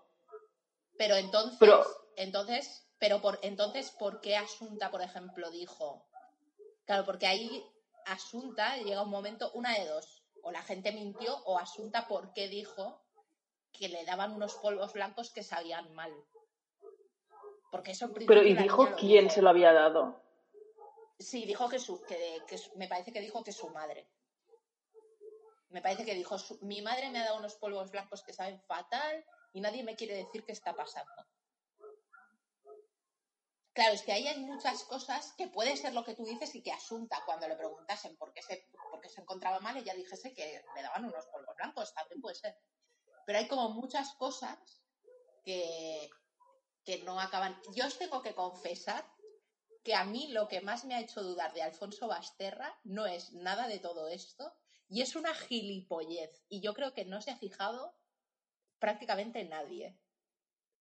Pero 0.97 1.15
entonces, 1.15 1.57
pero, 1.59 1.84
entonces, 2.15 2.88
pero 2.97 3.21
por 3.21 3.39
entonces, 3.41 3.91
¿por 3.91 4.21
qué 4.21 4.38
Asunta, 4.38 4.89
por 4.91 5.01
ejemplo, 5.01 5.51
dijo? 5.51 6.07
Claro, 6.86 7.05
porque 7.05 7.27
ahí 7.27 7.65
Asunta 8.05 8.77
llega 8.77 9.03
un 9.03 9.09
momento, 9.09 9.51
una 9.53 9.73
de 9.73 9.86
dos 9.86 10.23
o 10.41 10.51
la 10.51 10.61
gente 10.61 10.93
mintió 10.93 11.36
o 11.45 11.59
Asunta 11.59 12.07
por 12.07 12.32
qué 12.32 12.47
dijo 12.47 13.01
que 13.73 13.89
le 13.89 14.05
daban 14.05 14.32
unos 14.32 14.55
polvos 14.55 14.93
blancos 14.93 15.34
que 15.34 15.43
sabían 15.43 15.93
mal. 15.93 16.13
Porque 17.71 17.91
eso 17.91 18.09
Pero 18.13 18.41
¿y 18.41 18.55
dijo 18.55 18.88
quién 18.97 19.30
se 19.30 19.41
lo 19.41 19.49
había 19.49 19.73
dado? 19.73 20.28
Sí, 21.20 21.45
dijo 21.45 21.67
que 21.67 21.80
su, 21.80 22.01
que, 22.03 22.41
me 22.76 22.88
parece 22.88 23.11
que 23.11 23.20
dijo 23.20 23.43
que 23.43 23.51
su 23.51 23.70
madre. 23.70 24.09
Me 25.70 25.82
parece 25.82 26.05
que 26.05 26.15
dijo, 26.15 26.38
mi 26.61 26.82
madre 26.82 27.09
me 27.09 27.20
ha 27.20 27.26
dado 27.26 27.38
unos 27.38 27.55
polvos 27.55 27.91
blancos 27.91 28.24
que 28.24 28.34
saben 28.34 28.59
fatal 28.61 29.26
y 29.53 29.59
nadie 29.59 29.84
me 29.84 29.95
quiere 29.95 30.15
decir 30.15 30.45
qué 30.45 30.53
está 30.53 30.74
pasando. 30.74 31.11
Claro, 33.74 33.93
es 33.93 34.01
que 34.01 34.13
ahí 34.13 34.28
hay 34.28 34.39
muchas 34.39 34.84
cosas 34.86 35.34
que 35.38 35.47
puede 35.47 35.78
ser 35.78 35.93
lo 35.93 36.03
que 36.03 36.15
tú 36.15 36.24
dices 36.26 36.55
y 36.55 36.63
que 36.63 36.72
Asunta, 36.72 37.22
cuando 37.26 37.47
le 37.47 37.55
preguntasen 37.55 38.17
por 38.17 38.34
qué 38.34 38.41
se, 38.41 38.67
por 38.89 38.99
qué 38.99 39.09
se 39.09 39.22
encontraba 39.22 39.59
mal, 39.59 39.78
ella 39.78 39.93
dijese 39.93 40.34
que 40.34 40.63
le 40.76 40.82
daban 40.82 41.05
unos 41.05 41.28
polvos 41.28 41.55
blancos, 41.55 41.93
también 41.93 42.22
puede 42.22 42.36
ser. 42.36 42.57
Pero 43.26 43.39
hay 43.39 43.47
como 43.47 43.70
muchas 43.70 44.15
cosas 44.15 44.57
que, 45.43 46.09
que 46.84 47.03
no 47.03 47.20
acaban. 47.20 47.61
Yo 47.76 47.86
os 47.86 47.97
tengo 47.97 48.22
que 48.22 48.34
confesar 48.34 49.05
que 49.89 49.95
a 49.95 50.05
mí 50.05 50.27
lo 50.27 50.47
que 50.47 50.61
más 50.61 50.85
me 50.85 50.93
ha 50.93 50.99
hecho 50.99 51.23
dudar 51.23 51.51
de 51.51 51.63
Alfonso 51.63 52.07
Basterra 52.07 52.79
no 52.83 53.07
es 53.07 53.33
nada 53.33 53.67
de 53.67 53.79
todo 53.79 54.07
esto 54.07 54.53
y 54.87 55.01
es 55.01 55.15
una 55.15 55.33
gilipollez. 55.33 56.43
Y 56.47 56.61
yo 56.61 56.75
creo 56.75 56.93
que 56.93 57.05
no 57.05 57.23
se 57.23 57.31
ha 57.31 57.37
fijado 57.37 57.97
prácticamente 58.77 59.43
nadie. 59.45 59.97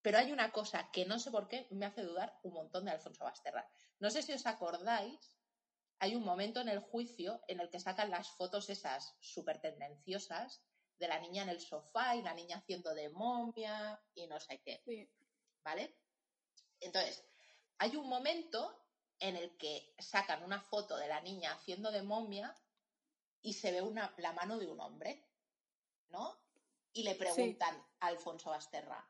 Pero 0.02 0.18
hay 0.18 0.30
una 0.30 0.52
cosa 0.52 0.90
que 0.92 1.06
no 1.06 1.18
sé 1.18 1.30
por 1.30 1.48
qué 1.48 1.66
me 1.70 1.86
hace 1.86 2.02
dudar 2.02 2.38
un 2.42 2.52
montón 2.52 2.84
de 2.84 2.90
Alfonso 2.90 3.24
Basterra. 3.24 3.66
No 3.98 4.11
sé 4.11 4.20
si 4.20 4.34
os 4.34 4.44
acordáis, 4.44 5.38
hay 6.00 6.14
un 6.14 6.22
momento 6.22 6.61
en 6.61 6.68
el 6.68 6.80
juicio 6.80 7.40
en 7.48 7.61
el 7.61 7.70
que 7.70 7.80
sacan 7.80 8.11
las 8.11 8.28
fotos 8.32 8.68
esas 8.68 9.16
súper 9.20 9.59
tendenciosas 9.59 10.62
de 10.98 11.09
la 11.09 11.18
niña 11.18 11.44
en 11.44 11.48
el 11.48 11.62
sofá 11.62 12.14
y 12.14 12.20
la 12.20 12.34
niña 12.34 12.59
haciendo 12.59 12.92
de 12.92 13.09
momia 13.09 13.98
y 14.14 14.26
no 14.26 14.38
sé 14.38 14.61
qué. 14.61 14.82
¿Vale? 15.64 15.96
Entonces, 16.78 17.24
hay 17.78 17.96
un 17.96 18.06
momento 18.06 18.84
en 19.21 19.37
el 19.37 19.57
que 19.57 19.95
sacan 19.99 20.43
una 20.43 20.61
foto 20.61 20.97
de 20.97 21.09
la 21.09 21.21
niña 21.21 21.53
haciendo 21.53 21.91
de 21.91 22.03
momia 22.03 22.57
y 23.43 23.55
se 23.55 23.73
ve 23.73 23.83
una, 23.83 24.14
la 24.19 24.33
mano 24.33 24.59
de 24.59 24.66
un 24.66 24.81
hombre, 24.81 25.27
¿no? 26.09 26.41
Y 26.93 27.03
le 27.03 27.14
preguntan 27.14 27.77
a 28.01 28.07
Alfonso 28.07 28.51
Basterra, 28.51 29.09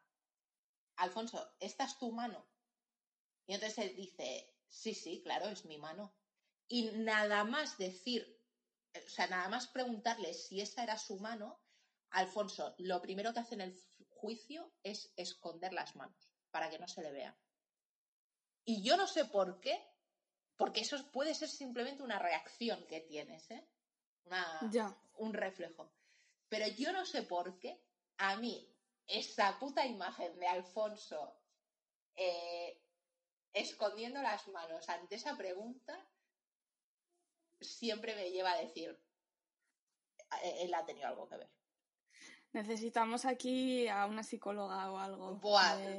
Alfonso, 0.97 1.55
¿esta 1.61 1.85
es 1.85 1.99
tu 1.99 2.11
mano? 2.13 2.45
Y 3.47 3.55
entonces 3.55 3.79
él 3.79 3.97
dice, 3.97 4.55
sí, 4.67 4.95
sí, 4.95 5.23
claro, 5.23 5.49
es 5.49 5.65
mi 5.65 5.79
mano. 5.79 6.15
Y 6.67 6.91
nada 6.93 7.45
más 7.45 7.79
decir, 7.79 8.39
o 8.95 9.09
sea, 9.09 9.27
nada 9.29 9.49
más 9.49 9.69
preguntarle 9.69 10.35
si 10.35 10.61
esa 10.61 10.83
era 10.83 10.99
su 10.99 11.19
mano, 11.19 11.61
Alfonso, 12.11 12.75
lo 12.79 13.01
primero 13.01 13.33
que 13.33 13.41
hace 13.41 13.55
en 13.55 13.61
el 13.63 13.83
juicio 14.09 14.73
es 14.83 15.13
esconder 15.17 15.73
las 15.73 15.95
manos 15.95 16.31
para 16.51 16.69
que 16.69 16.79
no 16.79 16.89
se 16.89 17.03
le 17.03 17.13
vea. 17.13 17.39
Y 18.65 18.83
yo 18.83 18.97
no 18.97 19.07
sé 19.07 19.25
por 19.25 19.61
qué, 19.61 19.83
porque 20.59 20.81
eso 20.81 21.11
puede 21.13 21.35
ser 21.35 21.49
simplemente 21.49 22.03
una 22.03 22.19
reacción 22.19 22.85
que 22.89 23.01
tienes, 23.01 23.49
¿eh? 23.51 23.65
Un 25.15 25.33
reflejo. 25.33 25.91
Pero 26.49 26.67
yo 26.67 26.93
no 26.93 27.07
sé 27.07 27.23
por 27.23 27.59
qué 27.59 27.81
a 28.19 28.37
mí 28.37 28.69
esa 29.07 29.59
puta 29.59 29.87
imagen 29.87 30.39
de 30.39 30.49
Alfonso 30.49 31.41
eh, 32.17 32.83
escondiendo 33.53 34.21
las 34.21 34.49
manos 34.49 34.89
ante 34.89 35.15
esa 35.15 35.37
pregunta 35.37 35.97
siempre 37.61 38.17
me 38.17 38.31
lleva 38.31 38.53
a 38.53 38.61
decir, 38.61 38.91
eh, 40.43 40.57
él 40.63 40.75
ha 40.75 40.85
tenido 40.85 41.07
algo 41.07 41.29
que 41.29 41.37
ver. 41.37 41.51
Necesitamos 42.53 43.25
aquí 43.25 43.87
a 43.87 44.07
una 44.07 44.25
psicóloga 44.25 44.91
o 44.91 44.99
algo. 44.99 45.39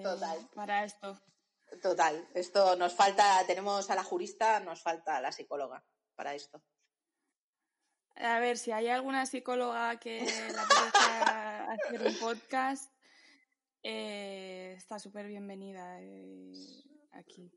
total. 0.04 0.50
Para 0.54 0.84
esto. 0.84 1.18
Total. 1.82 2.28
Esto 2.34 2.76
nos 2.76 2.94
falta, 2.94 3.46
tenemos 3.46 3.90
a 3.90 3.96
la 3.96 4.04
jurista, 4.04 4.60
nos 4.60 4.82
falta 4.82 5.22
la 5.22 5.32
psicóloga 5.32 5.84
para 6.16 6.36
esto. 6.36 6.62
A 8.16 8.40
ver, 8.40 8.58
si 8.58 8.72
hay 8.72 8.90
alguna 8.90 9.26
psicóloga 9.26 9.98
que 9.98 10.26
la 10.54 10.64
apetezca 10.64 11.72
hacer 11.72 12.08
un 12.08 12.20
podcast, 12.20 12.92
eh, 13.82 14.74
está 14.78 15.00
súper 15.00 15.28
bienvenida 15.28 16.02
eh, 16.02 16.52
aquí. 17.12 17.50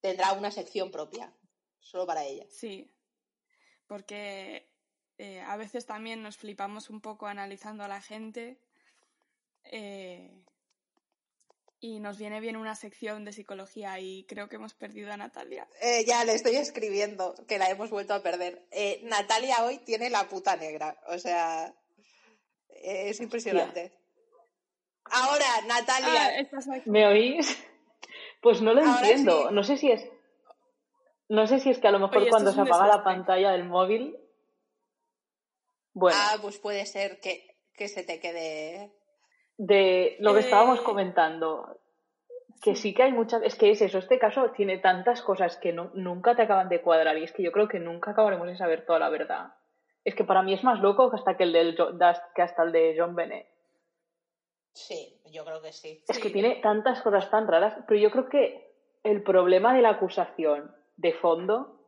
Tendrá 0.00 0.32
una 0.32 0.50
sección 0.50 0.90
propia, 0.90 1.32
solo 1.78 2.06
para 2.06 2.24
ella. 2.24 2.44
Sí, 2.50 2.94
porque 3.86 4.70
eh, 5.16 5.40
a 5.40 5.56
veces 5.56 5.86
también 5.86 6.22
nos 6.22 6.36
flipamos 6.36 6.90
un 6.90 7.00
poco 7.00 7.26
analizando 7.26 7.82
a 7.82 7.88
la 7.88 8.02
gente 8.02 8.60
y 11.84 12.00
nos 12.00 12.16
viene 12.16 12.40
bien 12.40 12.56
una 12.56 12.74
sección 12.74 13.26
de 13.26 13.32
psicología 13.34 14.00
y 14.00 14.24
creo 14.24 14.48
que 14.48 14.56
hemos 14.56 14.72
perdido 14.72 15.12
a 15.12 15.18
Natalia. 15.18 15.68
Eh, 15.82 16.06
ya 16.06 16.24
le 16.24 16.32
estoy 16.32 16.56
escribiendo 16.56 17.34
que 17.46 17.58
la 17.58 17.68
hemos 17.68 17.90
vuelto 17.90 18.14
a 18.14 18.22
perder. 18.22 18.64
Eh, 18.70 19.00
Natalia 19.02 19.62
hoy 19.66 19.76
tiene 19.84 20.08
la 20.08 20.26
puta 20.26 20.56
negra, 20.56 20.96
o 21.08 21.18
sea, 21.18 21.74
es 22.70 23.20
impresionante. 23.20 23.92
Ahora, 25.10 25.44
Natalia. 25.66 26.46
Ah, 26.54 26.80
¿Me 26.86 27.06
oís? 27.06 27.62
Pues 28.40 28.62
no 28.62 28.72
lo 28.72 28.82
entiendo. 28.82 29.50
No 29.50 29.62
sé 29.62 29.76
si 29.76 29.90
es. 29.90 30.08
No 31.28 31.46
sé 31.46 31.60
si 31.60 31.68
es 31.68 31.78
que 31.78 31.88
a 31.88 31.90
lo 31.92 31.98
mejor 31.98 32.26
cuando 32.30 32.50
se 32.50 32.62
apaga 32.62 32.86
la 32.86 33.04
pantalla 33.04 33.50
del 33.52 33.64
móvil. 33.64 34.16
Bueno. 35.92 36.16
Ah, 36.18 36.38
pues 36.40 36.58
puede 36.58 36.86
ser 36.86 37.20
que, 37.20 37.58
que 37.74 37.88
se 37.88 38.04
te 38.04 38.20
quede 38.20 38.90
de 39.56 40.16
lo 40.20 40.34
que 40.34 40.40
estábamos 40.40 40.80
eh, 40.80 40.82
comentando, 40.84 41.78
que 42.62 42.74
sí 42.74 42.94
que 42.94 43.04
hay 43.04 43.12
muchas, 43.12 43.42
es 43.42 43.54
que 43.56 43.70
es 43.70 43.82
eso, 43.82 43.98
este 43.98 44.18
caso 44.18 44.50
tiene 44.50 44.78
tantas 44.78 45.22
cosas 45.22 45.56
que 45.56 45.72
nunca 45.72 46.34
te 46.34 46.42
acaban 46.42 46.68
de 46.68 46.80
cuadrar 46.80 47.16
y 47.18 47.24
es 47.24 47.32
que 47.32 47.42
yo 47.42 47.52
creo 47.52 47.68
que 47.68 47.78
nunca 47.78 48.12
acabaremos 48.12 48.46
de 48.46 48.56
saber 48.56 48.84
toda 48.86 48.98
la 48.98 49.10
verdad. 49.10 49.54
Es 50.04 50.14
que 50.14 50.24
para 50.24 50.42
mí 50.42 50.52
es 50.52 50.64
más 50.64 50.80
loco 50.80 51.10
que 51.10 51.16
hasta 51.16 51.36
que 51.36 51.44
el 51.44 51.52
del 51.52 51.76
que 52.34 52.42
hasta 52.42 52.62
el 52.62 52.72
de 52.72 52.94
John 52.98 53.14
Bennett. 53.14 53.46
Sí, 54.74 55.20
yo 55.30 55.44
creo 55.44 55.62
que 55.62 55.72
sí. 55.72 56.02
Es 56.08 56.18
que 56.18 56.30
tiene 56.30 56.56
tantas 56.56 57.00
cosas 57.00 57.30
tan 57.30 57.46
raras, 57.46 57.74
pero 57.86 58.00
yo 58.00 58.10
creo 58.10 58.28
que 58.28 58.72
el 59.02 59.22
problema 59.22 59.74
de 59.74 59.82
la 59.82 59.90
acusación 59.90 60.74
de 60.96 61.12
fondo, 61.12 61.80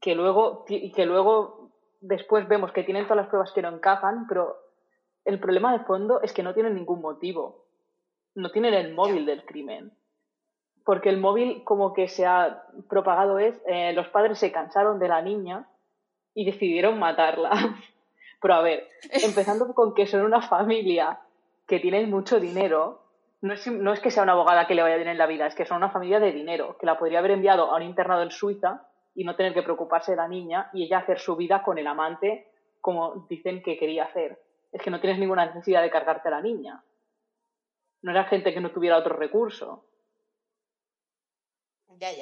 que 0.00 0.14
luego, 0.14 0.64
y 0.68 0.92
que 0.92 1.06
luego 1.06 1.70
después 2.00 2.46
vemos 2.46 2.72
que 2.72 2.84
tienen 2.84 3.04
todas 3.04 3.16
las 3.16 3.28
pruebas 3.28 3.52
que 3.52 3.62
no 3.62 3.70
encajan, 3.70 4.26
pero 4.28 4.63
el 5.24 5.40
problema 5.40 5.72
de 5.72 5.84
fondo 5.84 6.20
es 6.22 6.32
que 6.32 6.42
no 6.42 6.54
tienen 6.54 6.74
ningún 6.74 7.00
motivo. 7.00 7.66
No 8.34 8.50
tienen 8.50 8.74
el 8.74 8.94
móvil 8.94 9.26
del 9.26 9.44
crimen. 9.44 9.92
Porque 10.84 11.08
el 11.08 11.18
móvil 11.18 11.64
como 11.64 11.94
que 11.94 12.08
se 12.08 12.26
ha 12.26 12.64
propagado 12.88 13.38
es, 13.38 13.60
eh, 13.66 13.92
los 13.94 14.08
padres 14.08 14.38
se 14.38 14.52
cansaron 14.52 14.98
de 14.98 15.08
la 15.08 15.22
niña 15.22 15.68
y 16.34 16.44
decidieron 16.44 16.98
matarla. 16.98 17.50
Pero 18.40 18.54
a 18.54 18.62
ver, 18.62 18.86
empezando 19.10 19.72
con 19.72 19.94
que 19.94 20.06
son 20.06 20.22
una 20.22 20.42
familia 20.42 21.20
que 21.66 21.80
tienen 21.80 22.10
mucho 22.10 22.38
dinero, 22.38 23.00
no 23.40 23.54
es, 23.54 23.66
no 23.66 23.92
es 23.92 24.00
que 24.00 24.10
sea 24.10 24.22
una 24.22 24.32
abogada 24.32 24.66
que 24.66 24.74
le 24.74 24.82
vaya 24.82 24.96
bien 24.96 25.08
en 25.08 25.18
la 25.18 25.26
vida, 25.26 25.46
es 25.46 25.54
que 25.54 25.64
son 25.64 25.78
una 25.78 25.90
familia 25.90 26.20
de 26.20 26.32
dinero, 26.32 26.76
que 26.78 26.86
la 26.86 26.98
podría 26.98 27.20
haber 27.20 27.32
enviado 27.32 27.70
a 27.70 27.76
un 27.76 27.82
internado 27.82 28.22
en 28.22 28.30
Suiza 28.30 28.86
y 29.14 29.24
no 29.24 29.36
tener 29.36 29.54
que 29.54 29.62
preocuparse 29.62 30.12
de 30.12 30.16
la 30.18 30.28
niña 30.28 30.68
y 30.74 30.84
ella 30.84 30.98
hacer 30.98 31.18
su 31.18 31.36
vida 31.36 31.62
con 31.62 31.78
el 31.78 31.86
amante 31.86 32.48
como 32.80 33.26
dicen 33.30 33.62
que 33.62 33.78
quería 33.78 34.04
hacer 34.04 34.43
es 34.74 34.82
que 34.82 34.90
no 34.90 35.00
tienes 35.00 35.20
ninguna 35.20 35.46
necesidad 35.46 35.82
de 35.82 35.90
cargarte 35.90 36.28
a 36.28 36.32
la 36.32 36.42
niña. 36.42 36.82
No 38.02 38.10
era 38.10 38.24
gente 38.24 38.52
que 38.52 38.60
no 38.60 38.72
tuviera 38.72 38.98
otro 38.98 39.16
recurso. 39.16 39.84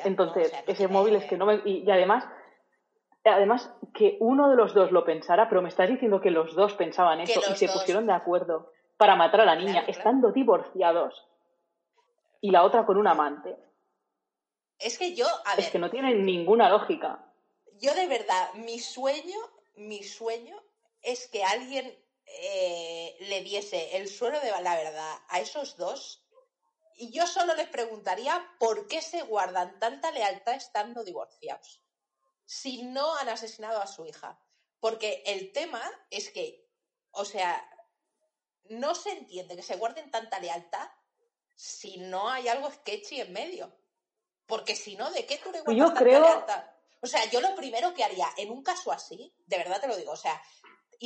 Entonces, 0.04 0.52
ese 0.66 0.86
móvil 0.86 1.16
es 1.16 1.24
que 1.24 1.38
no 1.38 1.46
me... 1.46 1.62
Y, 1.64 1.90
además, 1.90 2.28
además 3.24 3.74
que 3.94 4.18
uno 4.20 4.50
de 4.50 4.56
los 4.56 4.74
dos 4.74 4.92
lo 4.92 5.02
pensara, 5.02 5.48
pero 5.48 5.62
me 5.62 5.70
estás 5.70 5.88
diciendo 5.88 6.20
que 6.20 6.30
los 6.30 6.54
dos 6.54 6.74
pensaban 6.74 7.20
eso 7.22 7.40
y 7.50 7.56
se 7.56 7.68
pusieron 7.68 8.06
de 8.06 8.12
acuerdo 8.12 8.70
para 8.98 9.16
matar 9.16 9.40
a 9.40 9.46
la 9.46 9.56
niña, 9.56 9.84
estando 9.88 10.30
divorciados. 10.30 11.26
Y 12.42 12.50
la 12.50 12.64
otra 12.64 12.84
con 12.84 12.98
un 12.98 13.08
amante. 13.08 13.56
Es 14.78 14.98
que 14.98 15.14
yo, 15.14 15.26
a 15.46 15.54
Es 15.54 15.70
que 15.70 15.78
no 15.78 15.90
tiene 15.90 16.14
ninguna 16.16 16.68
lógica. 16.68 17.24
Yo 17.80 17.94
de 17.94 18.08
verdad, 18.08 18.52
mi 18.56 18.78
sueño, 18.78 19.38
mi 19.74 20.02
sueño 20.02 20.56
es 21.00 21.28
que 21.28 21.42
alguien 21.44 21.96
eh, 22.34 23.16
le 23.20 23.42
diese 23.42 23.96
el 23.96 24.08
suelo 24.08 24.40
de 24.40 24.50
la 24.62 24.76
verdad 24.76 25.18
a 25.28 25.40
esos 25.40 25.76
dos, 25.76 26.24
y 26.94 27.10
yo 27.10 27.26
solo 27.26 27.54
les 27.54 27.68
preguntaría 27.68 28.46
por 28.58 28.86
qué 28.86 29.02
se 29.02 29.22
guardan 29.22 29.78
tanta 29.78 30.10
lealtad 30.10 30.54
estando 30.54 31.04
divorciados, 31.04 31.82
si 32.44 32.82
no 32.82 33.16
han 33.16 33.28
asesinado 33.28 33.80
a 33.80 33.86
su 33.86 34.06
hija. 34.06 34.40
Porque 34.80 35.22
el 35.26 35.52
tema 35.52 35.82
es 36.10 36.30
que, 36.30 36.68
o 37.12 37.24
sea, 37.24 37.64
no 38.64 38.94
se 38.94 39.10
entiende 39.10 39.56
que 39.56 39.62
se 39.62 39.76
guarden 39.76 40.10
tanta 40.10 40.40
lealtad 40.40 40.88
si 41.54 41.98
no 41.98 42.28
hay 42.28 42.48
algo 42.48 42.70
sketchy 42.70 43.20
en 43.20 43.32
medio. 43.32 43.76
Porque 44.46 44.74
si 44.74 44.96
no, 44.96 45.10
¿de 45.10 45.24
qué 45.24 45.38
tú 45.38 45.52
le 45.52 45.60
guardas 45.62 45.94
tanta 45.94 46.04
lealtad? 46.04 46.64
O 47.00 47.06
sea, 47.06 47.24
yo 47.30 47.40
lo 47.40 47.54
primero 47.54 47.94
que 47.94 48.04
haría 48.04 48.28
en 48.36 48.50
un 48.50 48.62
caso 48.62 48.92
así, 48.92 49.34
de 49.46 49.58
verdad 49.58 49.80
te 49.80 49.88
lo 49.88 49.96
digo, 49.96 50.12
o 50.12 50.16
sea, 50.16 50.40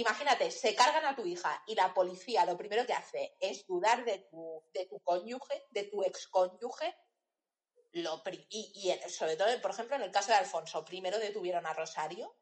imagínate, 0.00 0.50
se 0.50 0.74
cargan 0.74 1.04
a 1.06 1.16
tu 1.16 1.24
hija 1.26 1.62
y 1.66 1.74
la 1.74 1.92
policía 1.94 2.44
lo 2.44 2.56
primero 2.56 2.86
que 2.86 2.92
hace 2.92 3.36
es 3.40 3.66
dudar 3.66 4.04
de 4.04 4.18
tu, 4.30 4.62
de 4.72 4.86
tu 4.86 5.00
cónyuge, 5.00 5.66
de 5.70 5.84
tu 5.84 6.02
excónyuge. 6.02 6.94
Lo, 7.92 8.22
y, 8.50 8.92
y 8.92 9.08
sobre 9.08 9.36
todo, 9.36 9.48
por 9.62 9.70
ejemplo, 9.70 9.96
en 9.96 10.02
el 10.02 10.10
caso 10.10 10.28
de 10.28 10.38
Alfonso, 10.38 10.84
primero 10.84 11.18
detuvieron 11.18 11.66
a 11.66 11.72
Rosario. 11.72 12.36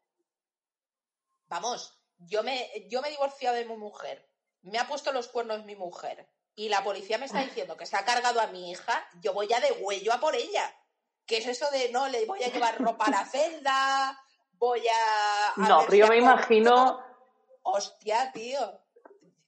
Vamos, 1.47 1.97
yo 2.17 2.43
me, 2.43 2.87
yo 2.89 3.01
me 3.01 3.07
he 3.07 3.11
divorciado 3.11 3.55
de 3.55 3.65
mi 3.65 3.77
mujer, 3.77 4.29
me 4.61 4.79
ha 4.79 4.87
puesto 4.87 5.11
los 5.11 5.27
cuernos 5.27 5.65
mi 5.65 5.75
mujer 5.75 6.27
y 6.55 6.69
la 6.69 6.83
policía 6.83 7.17
me 7.17 7.25
está 7.25 7.41
diciendo 7.41 7.77
que 7.77 7.85
se 7.85 7.97
ha 7.97 8.05
cargado 8.05 8.41
a 8.41 8.47
mi 8.47 8.71
hija, 8.71 9.07
yo 9.21 9.33
voy 9.33 9.51
a 9.53 9.59
de 9.59 9.71
huello 9.73 10.13
a 10.13 10.19
por 10.19 10.35
ella. 10.35 10.73
¿Qué 11.25 11.37
es 11.37 11.47
eso 11.47 11.69
de 11.71 11.89
no, 11.91 12.07
le 12.07 12.25
voy 12.25 12.43
a 12.43 12.51
llevar 12.51 12.81
ropa 12.81 13.05
a 13.05 13.11
la 13.11 13.25
celda? 13.25 14.19
Voy 14.53 14.81
a. 14.87 15.53
no, 15.57 15.85
pero 15.85 16.05
yo 16.05 16.07
me 16.07 16.17
imagino 16.17 17.04
hostia, 17.65 18.31
tío. 18.31 18.59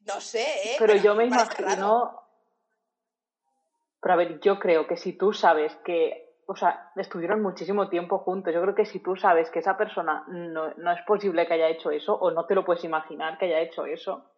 No 0.01 0.20
sé, 0.22 0.43
¿eh? 0.43 0.76
Pero, 0.80 0.95
yo 0.95 1.15
me 1.15 1.26
imagino. 1.26 2.24
Pero 4.01 4.13
a 4.13 4.18
ver, 4.18 4.39
yo 4.39 4.59
creo 4.59 4.88
que 4.88 4.95
si 4.95 5.13
tú 5.13 5.34
sabes 5.34 5.74
que, 5.84 6.38
o 6.45 6.55
sea, 6.55 6.91
estuvieron 6.95 7.41
muchísimo 7.41 7.89
tiempo 7.89 8.20
juntos, 8.20 8.53
yo 8.53 8.61
creo 8.61 8.76
que 8.76 8.86
si 8.86 8.99
tú 8.99 9.15
sabes 9.15 9.49
que 9.49 9.59
esa 9.59 9.76
persona 9.76 10.24
no, 10.28 10.74
no 10.76 10.91
es 10.91 11.01
posible 11.05 11.45
que 11.47 11.55
haya 11.55 11.68
hecho 11.68 11.91
eso 11.91 12.13
o 12.13 12.32
no 12.32 12.45
te 12.45 12.55
lo 12.55 12.63
puedes 12.63 12.84
imaginar 12.84 13.38
que 13.38 13.45
haya 13.45 13.59
hecho 13.59 13.86
eso. 13.86 14.32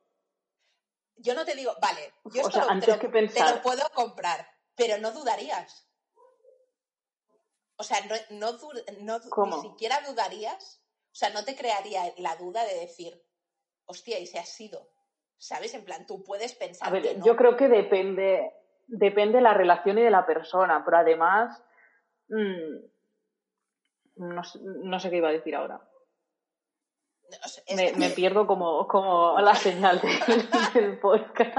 Yo 1.17 1.34
no 1.36 1.45
te 1.45 1.53
digo, 1.55 1.73
vale, 1.82 2.13
yo 2.25 2.41
O 2.43 2.47
esto 2.47 2.51
sea, 2.51 2.63
lo- 2.65 2.71
antes 2.71 2.93
te, 2.95 2.99
que 2.99 3.07
lo, 3.07 3.13
te 3.13 3.19
pensar- 3.19 3.55
lo 3.57 3.61
puedo 3.61 3.88
comprar, 3.93 4.47
pero 4.75 4.97
no 4.97 5.11
dudarías. 5.11 5.86
O 7.75 7.84
sea, 7.84 7.97
no, 8.05 8.15
no, 8.51 8.57
no 9.01 9.19
ni 9.45 9.61
siquiera 9.61 10.01
dudarías, 10.07 10.82
o 11.11 11.15
sea, 11.15 11.30
no 11.30 11.43
te 11.45 11.55
crearía 11.55 12.13
la 12.17 12.36
duda 12.38 12.63
de 12.65 12.75
decir, 12.80 13.21
hostia, 13.90 14.20
y 14.20 14.26
se 14.28 14.40
ha 14.40 14.46
sido. 14.46 14.88
¿Sabes? 15.38 15.74
En 15.74 15.84
plan, 15.86 16.06
tú 16.06 16.24
puedes 16.24 16.54
pensar 16.56 16.88
A 16.88 16.92
ver, 16.92 17.02
que 17.04 17.16
no. 17.16 17.26
yo 17.26 17.36
creo 17.36 17.56
que 17.58 17.68
depende, 17.68 18.52
depende 18.88 19.38
de 19.38 19.44
la 19.44 19.54
relación 19.54 19.98
y 19.98 20.02
de 20.04 20.12
la 20.12 20.26
persona, 20.26 20.84
pero 20.86 20.98
además, 20.98 21.62
mm, 22.28 22.76
no, 24.18 24.44
sé- 24.44 24.60
no 24.62 25.00
sé 25.00 25.10
qué 25.10 25.18
iba 25.18 25.30
a 25.30 25.34
decir 25.34 25.56
ahora. 25.56 25.82
Es 27.68 27.76
Me, 27.76 27.92
que- 27.92 27.98
me 27.98 28.10
pierdo 28.10 28.46
como, 28.48 28.88
como 28.88 29.40
la 29.40 29.56
señal 29.56 30.02
del, 30.02 30.10
del 30.74 31.00
podcast. 31.00 31.58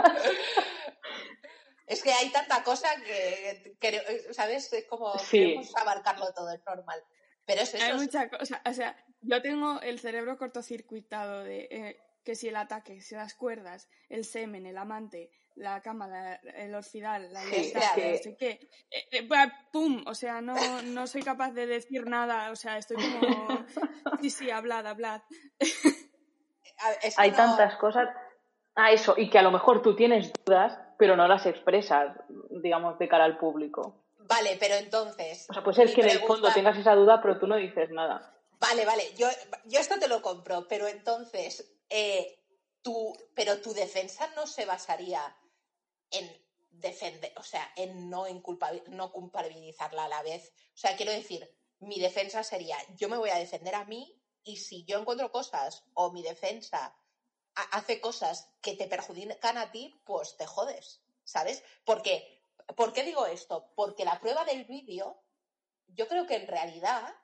Es 1.86 2.02
que 2.02 2.12
hay 2.12 2.30
tanta 2.30 2.62
cosa 2.62 2.88
que, 3.04 3.76
que, 3.80 4.32
¿sabes? 4.32 4.72
Es 4.72 4.86
como 4.86 5.16
Sí. 5.18 5.38
queremos 5.38 5.76
abarcarlo 5.76 6.32
todo, 6.34 6.50
es 6.52 6.64
normal. 6.66 7.02
Pero 7.46 7.62
es 7.62 7.74
eso. 7.74 7.84
Hay 7.84 7.94
mucha 7.94 8.28
cosa, 8.28 8.60
o 8.64 8.72
sea, 8.72 8.96
yo 9.22 9.40
tengo 9.42 9.80
el 9.80 9.98
cerebro 9.98 10.36
cortocircuitado 10.38 11.42
de 11.44 11.66
eh, 11.70 12.00
que 12.24 12.34
si 12.34 12.48
el 12.48 12.56
ataque, 12.56 13.00
si 13.00 13.14
las 13.14 13.34
cuerdas, 13.34 13.88
el 14.08 14.24
semen, 14.24 14.66
el 14.66 14.76
amante, 14.78 15.30
la 15.56 15.80
cama, 15.82 16.06
la- 16.06 16.34
el 16.36 16.74
orfidal, 16.74 17.32
la 17.32 17.40
Sí, 17.42 17.50
libertad, 17.50 17.82
es 17.82 17.90
que- 17.92 18.10
no 18.12 18.16
sé 18.18 18.36
qué, 18.36 18.50
eh, 18.90 19.08
eh, 19.12 19.28
pum, 19.72 20.04
o 20.06 20.14
sea, 20.14 20.40
no, 20.40 20.54
no 20.82 21.06
soy 21.06 21.22
capaz 21.22 21.52
de 21.52 21.66
decir 21.66 22.06
nada, 22.06 22.50
o 22.50 22.56
sea, 22.56 22.78
estoy 22.78 22.96
como, 22.96 23.64
sí, 24.22 24.30
sí, 24.30 24.50
hablad, 24.50 24.86
hablad. 24.86 25.22
es 25.58 27.16
que 27.16 27.22
Hay 27.22 27.30
no- 27.30 27.36
tantas 27.36 27.76
cosas. 27.76 28.08
Ah, 28.74 28.92
eso, 28.92 29.14
y 29.16 29.28
que 29.28 29.38
a 29.38 29.42
lo 29.42 29.50
mejor 29.50 29.82
tú 29.82 29.96
tienes 29.96 30.32
dudas, 30.46 30.78
pero 30.96 31.16
no 31.16 31.26
las 31.26 31.44
expresas, 31.44 32.16
digamos, 32.62 32.98
de 32.98 33.08
cara 33.08 33.24
al 33.24 33.36
público. 33.36 34.04
Vale, 34.18 34.56
pero 34.60 34.76
entonces. 34.76 35.46
O 35.50 35.52
sea, 35.54 35.62
puede 35.64 35.76
ser 35.76 35.88
mi 35.88 35.94
que 35.94 36.00
en 36.02 36.08
el 36.10 36.20
fondo 36.20 36.48
tengas 36.54 36.78
esa 36.78 36.94
duda, 36.94 37.20
pero 37.20 37.38
tú 37.38 37.46
no 37.46 37.56
dices 37.56 37.90
nada. 37.90 38.32
Vale, 38.60 38.86
vale, 38.86 39.02
yo, 39.16 39.26
yo 39.64 39.80
esto 39.80 39.98
te 39.98 40.06
lo 40.06 40.22
compro, 40.22 40.68
pero 40.68 40.86
entonces, 40.86 41.72
eh, 41.90 42.36
pero 43.34 43.60
tu 43.60 43.72
defensa 43.74 44.26
no 44.36 44.46
se 44.46 44.64
basaría 44.64 45.36
en 46.10 46.26
defender, 46.70 47.32
o 47.36 47.42
sea, 47.42 47.70
en 47.76 48.08
no, 48.08 48.24
no 48.88 49.12
culpabilizarla 49.12 50.04
a 50.04 50.08
la 50.08 50.22
vez. 50.22 50.52
O 50.74 50.78
sea, 50.78 50.96
quiero 50.96 51.12
decir, 51.12 51.48
mi 51.80 51.98
defensa 52.00 52.42
sería, 52.42 52.76
yo 52.96 53.08
me 53.08 53.18
voy 53.18 53.30
a 53.30 53.38
defender 53.38 53.74
a 53.74 53.84
mí 53.84 54.22
y 54.44 54.56
si 54.56 54.84
yo 54.84 54.98
encuentro 54.98 55.30
cosas 55.30 55.84
o 55.94 56.10
mi 56.12 56.22
defensa 56.22 56.96
ha- 57.54 57.76
hace 57.76 58.00
cosas 58.00 58.50
que 58.62 58.74
te 58.76 58.86
perjudican 58.86 59.58
a 59.58 59.70
ti, 59.72 60.00
pues 60.04 60.36
te 60.36 60.46
jodes, 60.46 61.02
¿sabes? 61.24 61.62
Porque, 61.84 62.42
¿por 62.76 62.92
qué 62.92 63.02
digo 63.02 63.26
esto? 63.26 63.72
Porque 63.74 64.04
la 64.04 64.20
prueba 64.20 64.44
del 64.44 64.64
vídeo, 64.64 65.22
yo 65.88 66.08
creo 66.08 66.26
que 66.26 66.36
en 66.36 66.46
realidad 66.46 67.14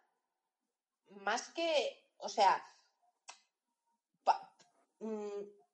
más 1.08 1.48
que, 1.50 2.10
o 2.18 2.28
sea, 2.28 2.64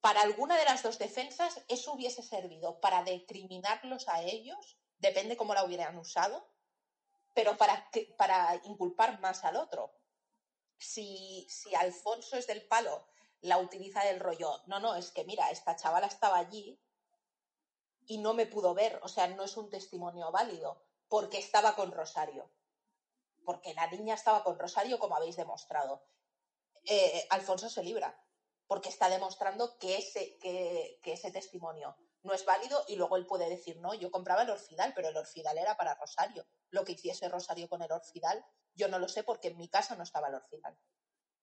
para 0.00 0.22
alguna 0.22 0.56
de 0.56 0.64
las 0.64 0.82
dos 0.82 0.98
defensas 0.98 1.60
eso 1.68 1.92
hubiese 1.92 2.22
servido 2.22 2.80
para 2.80 3.02
decriminarlos 3.02 4.08
a 4.08 4.22
ellos, 4.22 4.78
depende 4.98 5.36
cómo 5.36 5.54
la 5.54 5.64
hubieran 5.64 5.96
usado, 5.96 6.48
pero 7.34 7.56
para, 7.56 7.88
para 8.16 8.60
inculpar 8.64 9.20
más 9.20 9.44
al 9.44 9.56
otro. 9.56 9.94
Si, 10.78 11.46
si 11.48 11.74
Alfonso 11.74 12.36
es 12.36 12.46
del 12.46 12.66
palo, 12.66 13.06
la 13.40 13.58
utiliza 13.58 14.04
del 14.04 14.20
rollo, 14.20 14.62
no, 14.66 14.80
no, 14.80 14.94
es 14.96 15.10
que 15.12 15.24
mira, 15.24 15.50
esta 15.50 15.76
chavala 15.76 16.06
estaba 16.06 16.38
allí 16.38 16.80
y 18.06 18.18
no 18.18 18.34
me 18.34 18.46
pudo 18.46 18.74
ver, 18.74 19.00
o 19.02 19.08
sea, 19.08 19.28
no 19.28 19.44
es 19.44 19.56
un 19.56 19.70
testimonio 19.70 20.30
válido, 20.32 20.84
porque 21.08 21.38
estaba 21.38 21.74
con 21.76 21.92
Rosario 21.92 22.50
porque 23.44 23.74
la 23.74 23.86
niña 23.88 24.14
estaba 24.14 24.42
con 24.44 24.58
Rosario, 24.58 24.98
como 24.98 25.16
habéis 25.16 25.36
demostrado. 25.36 26.04
Eh, 26.84 27.26
Alfonso 27.30 27.68
se 27.68 27.82
libra, 27.82 28.18
porque 28.72 28.88
está 28.88 29.10
demostrando 29.10 29.76
que 29.76 29.98
ese, 29.98 31.30
testimonio 31.30 31.94
no 32.22 32.32
es 32.32 32.46
válido 32.46 32.82
y 32.88 32.96
luego 32.96 33.18
él 33.18 33.26
puede 33.26 33.50
decir, 33.50 33.76
no, 33.76 33.92
yo 33.92 34.10
compraba 34.10 34.44
el 34.44 34.48
orfidal, 34.48 34.94
pero 34.94 35.10
el 35.10 35.16
orfidal 35.18 35.58
era 35.58 35.76
para 35.76 35.94
Rosario. 35.94 36.46
Lo 36.70 36.82
que 36.82 36.92
hiciese 36.92 37.28
Rosario 37.28 37.68
con 37.68 37.82
el 37.82 37.92
orfidal, 37.92 38.42
yo 38.74 38.88
no 38.88 38.98
lo 38.98 39.08
sé 39.08 39.24
porque 39.24 39.48
en 39.48 39.58
mi 39.58 39.68
casa 39.68 39.94
no 39.94 40.04
estaba 40.04 40.28
el 40.28 40.36
orfidal. 40.36 40.74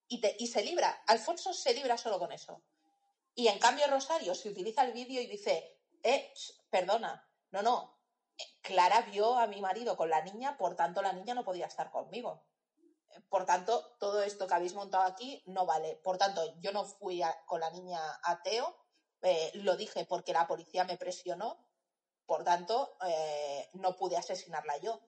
Y, 0.08 0.20
y 0.40 0.48
se 0.48 0.64
libra, 0.64 1.04
Alfonso 1.06 1.54
se 1.54 1.76
libra 1.76 2.00
solo 2.00 2.18
con 2.18 2.32
eso. 2.32 2.64
Y 3.36 3.48
en 3.48 3.60
cambio 3.60 3.86
Rosario 3.86 4.34
se 4.34 4.50
utiliza 4.50 4.84
el 4.84 4.94
vídeo 4.94 5.22
y 5.22 5.28
dice, 5.28 5.78
eh, 6.02 6.34
perdona, 6.72 7.30
no, 7.52 7.62
no, 7.62 8.00
Clara 8.64 9.02
vio 9.02 9.38
a 9.38 9.46
mi 9.46 9.62
marido 9.62 9.96
con 9.96 10.10
la 10.10 10.24
niña, 10.24 10.58
por 10.58 10.76
tanto 10.76 11.04
la 11.04 11.14
niña 11.14 11.36
no 11.36 11.44
podía 11.44 11.68
estar 11.68 11.92
conmigo. 11.92 12.44
Por 13.30 13.46
tanto, 13.46 13.96
todo 14.00 14.22
esto 14.24 14.48
que 14.48 14.54
habéis 14.54 14.74
montado 14.74 15.04
aquí 15.04 15.44
no 15.48 15.66
vale. 15.66 15.96
Por 15.98 16.18
tanto, 16.18 16.42
yo 16.60 16.72
no 16.72 16.86
fui 16.86 17.22
con 17.46 17.60
la 17.60 17.70
niña 17.70 18.00
a 18.24 18.42
Teo, 18.42 18.76
eh, 19.22 19.52
lo 19.56 19.76
dije 19.76 20.06
porque 20.06 20.34
la 20.34 20.48
policía 20.48 20.84
me 20.86 20.98
presionó, 20.98 21.66
por 22.26 22.44
tanto, 22.44 22.98
eh, 23.06 23.70
no 23.74 23.96
pude 23.96 24.18
asesinarla 24.18 24.78
yo. 24.78 25.02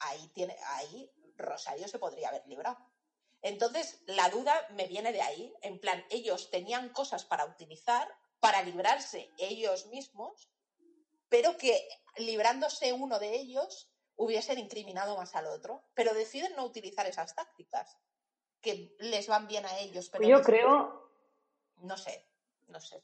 Ahí, 0.00 0.28
tiene, 0.28 0.56
ahí 0.66 1.12
Rosario 1.36 1.86
se 1.88 1.98
podría 1.98 2.28
haber 2.28 2.46
librado. 2.46 2.78
Entonces, 3.42 4.00
la 4.06 4.28
duda 4.28 4.54
me 4.70 4.86
viene 4.86 5.12
de 5.12 5.20
ahí, 5.20 5.52
en 5.62 5.80
plan, 5.80 6.04
ellos 6.10 6.50
tenían 6.50 6.90
cosas 6.90 7.24
para 7.24 7.44
utilizar, 7.44 8.08
para 8.40 8.62
librarse 8.62 9.30
ellos 9.36 9.86
mismos, 9.86 10.48
pero 11.28 11.56
que 11.56 11.88
librándose 12.16 12.92
uno 12.92 13.18
de 13.18 13.34
ellos 13.34 13.90
hubiesen 14.22 14.58
incriminado 14.58 15.16
más 15.16 15.34
al 15.36 15.46
otro, 15.46 15.82
pero 15.94 16.14
deciden 16.14 16.54
no 16.56 16.64
utilizar 16.64 17.06
esas 17.06 17.34
tácticas 17.34 17.98
que 18.60 18.94
les 19.00 19.28
van 19.28 19.46
bien 19.48 19.66
a 19.66 19.78
ellos. 19.78 20.08
Pero 20.10 20.24
Yo 20.26 20.42
creo, 20.42 21.08
No 21.82 21.96
sé, 21.96 22.24
no 22.68 22.80
sé. 22.80 23.02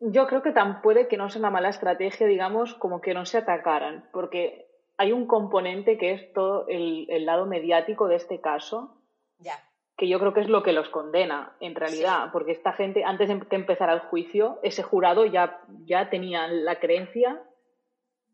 yo 0.00 0.26
creo 0.26 0.42
que 0.42 0.52
tan 0.52 0.80
puede 0.82 1.08
que 1.08 1.16
no 1.16 1.28
sea 1.28 1.40
una 1.40 1.50
mala 1.50 1.68
estrategia, 1.68 2.26
digamos, 2.26 2.74
como 2.74 3.00
que 3.00 3.14
no 3.14 3.24
se 3.26 3.38
atacaran, 3.38 4.08
porque 4.12 4.68
hay 4.96 5.12
un 5.12 5.26
componente 5.26 5.98
que 5.98 6.12
es 6.12 6.32
todo 6.32 6.66
el, 6.68 7.06
el 7.10 7.26
lado 7.26 7.46
mediático 7.46 8.08
de 8.08 8.16
este 8.16 8.40
caso, 8.40 8.96
Ya, 9.38 9.58
que 9.96 10.08
yo 10.08 10.18
creo 10.18 10.32
que 10.32 10.40
es 10.40 10.48
lo 10.48 10.62
que 10.62 10.72
los 10.72 10.88
condena, 10.88 11.54
en 11.60 11.74
realidad, 11.74 12.24
Sí. 12.24 12.30
porque 12.32 12.52
esta 12.52 12.72
gente, 12.72 13.04
antes 13.04 13.28
de 13.28 13.40
que 13.46 13.56
empezara 13.56 13.92
el 13.92 14.00
juicio, 14.00 14.58
ese 14.62 14.82
jurado 14.82 15.26
ya, 15.26 15.60
ya 15.84 16.08
tenía 16.08 16.46
la 16.48 16.80
creencia, 16.80 17.42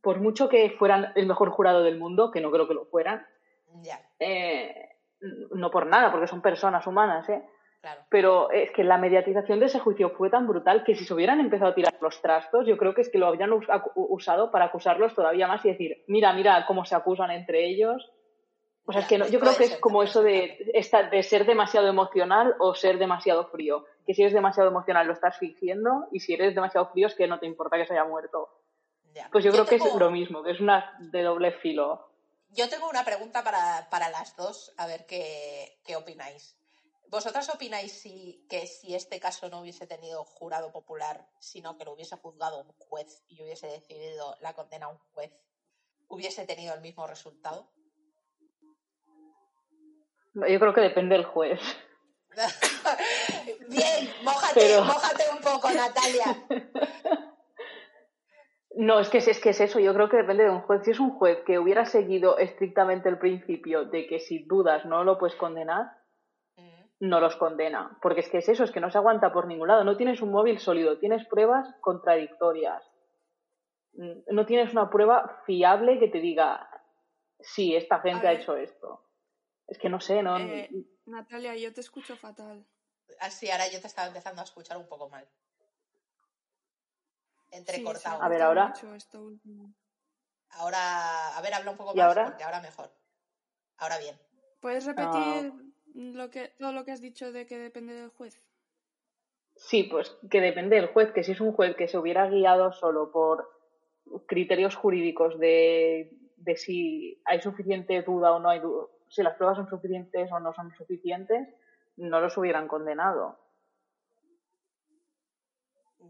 por 0.08 0.20
mucho 0.20 0.48
que 0.48 0.70
fueran 0.70 1.12
el 1.16 1.26
mejor 1.26 1.50
jurado 1.50 1.82
del 1.82 1.98
mundo, 1.98 2.30
que 2.30 2.40
no 2.40 2.50
creo 2.50 2.66
que 2.66 2.72
lo 2.72 2.86
fueran, 2.86 3.26
ya, 3.82 4.00
eh, 4.18 4.88
no 5.50 5.70
por 5.70 5.84
nada, 5.86 6.10
porque 6.10 6.26
son 6.26 6.40
personas 6.40 6.86
humanas, 6.86 7.28
¿eh? 7.28 7.42
claro. 7.82 8.00
pero 8.08 8.50
es 8.50 8.70
que 8.70 8.84
la 8.84 8.96
mediatización 8.96 9.60
de 9.60 9.66
ese 9.66 9.80
juicio 9.80 10.08
fue 10.16 10.30
tan 10.30 10.46
brutal 10.46 10.82
que 10.82 10.94
si 10.94 11.04
se 11.04 11.12
hubieran 11.12 11.40
empezado 11.40 11.72
a 11.72 11.74
tirar 11.74 11.92
los 12.00 12.22
trastos, 12.22 12.66
yo 12.66 12.78
creo 12.78 12.94
que 12.94 13.02
es 13.02 13.10
que 13.10 13.18
lo 13.18 13.26
habrían 13.26 13.50
usado 13.96 14.50
para 14.50 14.64
acusarlos 14.64 15.14
todavía 15.14 15.46
más 15.46 15.62
y 15.66 15.72
decir, 15.72 16.04
mira, 16.06 16.32
mira 16.32 16.64
cómo 16.66 16.86
se 16.86 16.94
acusan 16.94 17.30
entre 17.30 17.66
ellos. 17.66 18.10
O 18.86 18.92
sea, 18.92 19.02
es 19.02 19.08
que 19.08 19.18
no- 19.18 19.26
yo 19.28 19.40
creo 19.40 19.54
que 19.58 19.64
es 19.64 19.76
como 19.76 20.02
eso 20.02 20.22
de, 20.22 20.72
de 21.12 21.22
ser 21.22 21.44
demasiado 21.44 21.86
emocional 21.88 22.54
o 22.60 22.74
ser 22.74 22.96
demasiado 22.96 23.44
frío. 23.48 23.84
Que 24.06 24.14
si 24.14 24.22
eres 24.22 24.32
demasiado 24.32 24.70
emocional 24.70 25.06
lo 25.06 25.12
estás 25.12 25.36
fingiendo 25.36 26.06
y 26.12 26.20
si 26.20 26.32
eres 26.32 26.54
demasiado 26.54 26.86
frío 26.92 27.08
es 27.08 27.14
que 27.14 27.26
no 27.26 27.38
te 27.38 27.44
importa 27.44 27.76
que 27.76 27.84
se 27.84 27.92
haya 27.92 28.06
muerto. 28.06 28.48
Ya. 29.14 29.28
Pues 29.30 29.44
yo, 29.44 29.52
creo 29.52 29.66
que 29.66 29.76
es 29.76 29.94
lo 29.94 30.10
mismo, 30.10 30.42
que 30.42 30.52
es 30.52 30.60
una 30.60 30.96
de 30.98 31.22
doble 31.22 31.52
filo. 31.52 32.10
Yo 32.50 32.68
tengo 32.68 32.88
una 32.88 33.04
pregunta 33.04 33.44
para, 33.44 33.88
para 33.90 34.08
las 34.10 34.34
dos, 34.36 34.72
a 34.76 34.86
ver 34.86 35.06
qué, 35.06 35.80
qué 35.84 35.96
opináis. 35.96 36.56
¿Vosotras 37.10 37.48
opináis 37.48 37.92
si, 37.92 38.44
que 38.50 38.66
si 38.66 38.94
este 38.94 39.18
caso 39.18 39.48
no 39.48 39.60
hubiese 39.60 39.86
tenido 39.86 40.24
jurado 40.24 40.72
popular, 40.72 41.26
sino 41.38 41.76
que 41.76 41.84
lo 41.84 41.92
hubiese 41.92 42.16
juzgado 42.16 42.60
un 42.60 42.72
juez 42.72 43.24
y 43.28 43.42
hubiese 43.42 43.66
decidido 43.66 44.36
la 44.40 44.52
condena 44.52 44.86
a 44.86 44.90
un 44.90 44.98
juez, 45.14 45.32
hubiese 46.08 46.44
tenido 46.46 46.74
el 46.74 46.80
mismo 46.82 47.06
resultado? 47.06 47.70
Yo 50.34 50.60
creo 50.60 50.74
que 50.74 50.82
depende 50.82 51.16
del 51.16 51.24
juez. 51.24 51.60
Bien, 53.68 54.12
mójate, 54.22 54.54
Pero- 54.60 54.84
mójate 54.84 55.24
un 55.30 55.40
poco, 55.40 55.70
Natalia. 55.70 56.46
No, 58.76 59.00
es 59.00 59.08
que, 59.08 59.18
es, 59.18 59.28
es 59.28 59.40
que 59.40 59.50
es 59.50 59.60
eso, 59.60 59.80
yo 59.80 59.94
creo 59.94 60.08
que 60.08 60.18
depende 60.18 60.44
de 60.44 60.50
un 60.50 60.60
juez. 60.60 60.82
Si 60.84 60.90
es 60.90 61.00
un 61.00 61.10
juez 61.10 61.42
que 61.46 61.58
hubiera 61.58 61.86
seguido 61.86 62.38
estrictamente 62.38 63.08
el 63.08 63.18
principio 63.18 63.86
de 63.86 64.06
que 64.06 64.20
si 64.20 64.44
dudas 64.44 64.84
no 64.84 65.04
lo 65.04 65.18
puedes 65.18 65.36
condenar, 65.36 65.98
Mm, 66.58 67.08
no 67.08 67.20
los 67.20 67.36
condena. 67.36 67.96
Porque 68.02 68.20
es 68.20 68.28
que 68.28 68.38
es 68.38 68.48
eso, 68.48 68.64
es 68.64 68.72
que 68.72 68.80
no 68.80 68.90
se 68.90 68.98
aguanta 68.98 69.32
por 69.32 69.46
ningún 69.46 69.68
lado. 69.68 69.84
No 69.84 69.96
tienes 69.96 70.20
un 70.20 70.30
móvil 70.30 70.58
sólido, 70.58 70.98
tienes 70.98 71.26
pruebas 71.26 71.74
contradictorias. 71.80 72.82
mm, 73.92 74.34
no 74.34 74.46
tienes 74.46 74.72
una 74.72 74.90
prueba 74.90 75.42
fiable 75.46 75.98
que 75.98 76.08
te 76.08 76.20
diga, 76.20 76.68
sí, 77.40 77.74
esta 77.74 78.00
gente 78.00 78.26
ha 78.26 78.32
hecho 78.32 78.56
esto. 78.56 79.04
Es 79.66 79.78
que 79.78 79.88
no 79.88 80.00
sé, 80.00 80.22
¿no? 80.22 80.38
Eh, 80.38 80.70
Natalia, 81.06 81.56
yo 81.56 81.72
te 81.72 81.80
escucho 81.80 82.16
fatal. 82.16 82.64
Así, 83.20 83.50
ahora 83.50 83.66
yo 83.68 83.80
te 83.80 83.86
estaba 83.86 84.08
empezando 84.08 84.40
a 84.40 84.44
escuchar 84.44 84.76
un 84.76 84.88
poco 84.88 85.08
mal. 85.08 85.26
Entrecortado. 87.50 88.22
a 88.22 88.28
ver, 88.28 88.42
ahora. 88.42 88.74
Ahora, 90.50 91.36
a 91.36 91.40
ver, 91.42 91.54
habla 91.54 91.70
un 91.70 91.76
poco 91.76 91.94
más 91.94 92.06
ahora? 92.06 92.24
porque 92.26 92.44
ahora 92.44 92.60
mejor. 92.60 92.90
Ahora 93.78 93.98
bien. 93.98 94.16
¿Puedes 94.60 94.86
repetir 94.86 95.52
lo 95.94 96.30
que, 96.30 96.48
todo 96.58 96.72
lo 96.72 96.84
que 96.84 96.92
has 96.92 97.00
dicho 97.00 97.32
de 97.32 97.46
que 97.46 97.58
depende 97.58 97.94
del 97.94 98.10
juez? 98.10 98.42
Sí, 99.56 99.84
pues 99.84 100.16
que 100.30 100.40
depende 100.40 100.76
del 100.76 100.88
juez, 100.88 101.12
que 101.12 101.24
si 101.24 101.32
es 101.32 101.40
un 101.40 101.52
juez 101.52 101.76
que 101.76 101.88
se 101.88 101.98
hubiera 101.98 102.28
guiado 102.28 102.72
solo 102.72 103.10
por 103.10 103.50
criterios 104.26 104.76
jurídicos 104.76 105.38
de, 105.38 106.16
de 106.36 106.56
si 106.56 107.20
hay 107.24 107.40
suficiente 107.40 108.02
duda 108.02 108.32
o 108.32 108.38
no 108.38 108.48
hay 108.48 108.60
duda, 108.60 108.86
si 109.08 109.22
las 109.22 109.36
pruebas 109.36 109.56
son 109.56 109.68
suficientes 109.68 110.30
o 110.30 110.40
no 110.40 110.52
son 110.54 110.72
suficientes, 110.76 111.48
no 111.96 112.20
los 112.20 112.36
hubieran 112.36 112.68
condenado. 112.68 113.38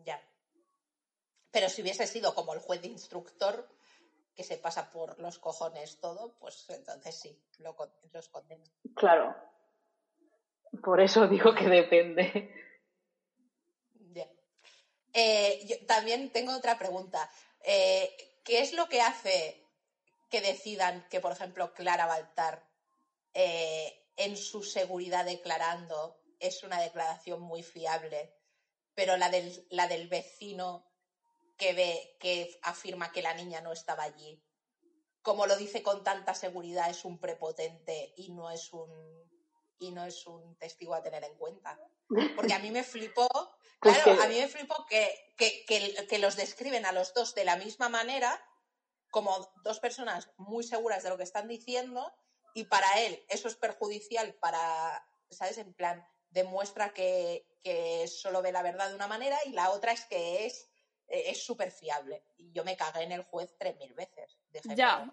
Ya. 0.04 0.20
Pero 1.50 1.68
si 1.68 1.82
hubiese 1.82 2.06
sido 2.06 2.34
como 2.34 2.54
el 2.54 2.60
juez 2.60 2.82
de 2.82 2.88
instructor, 2.88 3.68
que 4.34 4.44
se 4.44 4.56
pasa 4.56 4.90
por 4.90 5.18
los 5.18 5.38
cojones 5.38 5.98
todo, 6.00 6.34
pues 6.38 6.68
entonces 6.70 7.18
sí, 7.18 7.42
lo, 7.58 7.76
los 8.12 8.28
condena. 8.28 8.64
Claro. 8.94 9.34
Por 10.82 11.00
eso 11.00 11.26
digo 11.26 11.54
que 11.54 11.64
depende. 11.68 12.54
Eh, 15.12 15.66
yo 15.66 15.84
también 15.86 16.30
tengo 16.30 16.54
otra 16.54 16.78
pregunta. 16.78 17.28
Eh, 17.64 18.40
¿Qué 18.44 18.60
es 18.60 18.72
lo 18.72 18.88
que 18.88 19.00
hace 19.00 19.66
que 20.30 20.40
decidan 20.40 21.08
que, 21.08 21.20
por 21.20 21.32
ejemplo, 21.32 21.72
Clara 21.72 22.06
Baltar 22.06 22.62
eh, 23.34 24.06
en 24.16 24.36
su 24.36 24.62
seguridad 24.62 25.24
declarando 25.24 26.20
es 26.38 26.62
una 26.62 26.80
declaración 26.80 27.40
muy 27.40 27.62
fiable, 27.62 28.32
pero 28.94 29.16
la 29.16 29.28
del, 29.30 29.66
la 29.70 29.88
del 29.88 30.06
vecino 30.08 30.87
que 31.58 31.74
ve, 31.74 32.16
que 32.20 32.58
afirma 32.62 33.12
que 33.12 33.22
la 33.22 33.34
niña 33.34 33.60
no 33.60 33.72
estaba 33.72 34.04
allí, 34.04 34.42
como 35.22 35.46
lo 35.46 35.56
dice 35.56 35.82
con 35.82 36.02
tanta 36.04 36.32
seguridad, 36.32 36.88
es 36.88 37.04
un 37.04 37.18
prepotente 37.18 38.14
y 38.16 38.32
no 38.32 38.50
es 38.50 38.72
un 38.72 38.88
y 39.80 39.92
no 39.92 40.04
es 40.04 40.26
un 40.26 40.56
testigo 40.56 40.94
a 40.94 41.02
tener 41.02 41.22
en 41.22 41.36
cuenta. 41.36 41.78
Porque 42.34 42.54
a 42.54 42.58
mí 42.58 42.70
me 42.70 42.82
flipó, 42.82 43.28
pues 43.80 43.98
claro, 43.98 44.22
a 44.22 44.26
mí 44.26 44.40
me 44.40 44.48
flipó 44.48 44.86
que, 44.86 45.34
que, 45.36 45.64
que, 46.08 46.18
los 46.18 46.36
describen 46.36 46.86
a 46.86 46.92
los 46.92 47.14
dos 47.14 47.34
de 47.34 47.44
la 47.44 47.56
misma 47.56 47.88
manera, 47.88 48.42
como 49.10 49.52
dos 49.62 49.78
personas 49.78 50.30
muy 50.36 50.64
seguras 50.64 51.02
de 51.02 51.10
lo 51.10 51.16
que 51.16 51.22
están 51.22 51.46
diciendo, 51.46 52.12
y 52.54 52.64
para 52.64 52.88
él 53.02 53.24
eso 53.28 53.46
es 53.48 53.56
perjudicial 53.56 54.34
para, 54.34 55.06
¿sabes? 55.30 55.58
En 55.58 55.74
plan, 55.74 56.04
demuestra 56.30 56.92
que, 56.92 57.46
que 57.62 58.08
solo 58.08 58.42
ve 58.42 58.50
la 58.50 58.62
verdad 58.62 58.88
de 58.88 58.96
una 58.96 59.06
manera 59.06 59.38
y 59.44 59.50
la 59.50 59.70
otra 59.70 59.92
es 59.92 60.06
que 60.06 60.46
es 60.46 60.67
es 61.08 61.42
súper 61.44 61.70
fiable. 61.70 62.22
Y 62.36 62.52
yo 62.52 62.64
me 62.64 62.76
cagué 62.76 63.02
en 63.02 63.12
el 63.12 63.24
juez 63.24 63.54
tres 63.58 63.76
mil 63.78 63.94
veces. 63.94 64.38
ya. 64.76 65.12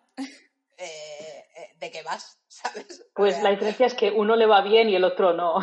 Eh, 0.78 1.48
eh, 1.56 1.72
¿De 1.78 1.91
qué 1.91 2.04
vas? 2.04 2.38
¿Sabes? 2.48 3.06
Pues 3.14 3.41
la 3.41 3.52
diferencia 3.52 3.86
es 3.86 3.93
que 3.93 4.12
uno 4.12 4.36
le 4.36 4.46
va 4.46 4.62
bien 4.62 4.89
y 4.89 4.96
el 4.96 5.04
otro 5.04 5.34
no. 5.34 5.60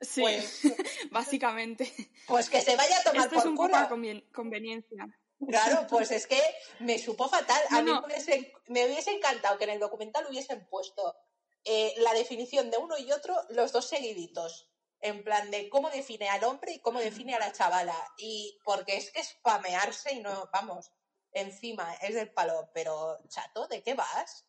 Sí, 0.00 0.20
pues, 0.20 0.62
básicamente. 1.10 1.92
Pues 2.26 2.48
que 2.48 2.60
se 2.60 2.76
vaya 2.76 2.98
a 2.98 3.02
tomar 3.02 3.26
Esto 3.26 3.38
es 3.38 3.44
un 3.44 3.56
poco 3.56 3.76
conveniencia. 4.32 5.06
Claro, 5.48 5.86
pues 5.88 6.10
es 6.10 6.26
que 6.26 6.40
me 6.78 6.98
supo 6.98 7.28
fatal. 7.28 7.60
a 7.70 7.82
mí 7.82 7.90
Me, 8.68 8.86
hubiese, 8.86 9.10
encantado 9.10 9.58
que 9.58 9.64
en 9.64 9.70
el 9.70 9.80
documental 9.80 10.24
hubiesen 10.30 10.66
puesto 10.68 11.16
la 11.96 12.12
definición 12.14 12.70
de 12.70 12.78
uno 12.78 12.96
y 12.98 13.10
otro, 13.10 13.34
los 13.50 13.72
dos 13.72 13.88
seguiditos 13.88 14.70
en 15.04 15.22
plan 15.22 15.50
de 15.50 15.68
cómo 15.68 15.90
define 15.90 16.30
al 16.30 16.42
hombre 16.44 16.72
y 16.72 16.80
cómo 16.80 16.98
define 16.98 17.34
a 17.34 17.38
la 17.38 17.52
chavala. 17.52 17.94
Y 18.16 18.58
porque 18.64 18.96
es 18.96 19.10
que 19.10 19.22
spamearse 19.22 20.14
y 20.14 20.20
no, 20.20 20.48
vamos, 20.50 20.90
encima 21.32 21.92
es 21.96 22.14
del 22.14 22.32
palo, 22.32 22.70
pero 22.72 23.18
chato, 23.28 23.68
¿de 23.68 23.82
qué 23.82 23.92
vas? 23.92 24.46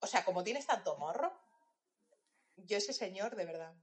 O 0.00 0.06
sea, 0.06 0.24
como 0.24 0.42
tienes 0.42 0.66
tanto 0.66 0.96
morro, 0.96 1.30
yo 2.56 2.78
ese 2.78 2.94
señor, 2.94 3.36
de 3.36 3.44
verdad, 3.44 3.74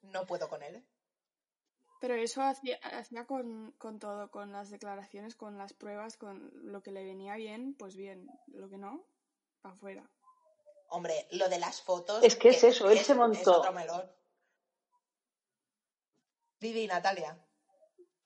no 0.00 0.26
puedo 0.26 0.48
con 0.48 0.62
él. 0.62 0.76
¿eh? 0.76 0.84
Pero 2.00 2.14
eso 2.14 2.40
hacía, 2.40 2.78
hacía 2.82 3.26
con, 3.26 3.72
con, 3.72 3.98
todo, 3.98 4.30
con 4.30 4.52
las 4.52 4.70
declaraciones, 4.70 5.36
con 5.36 5.58
las 5.58 5.74
pruebas, 5.74 6.16
con 6.16 6.50
lo 6.72 6.82
que 6.82 6.90
le 6.90 7.04
venía 7.04 7.34
bien, 7.36 7.74
pues 7.78 7.96
bien, 7.96 8.30
lo 8.46 8.70
que 8.70 8.78
no, 8.78 9.04
para 9.60 9.74
afuera. 9.74 10.10
Hombre, 10.88 11.28
lo 11.32 11.50
de 11.50 11.58
las 11.58 11.82
fotos. 11.82 12.24
Es 12.24 12.36
que, 12.36 12.48
es 12.48 12.64
eso, 12.64 12.90
él 12.90 13.00
se 13.00 13.14
montó. 13.14 13.62
Vivi 16.60 16.86
Natalia. 16.86 17.36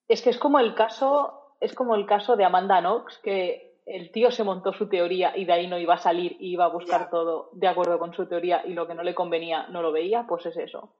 Es 0.08 0.20
que 0.20 0.30
es 0.30 0.38
como 0.38 0.58
el 0.58 0.74
caso, 0.74 1.56
es 1.60 1.72
como 1.74 1.94
el 1.94 2.06
caso 2.06 2.36
de 2.36 2.44
Amanda 2.44 2.80
Knox, 2.80 3.18
que 3.18 3.80
el 3.86 4.10
tío 4.10 4.30
se 4.30 4.44
montó 4.44 4.72
su 4.72 4.88
teoría 4.88 5.36
y 5.36 5.44
de 5.44 5.52
ahí 5.52 5.66
no 5.66 5.78
iba 5.78 5.94
a 5.94 5.98
salir 5.98 6.36
y 6.40 6.52
iba 6.52 6.64
a 6.64 6.68
buscar 6.68 7.10
todo 7.10 7.50
de 7.52 7.68
acuerdo 7.68 7.98
con 7.98 8.12
su 8.12 8.26
teoría 8.26 8.66
y 8.66 8.72
lo 8.72 8.86
que 8.86 8.94
no 8.94 9.02
le 9.02 9.14
convenía 9.14 9.68
no 9.68 9.82
lo 9.82 9.92
veía, 9.92 10.26
pues 10.26 10.46
es 10.46 10.56
eso. 10.56 10.94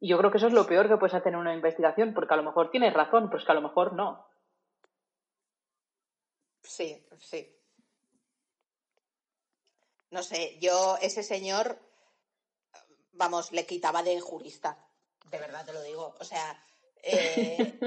Y 0.00 0.08
yo 0.08 0.18
creo 0.18 0.30
que 0.30 0.38
eso 0.38 0.48
es 0.48 0.52
lo 0.52 0.66
peor 0.66 0.88
que 0.88 0.96
puedes 0.96 1.14
hacer 1.14 1.32
en 1.32 1.38
una 1.38 1.54
investigación, 1.54 2.12
porque 2.12 2.34
a 2.34 2.36
lo 2.36 2.42
mejor 2.42 2.70
tienes 2.70 2.92
razón, 2.92 3.28
pero 3.28 3.38
es 3.38 3.44
que 3.44 3.52
a 3.52 3.54
lo 3.54 3.62
mejor 3.62 3.92
no. 3.92 4.26
Sí, 6.62 7.06
sí. 7.18 7.54
No 10.10 10.22
sé, 10.22 10.58
yo 10.60 10.96
ese 11.00 11.22
señor, 11.22 11.78
vamos, 13.12 13.52
le 13.52 13.64
quitaba 13.64 14.02
de 14.02 14.20
jurista 14.20 14.76
de 15.30 15.38
verdad 15.38 15.64
te 15.64 15.72
lo 15.72 15.82
digo. 15.82 16.14
O 16.20 16.24
sea, 16.24 16.64
eh, 17.02 17.78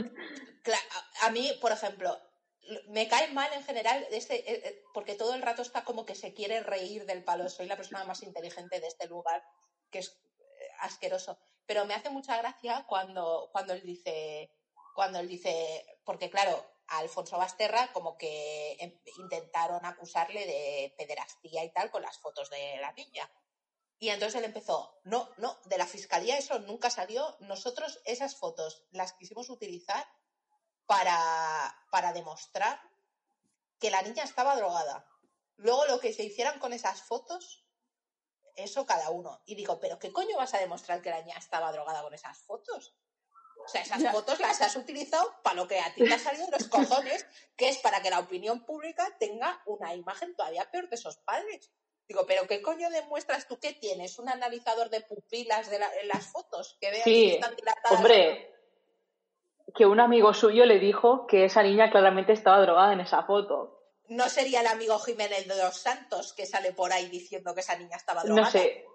a, 1.21 1.29
mí, 1.31 1.51
por 1.61 1.71
ejemplo, 1.71 2.17
me 2.87 3.07
cae 3.07 3.31
mal 3.31 3.51
en 3.53 3.63
general 3.63 4.05
este, 4.11 4.51
eh, 4.51 4.61
eh, 4.65 4.83
porque 4.93 5.15
todo 5.15 5.33
el 5.33 5.41
rato 5.41 5.61
está 5.61 5.83
como 5.83 6.05
que 6.05 6.15
se 6.15 6.33
quiere 6.33 6.61
reír 6.61 7.05
del 7.05 7.23
palo. 7.23 7.49
Soy 7.49 7.67
la 7.67 7.77
persona 7.77 8.03
más 8.03 8.23
inteligente 8.23 8.79
de 8.79 8.87
este 8.87 9.07
lugar, 9.07 9.43
que 9.91 9.99
es 9.99 10.17
asqueroso. 10.79 11.39
Pero 11.65 11.85
me 11.85 11.93
hace 11.93 12.09
mucha 12.09 12.37
gracia 12.37 12.85
cuando, 12.87 13.49
cuando 13.51 13.73
él 13.73 13.81
dice, 13.83 14.51
cuando 14.93 15.19
él 15.19 15.27
dice, 15.27 15.85
porque 16.03 16.29
claro, 16.29 16.63
a 16.87 16.99
Alfonso 16.99 17.37
Basterra 17.37 17.91
como 17.93 18.17
que 18.17 18.77
em, 18.79 18.93
intentaron 19.17 19.83
acusarle 19.85 20.45
de 20.45 20.93
pederastía 20.97 21.63
y 21.63 21.71
tal 21.71 21.89
con 21.89 22.01
las 22.01 22.19
fotos 22.19 22.49
de 22.49 22.77
la 22.79 22.91
niña. 22.93 23.29
Y 23.97 24.09
entonces 24.09 24.39
él 24.39 24.45
empezó, 24.45 24.99
no, 25.03 25.29
no, 25.37 25.57
de 25.65 25.77
la 25.77 25.87
fiscalía 25.87 26.37
eso 26.37 26.59
nunca 26.59 26.89
salió. 26.89 27.37
Nosotros 27.39 28.01
esas 28.05 28.35
fotos 28.35 28.83
las 28.91 29.13
quisimos 29.13 29.49
utilizar 29.49 30.05
para, 30.85 31.75
para 31.91 32.13
demostrar 32.13 32.81
que 33.79 33.89
la 33.89 34.01
niña 34.01 34.23
estaba 34.23 34.55
drogada. 34.55 35.07
Luego 35.57 35.85
lo 35.85 35.99
que 35.99 36.13
se 36.13 36.23
hicieran 36.23 36.59
con 36.59 36.73
esas 36.73 37.01
fotos, 37.03 37.65
eso 38.55 38.85
cada 38.85 39.09
uno. 39.09 39.41
Y 39.45 39.55
digo, 39.55 39.79
pero 39.79 39.97
¿qué 39.97 40.11
coño 40.11 40.37
vas 40.37 40.53
a 40.53 40.59
demostrar 40.59 41.01
que 41.01 41.09
la 41.09 41.21
niña 41.21 41.37
estaba 41.37 41.71
drogada 41.71 42.03
con 42.03 42.13
esas 42.13 42.37
fotos? 42.39 42.95
O 43.65 43.67
sea, 43.67 43.81
esas 43.81 44.11
fotos 44.11 44.39
las 44.39 44.61
has 44.61 44.75
utilizado 44.75 45.33
para 45.41 45.55
lo 45.55 45.67
que 45.67 45.79
a 45.79 45.93
ti 45.93 46.03
te 46.03 46.13
ha 46.13 46.19
salido 46.19 46.47
los 46.51 46.67
cojones, 46.67 47.25
que 47.55 47.69
es 47.69 47.77
para 47.79 48.01
que 48.01 48.11
la 48.11 48.19
opinión 48.19 48.63
pública 48.65 49.07
tenga 49.17 49.61
una 49.65 49.95
imagen 49.95 50.35
todavía 50.35 50.69
peor 50.69 50.87
de 50.89 50.95
esos 50.95 51.17
padres. 51.17 51.71
Digo, 52.07 52.25
pero 52.27 52.47
¿qué 52.47 52.61
coño 52.61 52.89
demuestras 52.89 53.47
tú 53.47 53.59
que 53.59 53.73
tienes? 53.73 54.19
¿Un 54.19 54.29
analizador 54.29 54.89
de 54.89 55.01
pupilas 55.01 55.69
de 55.69 55.77
en 55.77 56.07
las 56.07 56.31
fotos? 56.31 56.77
Que 56.79 56.91
veas 56.91 57.03
sí, 57.03 57.31
están 57.31 57.55
dilatadas. 57.55 57.99
Hombre, 57.99 58.53
que 59.75 59.85
un 59.85 59.99
amigo 59.99 60.33
suyo 60.33 60.65
le 60.65 60.79
dijo 60.79 61.25
que 61.25 61.45
esa 61.45 61.63
niña 61.63 61.89
claramente 61.89 62.33
estaba 62.33 62.61
drogada 62.61 62.93
en 62.93 62.99
esa 62.99 63.23
foto. 63.23 63.75
¿No 64.07 64.29
sería 64.29 64.61
el 64.61 64.67
amigo 64.67 64.99
Jiménez 64.99 65.47
de 65.47 65.57
los 65.57 65.77
Santos 65.77 66.33
que 66.33 66.45
sale 66.45 66.73
por 66.73 66.93
ahí 66.93 67.09
diciendo 67.09 67.55
que 67.55 67.61
esa 67.61 67.75
niña 67.75 67.97
estaba 67.97 68.23
drogada? 68.23 68.45
No 68.45 68.51
sé. 68.51 68.85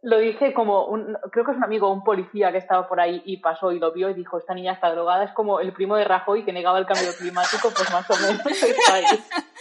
Lo 0.00 0.18
dice 0.18 0.52
como 0.52 0.86
un, 0.86 1.16
creo 1.32 1.44
que 1.46 1.52
es 1.52 1.56
un 1.56 1.64
amigo, 1.64 1.90
un 1.90 2.04
policía 2.04 2.52
que 2.52 2.58
estaba 2.58 2.86
por 2.86 3.00
ahí 3.00 3.22
y 3.24 3.38
pasó 3.38 3.72
y 3.72 3.78
lo 3.78 3.92
vio 3.92 4.10
y 4.10 4.14
dijo, 4.14 4.38
esta 4.38 4.54
niña 4.54 4.72
está 4.72 4.90
drogada. 4.90 5.24
Es 5.24 5.32
como 5.32 5.60
el 5.60 5.72
primo 5.72 5.96
de 5.96 6.04
Rajoy 6.04 6.44
que 6.44 6.52
negaba 6.52 6.78
el 6.78 6.86
cambio 6.86 7.14
climático, 7.16 7.70
pues 7.70 7.90
más 7.90 8.10
o 8.10 8.16
menos 8.16 8.62
está 8.62 8.94
ahí. 8.94 9.04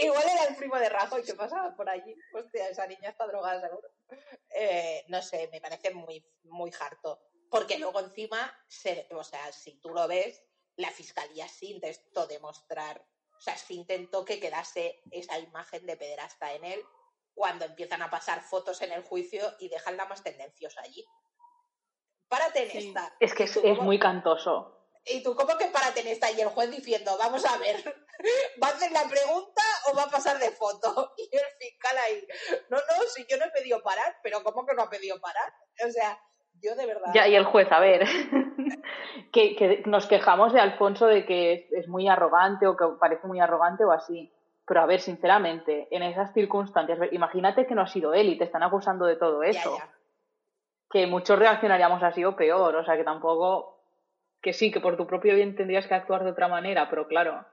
Igual 0.00 0.24
era 0.28 0.44
el 0.44 0.56
primo 0.56 0.76
de 0.76 0.88
Rajoy 0.88 1.22
que 1.22 1.34
pasaba 1.34 1.74
por 1.76 1.88
allí. 1.88 2.16
Hostia, 2.32 2.68
esa 2.68 2.86
niña 2.86 3.10
está 3.10 3.26
drogada 3.26 3.60
seguro. 3.60 3.88
Eh, 4.50 5.04
no 5.08 5.22
sé, 5.22 5.48
me 5.52 5.60
parece 5.60 5.92
muy, 5.92 6.24
muy 6.44 6.72
harto. 6.80 7.20
Porque 7.50 7.78
luego 7.78 8.00
encima, 8.00 8.52
se, 8.68 9.06
o 9.10 9.24
sea, 9.24 9.52
si 9.52 9.80
tú 9.80 9.90
lo 9.90 10.06
ves, 10.08 10.42
la 10.76 10.90
fiscalía 10.90 11.48
sí 11.48 11.72
intentó 11.72 12.26
demostrar, 12.26 13.04
o 13.36 13.40
sea, 13.40 13.56
sí 13.56 13.74
intentó 13.74 14.24
que 14.24 14.40
quedase 14.40 15.02
esa 15.10 15.38
imagen 15.38 15.84
de 15.86 15.96
pederasta 15.96 16.52
en 16.52 16.64
él 16.64 16.84
cuando 17.34 17.64
empiezan 17.64 18.02
a 18.02 18.10
pasar 18.10 18.42
fotos 18.42 18.82
en 18.82 18.92
el 18.92 19.02
juicio 19.02 19.54
y 19.58 19.68
dejan 19.68 19.96
la 19.96 20.06
más 20.06 20.22
tendenciosa 20.22 20.82
allí. 20.82 21.06
Párate 22.28 22.70
en 22.70 22.88
esta. 22.88 23.16
Es 23.18 23.34
que 23.34 23.44
es, 23.44 23.78
muy 23.80 23.98
cantoso. 23.98 24.76
Y 25.04 25.22
tú, 25.22 25.34
¿cómo 25.34 25.56
que 25.56 25.66
párate 25.66 26.00
en 26.00 26.08
esta? 26.08 26.30
Y 26.30 26.40
el 26.40 26.48
juez 26.48 26.70
diciendo, 26.70 27.16
vamos 27.18 27.44
a 27.44 27.56
ver, 27.56 27.82
¿va 28.62 28.68
a 28.68 28.70
hacer 28.70 28.92
la 28.92 29.08
pregunta 29.08 29.62
o 29.88 29.96
va 29.96 30.04
a 30.04 30.10
pasar 30.10 30.38
de 30.38 30.50
foto? 30.50 31.12
Y 31.18 31.36
el 31.36 31.44
fiscal 31.58 31.96
ahí, 31.98 32.26
no, 32.68 32.76
no, 32.76 33.02
si 33.14 33.24
yo 33.26 33.36
no 33.36 33.44
he 33.44 33.50
pedido 33.50 33.82
parar, 33.82 34.16
pero 34.22 34.42
¿cómo 34.42 34.66
que 34.66 34.74
no 34.74 34.82
ha 34.82 34.90
pedido 34.90 35.20
parar? 35.20 35.52
O 35.86 35.90
sea, 35.90 36.18
yo 36.62 36.74
de 36.74 36.86
verdad. 36.86 37.12
Ya, 37.14 37.28
y 37.28 37.34
el 37.34 37.44
juez, 37.44 37.70
a 37.70 37.80
ver, 37.80 38.04
que, 39.32 39.56
que, 39.56 39.82
nos 39.86 40.06
quejamos 40.06 40.52
de 40.52 40.60
Alfonso 40.60 41.06
de 41.06 41.24
que 41.24 41.68
es, 41.70 41.88
muy 41.88 42.08
arrogante 42.08 42.66
o 42.66 42.76
que 42.76 42.84
parece 42.98 43.26
muy 43.26 43.40
arrogante 43.40 43.84
o 43.84 43.92
así. 43.92 44.32
Pero 44.66 44.82
a 44.82 44.86
ver, 44.86 45.00
sinceramente, 45.00 45.88
en 45.90 46.02
esas 46.02 46.32
circunstancias, 46.32 46.98
imagínate 47.12 47.66
que 47.66 47.74
no 47.74 47.82
ha 47.82 47.86
sido 47.86 48.14
él 48.14 48.28
y 48.28 48.38
te 48.38 48.44
están 48.44 48.62
acusando 48.62 49.04
de 49.04 49.16
todo 49.16 49.42
eso. 49.42 49.76
Que 50.88 51.06
muchos 51.06 51.38
reaccionaríamos 51.38 52.02
así 52.02 52.24
o 52.24 52.36
peor, 52.36 52.76
o 52.76 52.84
sea 52.84 52.96
que 52.96 53.04
tampoco. 53.04 53.78
Que 54.42 54.52
sí, 54.52 54.70
que 54.70 54.80
por 54.80 54.96
tu 54.96 55.06
propio 55.06 55.34
bien 55.34 55.54
tendrías 55.54 55.86
que 55.86 55.94
actuar 55.94 56.24
de 56.24 56.30
otra 56.30 56.48
manera, 56.48 56.88
pero 56.88 57.06
claro. 57.06 57.44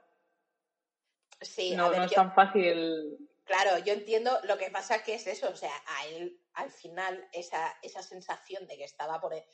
Sí, 1.41 1.75
no, 1.75 1.91
no 1.91 2.03
es 2.03 2.11
tan 2.11 2.33
fácil. 2.33 3.17
Claro, 3.43 3.77
yo 3.79 3.93
entiendo 3.93 4.39
lo 4.43 4.57
que 4.57 4.69
pasa 4.69 5.03
que 5.03 5.15
es 5.15 5.25
eso, 5.27 5.49
o 5.49 5.55
sea, 5.55 5.71
a 5.85 6.07
él 6.07 6.41
al 6.53 6.71
final 6.71 7.29
esa, 7.31 7.77
esa 7.81 8.01
sensación 8.03 8.67
de 8.67 8.77
que 8.77 8.83
estaba 8.83 9.21
por, 9.21 9.33
e, 9.33 9.47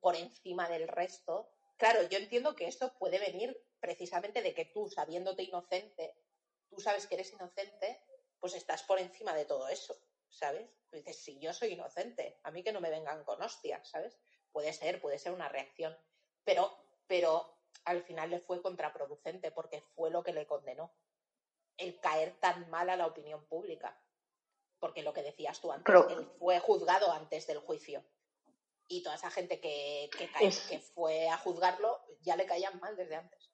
por 0.00 0.16
encima 0.16 0.68
del 0.68 0.88
resto. 0.88 1.50
Claro, 1.76 2.02
yo 2.08 2.18
entiendo 2.18 2.54
que 2.54 2.66
esto 2.66 2.94
puede 2.98 3.18
venir 3.18 3.56
precisamente 3.80 4.42
de 4.42 4.54
que 4.54 4.66
tú, 4.66 4.88
sabiéndote 4.88 5.42
inocente, 5.42 6.14
tú 6.68 6.80
sabes 6.80 7.06
que 7.06 7.16
eres 7.16 7.32
inocente, 7.32 8.00
pues 8.38 8.54
estás 8.54 8.82
por 8.84 8.98
encima 8.98 9.34
de 9.34 9.44
todo 9.44 9.68
eso, 9.68 9.96
¿sabes? 10.28 10.70
dices, 10.92 11.22
si 11.22 11.38
yo 11.38 11.52
soy 11.52 11.72
inocente, 11.72 12.40
a 12.42 12.50
mí 12.50 12.62
que 12.62 12.72
no 12.72 12.80
me 12.80 12.90
vengan 12.90 13.22
con 13.24 13.40
hostias, 13.42 13.88
¿sabes? 13.88 14.18
Puede 14.50 14.72
ser, 14.72 15.00
puede 15.00 15.18
ser 15.18 15.32
una 15.32 15.48
reacción, 15.48 15.96
pero, 16.42 16.76
pero 17.06 17.59
al 17.84 18.02
final 18.02 18.30
le 18.30 18.40
fue 18.40 18.62
contraproducente 18.62 19.50
porque 19.50 19.82
fue 19.94 20.10
lo 20.10 20.22
que 20.22 20.32
le 20.32 20.46
condenó, 20.46 20.92
el 21.76 21.98
caer 22.00 22.34
tan 22.40 22.68
mal 22.70 22.90
a 22.90 22.96
la 22.96 23.06
opinión 23.06 23.44
pública 23.46 23.96
porque 24.80 25.02
lo 25.02 25.12
que 25.12 25.22
decías 25.22 25.60
tú 25.60 25.70
antes, 25.70 25.94
él 26.08 26.26
fue 26.38 26.58
juzgado 26.58 27.12
antes 27.12 27.46
del 27.46 27.58
juicio. 27.58 28.02
Y 28.88 29.04
toda 29.04 29.14
esa 29.14 29.30
gente 29.30 29.60
que, 29.60 30.10
que, 30.18 30.78
fue 30.94 31.28
a 31.28 31.36
juzgarlo 31.36 32.00
ya 32.22 32.34
le 32.34 32.46
caían 32.46 32.80
mal 32.80 32.96
desde 32.96 33.14
antes. 33.14 33.50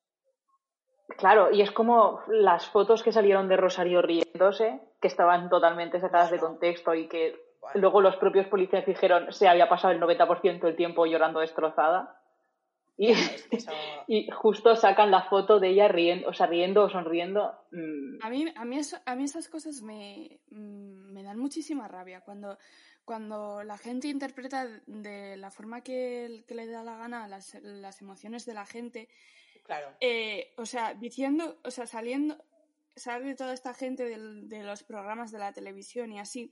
Claro, 1.18 1.52
y 1.52 1.60
es 1.60 1.70
como 1.70 2.22
las 2.28 2.66
fotos 2.68 3.02
que 3.02 3.12
salieron 3.12 3.48
de 3.48 3.56
Rosario 3.56 4.00
riéndose, 4.00 4.80
que 5.00 5.08
estaban 5.08 5.50
totalmente 5.50 6.00
sacadas 6.00 6.30
de 6.30 6.38
contexto 6.38 6.94
y 6.94 7.08
que 7.08 7.36
luego 7.74 8.00
los 8.00 8.16
propios 8.16 8.46
policías 8.46 8.86
dijeron 8.86 9.32
se 9.32 9.46
había 9.46 9.68
pasado 9.68 9.92
el 9.92 10.00
90% 10.00 10.60
del 10.60 10.76
tiempo 10.76 11.06
llorando 11.06 11.40
destrozada. 11.40 12.18
Y, 12.98 13.12
y, 14.08 14.30
justo 14.30 14.74
sacan 14.74 15.10
la 15.10 15.22
foto 15.24 15.60
de 15.60 15.68
ella 15.68 15.86
riendo, 15.86 16.28
o 16.28 16.32
sea, 16.32 16.46
riendo 16.46 16.84
o 16.84 16.88
sonriendo. 16.88 17.52
Mm. 17.70 18.18
A, 18.22 18.30
mí, 18.30 18.46
a, 18.56 18.64
mí 18.64 18.80
a 19.04 19.14
mí 19.14 19.24
esas 19.24 19.48
cosas 19.48 19.82
me, 19.82 20.40
mm, 20.50 21.12
me 21.12 21.22
dan 21.22 21.38
muchísima 21.38 21.88
rabia. 21.88 22.22
Cuando, 22.22 22.56
cuando 23.04 23.62
la 23.64 23.76
gente 23.76 24.08
interpreta 24.08 24.66
de 24.86 25.36
la 25.36 25.50
forma 25.50 25.82
que, 25.82 26.44
que 26.48 26.54
le 26.54 26.66
da 26.66 26.82
la 26.82 26.96
gana 26.96 27.28
las, 27.28 27.54
las, 27.62 28.00
emociones 28.00 28.46
de 28.46 28.54
la 28.54 28.64
gente. 28.64 29.08
Claro. 29.64 29.88
Eh, 30.00 30.54
o 30.56 30.64
sea, 30.64 30.94
diciendo, 30.94 31.58
o 31.64 31.70
sea, 31.70 31.86
saliendo, 31.86 32.42
sale 32.94 33.34
toda 33.34 33.52
esta 33.52 33.74
gente 33.74 34.04
de, 34.04 34.46
de 34.46 34.62
los 34.62 34.82
programas 34.84 35.32
de 35.32 35.38
la 35.38 35.52
televisión 35.52 36.12
y 36.12 36.18
así, 36.18 36.50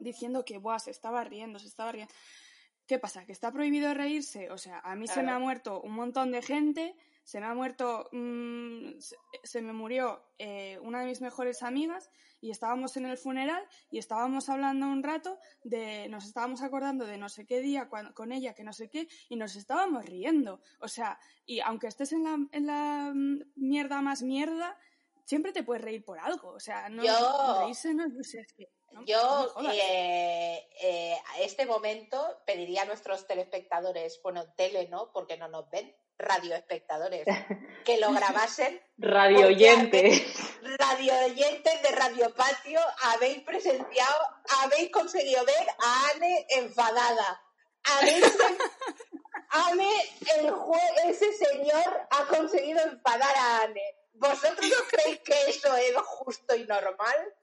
diciendo 0.00 0.44
que, 0.44 0.58
Buah, 0.58 0.78
se 0.78 0.90
estaba 0.90 1.22
riendo, 1.24 1.58
se 1.58 1.68
estaba 1.68 1.92
riendo. 1.92 2.12
¿Qué 2.88 2.98
pasa? 2.98 3.26
¿Que 3.26 3.32
está 3.32 3.52
prohibido 3.52 3.92
reírse? 3.92 4.50
O 4.50 4.56
sea, 4.56 4.80
a 4.80 4.96
mí 4.96 5.06
se 5.06 5.22
me 5.22 5.30
ha 5.30 5.38
muerto 5.38 5.82
un 5.82 5.92
montón 5.92 6.32
de 6.32 6.40
gente, 6.40 6.96
se 7.22 7.38
me 7.38 7.44
ha 7.44 7.54
muerto, 7.54 8.08
mm, 8.12 8.98
se, 9.42 9.60
me 9.60 9.74
murió 9.74 10.24
eh, 10.38 10.78
una 10.80 11.00
de 11.00 11.06
mis 11.06 11.20
mejores 11.20 11.62
amigas 11.62 12.10
y 12.40 12.50
estábamos 12.50 12.96
en 12.96 13.04
el 13.04 13.18
funeral 13.18 13.62
y 13.90 13.98
estábamos 13.98 14.48
hablando 14.48 14.86
un 14.86 15.02
rato 15.02 15.38
de, 15.64 16.08
nos 16.08 16.24
estábamos 16.24 16.62
acordando 16.62 17.04
de 17.04 17.18
no 17.18 17.28
sé 17.28 17.44
qué 17.44 17.60
día 17.60 17.90
con 17.90 18.32
ella, 18.32 18.54
que 18.54 18.64
no 18.64 18.72
sé 18.72 18.88
qué, 18.88 19.06
y 19.28 19.36
nos 19.36 19.54
estábamos 19.56 20.06
riendo. 20.06 20.62
O 20.80 20.88
sea, 20.88 21.18
y 21.44 21.60
aunque 21.60 21.88
estés 21.88 22.12
en 22.12 22.24
la, 22.24 22.38
en 22.52 22.66
la 22.66 23.12
mm, 23.14 23.52
mierda 23.56 24.00
más 24.00 24.22
mierda, 24.22 24.78
siempre 25.26 25.52
te 25.52 25.62
puedes 25.62 25.84
reír 25.84 26.02
por 26.06 26.18
algo. 26.18 26.52
O 26.52 26.60
sea, 26.60 26.88
no, 26.88 27.02
reírse 27.60 27.92
no, 27.92 28.08
no 28.08 28.24
sé, 28.24 28.40
es 28.40 28.52
que... 28.54 28.70
Yo 29.06 29.54
eh, 29.72 30.68
eh, 30.80 31.16
a 31.34 31.40
este 31.40 31.66
momento 31.66 32.40
pediría 32.46 32.82
a 32.82 32.86
nuestros 32.86 33.26
telespectadores, 33.26 34.20
bueno, 34.22 34.44
tele 34.54 34.88
no, 34.88 35.10
porque 35.12 35.36
no 35.36 35.48
nos 35.48 35.68
ven, 35.70 35.94
radioespectadores, 36.18 37.24
que 37.84 37.98
lo 37.98 38.12
grabasen. 38.12 38.80
radio 38.98 39.46
oyentes. 39.46 40.22
Radio 40.78 41.12
oyentes 41.26 41.82
de 41.82 41.90
Radio 41.92 42.34
Patio, 42.34 42.80
habéis 43.02 43.42
presenciado, 43.42 44.18
habéis 44.62 44.90
conseguido 44.90 45.44
ver 45.44 45.68
a 45.78 46.10
Anne 46.10 46.46
enfadada. 46.50 47.42
El 50.36 50.52
ese 51.06 51.32
señor 51.32 52.08
ha 52.10 52.26
conseguido 52.26 52.80
enfadar 52.82 53.34
a 53.36 53.62
Anne. 53.62 53.82
¿Vosotros 54.14 54.68
no 54.68 54.84
creéis 54.90 55.20
que 55.20 55.50
eso 55.50 55.74
es 55.76 55.94
justo 55.96 56.54
y 56.54 56.64
normal? 56.64 57.34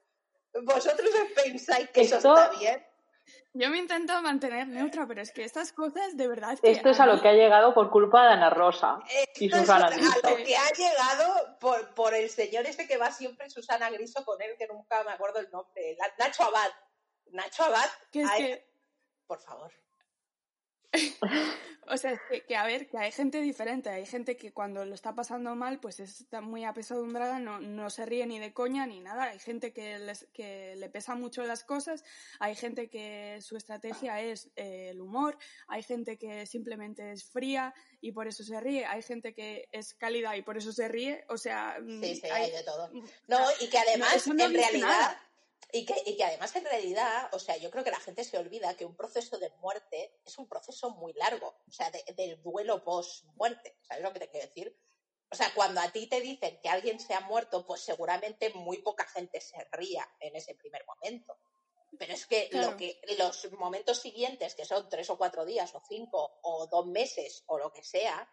¿Vosotros 0.62 1.10
pensáis 1.34 1.90
que 1.90 2.02
eso 2.02 2.16
está 2.16 2.50
bien? 2.58 2.84
Yo 3.58 3.70
me 3.70 3.78
intento 3.78 4.20
mantener 4.20 4.68
neutra, 4.68 5.06
pero 5.06 5.22
es 5.22 5.32
que 5.32 5.42
estas 5.42 5.72
cosas 5.72 6.14
de 6.16 6.28
verdad. 6.28 6.58
Esto 6.62 6.90
es 6.90 7.00
a 7.00 7.06
lo 7.06 7.22
que 7.22 7.28
ha 7.28 7.32
llegado 7.32 7.72
por 7.72 7.90
culpa 7.90 8.26
de 8.26 8.34
Ana 8.34 8.50
Rosa 8.50 8.98
y 9.34 9.48
Susana 9.48 9.88
Griso. 9.88 10.12
A 10.12 10.30
lo 10.30 10.36
que 10.36 10.56
ha 10.56 10.70
llegado 10.72 11.58
por, 11.58 11.94
por 11.94 12.14
el 12.14 12.28
señor 12.28 12.66
este 12.66 12.86
que 12.86 12.98
va 12.98 13.10
siempre 13.10 13.48
Susana 13.48 13.88
Griso 13.88 14.24
con 14.26 14.40
él, 14.42 14.56
que 14.58 14.66
nunca 14.66 15.02
me 15.04 15.12
acuerdo 15.12 15.40
el 15.40 15.50
nombre. 15.50 15.96
Nacho 16.18 16.44
Abad. 16.44 16.70
Nacho 17.32 17.64
Abad. 17.64 17.88
Por 19.26 19.40
favor. 19.40 19.72
o 21.88 21.96
sea, 21.96 22.20
que, 22.46 22.56
a 22.56 22.66
ver, 22.66 22.88
que 22.88 22.98
hay 22.98 23.12
gente 23.12 23.40
diferente, 23.40 23.90
hay 23.90 24.06
gente 24.06 24.36
que 24.36 24.52
cuando 24.52 24.84
lo 24.84 24.94
está 24.94 25.14
pasando 25.14 25.54
mal, 25.54 25.78
pues 25.78 26.00
está 26.00 26.40
muy 26.40 26.64
apesadumbrada, 26.64 27.38
no, 27.38 27.60
no 27.60 27.90
se 27.90 28.06
ríe 28.06 28.26
ni 28.26 28.38
de 28.38 28.52
coña 28.52 28.86
ni 28.86 29.00
nada, 29.00 29.24
hay 29.24 29.38
gente 29.38 29.72
que, 29.72 29.98
les, 29.98 30.26
que 30.32 30.74
le 30.76 30.88
pesa 30.88 31.14
mucho 31.14 31.44
las 31.44 31.64
cosas, 31.64 32.04
hay 32.40 32.54
gente 32.54 32.88
que 32.88 33.38
su 33.40 33.56
estrategia 33.56 34.20
es 34.20 34.50
eh, 34.56 34.88
el 34.90 35.00
humor, 35.00 35.38
hay 35.68 35.82
gente 35.82 36.18
que 36.18 36.46
simplemente 36.46 37.12
es 37.12 37.24
fría 37.24 37.74
y 38.00 38.12
por 38.12 38.26
eso 38.26 38.42
se 38.42 38.60
ríe, 38.60 38.84
hay 38.86 39.02
gente 39.02 39.34
que 39.34 39.68
es 39.72 39.94
cálida 39.94 40.36
y 40.36 40.42
por 40.42 40.56
eso 40.56 40.72
se 40.72 40.88
ríe, 40.88 41.24
o 41.28 41.38
sea... 41.38 41.78
Mm, 41.80 42.02
sí, 42.02 42.16
sí, 42.16 42.26
hay, 42.28 42.50
de 42.50 42.62
todo. 42.64 42.90
No, 43.28 43.38
y 43.60 43.68
que 43.68 43.78
además, 43.78 44.26
en 44.26 44.38
realidad... 44.38 45.16
Y 45.72 45.84
que, 45.84 45.94
y 46.06 46.16
que, 46.16 46.24
además 46.24 46.54
en 46.54 46.64
realidad, 46.64 47.28
o 47.32 47.38
sea, 47.38 47.56
yo 47.56 47.70
creo 47.70 47.82
que 47.82 47.90
la 47.90 48.00
gente 48.00 48.22
se 48.22 48.38
olvida 48.38 48.76
que 48.76 48.84
un 48.84 48.96
proceso 48.96 49.38
de 49.38 49.50
muerte 49.60 50.20
es 50.24 50.38
un 50.38 50.48
proceso 50.48 50.90
muy 50.90 51.12
largo, 51.14 51.48
o 51.68 51.72
sea, 51.72 51.90
del 51.90 52.40
duelo 52.40 52.84
post-muerte, 52.84 53.76
¿sabes 53.82 54.04
lo 54.04 54.12
que 54.12 54.20
te 54.20 54.30
quiero 54.30 54.46
decir? 54.46 54.78
O 55.28 55.34
sea, 55.34 55.52
cuando 55.54 55.80
a 55.80 55.90
ti 55.90 56.06
te 56.06 56.20
dicen 56.20 56.60
que 56.60 56.68
alguien 56.68 57.00
se 57.00 57.14
ha 57.14 57.20
muerto, 57.20 57.66
pues 57.66 57.80
seguramente 57.80 58.50
muy 58.50 58.78
poca 58.78 59.06
gente 59.06 59.40
se 59.40 59.56
ría 59.72 60.08
en 60.20 60.36
ese 60.36 60.54
primer 60.54 60.84
momento. 60.86 61.36
Pero 61.98 62.12
es 62.12 62.26
que, 62.26 62.48
lo 62.52 62.76
que 62.76 63.00
los 63.18 63.50
momentos 63.52 64.00
siguientes, 64.00 64.54
que 64.54 64.64
son 64.64 64.88
tres 64.88 65.10
o 65.10 65.18
cuatro 65.18 65.44
días, 65.44 65.74
o 65.74 65.82
cinco, 65.88 66.38
o 66.42 66.66
dos 66.68 66.86
meses, 66.86 67.42
o 67.46 67.58
lo 67.58 67.72
que 67.72 67.82
sea, 67.82 68.28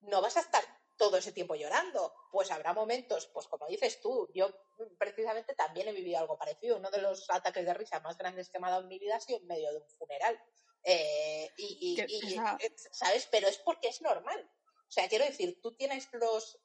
no 0.00 0.20
vas 0.20 0.36
a 0.36 0.40
estar 0.40 0.62
todo 0.96 1.16
ese 1.16 1.32
tiempo 1.32 1.54
llorando. 1.54 2.12
Pues 2.30 2.50
habrá 2.50 2.72
momentos, 2.72 3.28
pues 3.32 3.46
como 3.48 3.66
dices 3.66 4.00
tú, 4.00 4.28
yo 4.34 4.50
precisamente 4.98 5.54
también 5.54 5.88
he 5.88 5.92
vivido 5.92 6.18
algo 6.18 6.38
parecido. 6.38 6.76
Uno 6.76 6.90
de 6.90 7.00
los 7.00 7.28
ataques 7.30 7.64
de 7.64 7.74
risa 7.74 8.00
más 8.00 8.16
grandes 8.16 8.50
que 8.50 8.58
me 8.58 8.66
ha 8.66 8.70
dado 8.70 8.82
en 8.82 8.88
mi 8.88 8.98
vida 8.98 9.16
ha 9.16 9.20
sido 9.20 9.38
en 9.38 9.46
medio 9.46 9.70
de 9.70 9.78
un 9.78 9.88
funeral. 9.90 10.40
Eh, 10.82 11.50
y, 11.56 11.98
¿sabes? 12.92 13.28
Pero 13.30 13.48
es 13.48 13.58
porque 13.58 13.88
es 13.88 14.00
normal. 14.02 14.50
O 14.88 14.90
sea, 14.90 15.08
quiero 15.08 15.24
decir, 15.24 15.60
tú 15.60 15.74
tienes 15.74 16.08
los, 16.12 16.60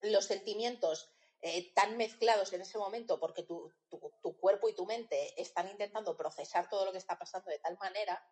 los 0.00 0.24
sentimientos 0.24 1.10
eh, 1.42 1.72
tan 1.74 1.96
mezclados 1.96 2.52
en 2.52 2.62
ese 2.62 2.78
momento 2.78 3.18
porque 3.18 3.42
tu, 3.42 3.70
tu, 3.88 4.38
cuerpo 4.38 4.68
y 4.68 4.74
tu 4.74 4.86
mente 4.86 5.40
están 5.40 5.68
intentando 5.68 6.16
procesar 6.16 6.68
todo 6.68 6.84
lo 6.84 6.92
que 6.92 6.98
está 6.98 7.18
pasando 7.18 7.50
de 7.50 7.58
tal 7.58 7.76
manera 7.78 8.24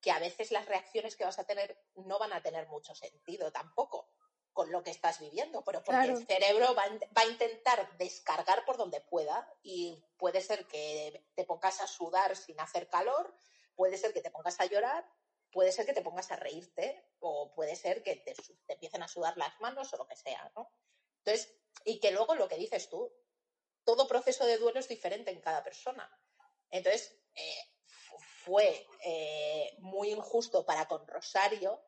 que 0.00 0.10
a 0.10 0.18
veces 0.18 0.50
las 0.50 0.66
reacciones 0.66 1.16
que 1.16 1.24
vas 1.24 1.38
a 1.38 1.44
tener 1.44 1.78
no 1.96 2.18
van 2.18 2.32
a 2.32 2.42
tener 2.42 2.66
mucho 2.68 2.94
sentido 2.94 3.52
tampoco 3.52 4.08
con 4.56 4.72
lo 4.72 4.82
que 4.82 4.90
estás 4.90 5.20
viviendo, 5.20 5.62
pero 5.64 5.84
porque 5.84 6.06
el 6.06 6.26
cerebro 6.26 6.74
va, 6.74 6.84
va, 7.14 7.20
a 7.20 7.26
intentar 7.26 7.94
descargar 7.98 8.64
por 8.64 8.78
donde 8.78 9.02
pueda 9.02 9.46
y 9.62 10.02
puede 10.16 10.40
ser 10.40 10.66
que 10.66 11.26
te 11.34 11.44
pongas 11.44 11.82
a 11.82 11.86
sudar 11.86 12.34
sin 12.34 12.58
hacer 12.58 12.88
calor, 12.88 13.36
puede 13.74 13.98
ser 13.98 14.14
que 14.14 14.22
te 14.22 14.30
pongas 14.30 14.58
a 14.58 14.64
llorar, 14.64 15.06
puede 15.52 15.72
ser 15.72 15.84
que 15.84 15.92
te 15.92 16.00
pongas 16.00 16.32
a 16.32 16.36
reírte 16.36 17.04
o 17.18 17.52
puede 17.54 17.76
ser 17.76 18.02
que 18.02 18.16
te, 18.16 18.34
empiecen 18.68 19.02
a 19.02 19.08
sudar 19.08 19.36
las 19.36 19.60
manos 19.60 19.92
o 19.92 19.98
lo 19.98 20.08
que 20.08 20.16
sea, 20.16 20.50
¿no? 20.56 20.72
Entonces, 21.18 21.54
y 21.84 22.00
que 22.00 22.12
luego 22.12 22.34
lo 22.34 22.48
que 22.48 22.56
dices 22.56 22.88
tú, 22.88 23.12
todo 23.84 24.08
proceso 24.08 24.46
de 24.46 24.56
duelo 24.56 24.80
es 24.80 24.88
diferente 24.88 25.32
en 25.32 25.42
cada 25.42 25.62
persona. 25.62 26.10
Entonces, 26.70 27.14
eh, 27.34 27.60
fue 28.46 28.86
eh, 29.04 29.76
muy 29.80 30.12
injusto 30.12 30.64
para 30.64 30.88
con 30.88 31.06
Rosario 31.06 31.78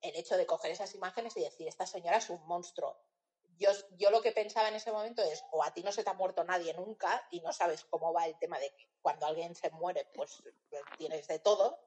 el 0.00 0.16
hecho 0.16 0.36
de 0.36 0.46
coger 0.46 0.70
esas 0.70 0.94
imágenes 0.94 1.36
y 1.36 1.42
decir, 1.42 1.68
esta 1.68 1.86
señora 1.86 2.18
es 2.18 2.30
un 2.30 2.44
monstruo. 2.46 2.98
Yo, 3.58 3.70
yo 3.98 4.10
lo 4.10 4.22
que 4.22 4.32
pensaba 4.32 4.68
en 4.68 4.74
ese 4.74 4.90
momento 4.90 5.22
es, 5.22 5.44
o 5.52 5.62
a 5.62 5.72
ti 5.74 5.82
no 5.82 5.92
se 5.92 6.02
te 6.02 6.10
ha 6.10 6.14
muerto 6.14 6.44
nadie 6.44 6.72
nunca 6.74 7.26
y 7.30 7.40
no 7.40 7.52
sabes 7.52 7.84
cómo 7.84 8.12
va 8.12 8.26
el 8.26 8.38
tema 8.38 8.58
de 8.58 8.70
que 8.74 8.88
cuando 9.02 9.26
alguien 9.26 9.54
se 9.54 9.70
muere, 9.70 10.06
pues 10.14 10.42
tienes 10.96 11.26
de 11.28 11.38
todo, 11.40 11.78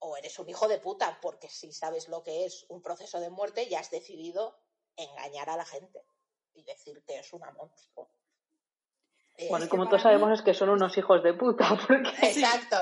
o 0.00 0.16
eres 0.16 0.38
un 0.38 0.48
hijo 0.48 0.68
de 0.68 0.78
puta, 0.78 1.18
porque 1.20 1.48
si 1.48 1.72
sabes 1.72 2.08
lo 2.08 2.22
que 2.22 2.44
es 2.44 2.66
un 2.68 2.82
proceso 2.82 3.20
de 3.20 3.30
muerte, 3.30 3.68
ya 3.68 3.80
has 3.80 3.90
decidido 3.90 4.58
engañar 4.96 5.48
a 5.48 5.56
la 5.56 5.64
gente 5.64 6.04
y 6.54 6.64
decir 6.64 7.02
que 7.04 7.18
es 7.18 7.32
una 7.32 7.50
monstruo. 7.52 8.10
Bueno, 9.48 9.64
y 9.64 9.68
como 9.68 9.86
todos 9.86 10.02
sabemos 10.02 10.32
es 10.32 10.42
que 10.42 10.54
son 10.54 10.68
unos 10.70 10.96
hijos 10.96 11.22
de 11.22 11.34
puta. 11.34 11.68
Exacto. 12.22 12.76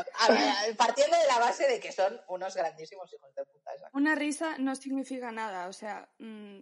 partiendo 0.77 1.17
de 1.17 1.27
la 1.27 1.39
base 1.39 1.69
de 1.69 1.81
que 1.81 1.93
son 1.93 2.21
unos 2.29 2.55
grandísimos 2.55 3.13
hijos 3.13 3.35
de 3.35 3.45
puta. 3.45 3.73
Una 3.93 4.15
risa 4.15 4.57
no 4.59 4.75
significa 4.75 5.33
nada, 5.33 5.69
o 5.69 5.73
sea... 5.73 6.09
Mm, 6.19 6.61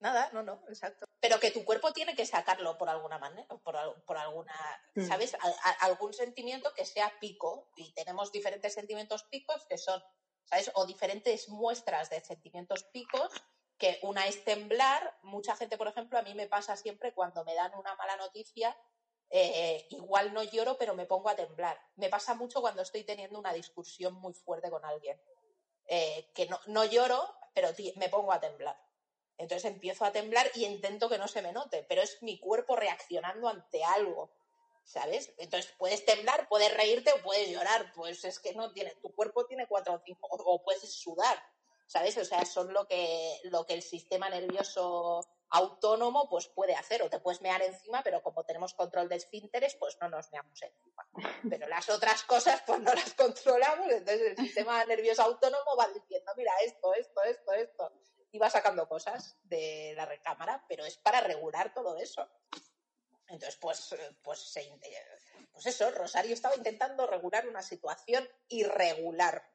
nada, 0.00 0.30
no, 0.32 0.42
no, 0.42 0.62
exacto. 0.68 1.06
Pero 1.20 1.38
que 1.40 1.50
tu 1.50 1.64
cuerpo 1.64 1.92
tiene 1.92 2.14
que 2.14 2.26
sacarlo 2.26 2.76
por 2.76 2.88
alguna 2.88 3.18
manera, 3.18 3.46
por, 3.62 4.04
por 4.04 4.16
alguna, 4.16 4.54
mm. 4.94 5.06
¿sabes? 5.06 5.36
algún 5.80 6.12
sentimiento 6.12 6.72
que 6.74 6.84
sea 6.84 7.12
pico. 7.20 7.70
Y 7.76 7.92
tenemos 7.94 8.32
diferentes 8.32 8.74
sentimientos 8.74 9.24
picos 9.24 9.64
que 9.68 9.78
son, 9.78 10.02
¿sabes? 10.44 10.70
O 10.74 10.86
diferentes 10.86 11.48
muestras 11.48 12.10
de 12.10 12.20
sentimientos 12.20 12.84
picos 12.84 13.30
que 13.82 13.98
una 14.02 14.28
es 14.28 14.44
temblar. 14.44 15.18
Mucha 15.22 15.56
gente, 15.56 15.76
por 15.76 15.88
ejemplo, 15.88 16.16
a 16.16 16.22
mí 16.22 16.34
me 16.34 16.46
pasa 16.46 16.76
siempre 16.76 17.12
cuando 17.12 17.44
me 17.44 17.52
dan 17.56 17.74
una 17.74 17.96
mala 17.96 18.14
noticia, 18.16 18.76
eh, 19.28 19.88
igual 19.90 20.32
no 20.32 20.44
lloro, 20.44 20.78
pero 20.78 20.94
me 20.94 21.04
pongo 21.04 21.28
a 21.28 21.34
temblar. 21.34 21.76
Me 21.96 22.08
pasa 22.08 22.34
mucho 22.34 22.60
cuando 22.60 22.82
estoy 22.82 23.02
teniendo 23.02 23.40
una 23.40 23.52
discusión 23.52 24.14
muy 24.14 24.34
fuerte 24.34 24.70
con 24.70 24.84
alguien. 24.84 25.20
Eh, 25.86 26.30
que 26.32 26.46
no, 26.46 26.60
no, 26.66 26.84
lloro, 26.84 27.28
pero 27.54 27.70
me 27.96 28.08
pongo 28.08 28.32
a 28.32 28.38
temblar. 28.38 28.80
Entonces 29.36 29.64
empiezo 29.64 30.04
a 30.04 30.12
temblar 30.12 30.48
y 30.54 30.64
intento 30.64 31.08
que 31.08 31.18
no 31.18 31.26
se 31.26 31.42
me 31.42 31.52
note, 31.52 31.84
pero 31.88 32.02
es 32.02 32.22
mi 32.22 32.38
cuerpo 32.38 32.76
reaccionando 32.76 33.48
ante 33.48 33.82
algo, 33.82 34.30
¿sabes? 34.84 35.34
Entonces 35.38 35.74
puedes 35.76 36.04
temblar, 36.04 36.46
puedes 36.48 36.72
reírte 36.72 37.10
o 37.10 37.22
puedes 37.24 37.48
llorar, 37.48 37.92
pues 37.96 38.24
es 38.24 38.38
que 38.38 38.54
no 38.54 38.72
tiene, 38.72 38.94
tu 39.02 39.12
cuerpo 39.12 39.44
tiene 39.46 39.66
cuatro 39.66 39.94
o 39.94 40.02
cinco, 40.04 40.28
o 40.30 40.62
puedes 40.62 40.88
sudar, 40.94 41.42
¿sabes? 41.92 42.16
O 42.16 42.24
sea, 42.24 42.42
son 42.46 42.72
lo 42.72 42.86
que, 42.86 43.38
lo 43.44 43.66
que 43.66 43.74
el 43.74 43.82
sistema 43.82 44.30
nervioso 44.30 45.20
autónomo 45.50 46.26
pues 46.30 46.48
puede 46.48 46.74
hacer, 46.74 47.02
o 47.02 47.10
te 47.10 47.20
puedes 47.20 47.42
mear 47.42 47.60
encima, 47.60 48.02
pero 48.02 48.22
como 48.22 48.44
tenemos 48.44 48.72
control 48.72 49.10
de 49.10 49.16
esfínteres, 49.16 49.74
pues 49.74 49.98
no 50.00 50.08
nos 50.08 50.32
meamos 50.32 50.62
encima. 50.62 51.06
Pero 51.50 51.68
las 51.68 51.90
otras 51.90 52.22
cosas 52.22 52.62
pues 52.66 52.80
no 52.80 52.94
las 52.94 53.12
controlamos, 53.12 53.92
entonces 53.92 54.22
el 54.22 54.36
sistema 54.38 54.82
nervioso 54.86 55.20
autónomo 55.22 55.76
va 55.78 55.88
diciendo, 55.88 56.32
mira, 56.34 56.52
esto, 56.64 56.94
esto, 56.94 57.22
esto, 57.24 57.52
esto, 57.52 57.92
y 58.30 58.38
va 58.38 58.48
sacando 58.48 58.88
cosas 58.88 59.36
de 59.42 59.92
la 59.94 60.06
recámara, 60.06 60.64
pero 60.66 60.86
es 60.86 60.96
para 60.96 61.20
regular 61.20 61.74
todo 61.74 61.98
eso. 61.98 62.26
Entonces, 63.28 63.58
pues, 63.60 63.94
pues, 64.22 64.54
pues 65.52 65.66
eso, 65.66 65.90
Rosario 65.90 66.32
estaba 66.32 66.56
intentando 66.56 67.06
regular 67.06 67.46
una 67.46 67.62
situación 67.62 68.26
irregular 68.48 69.51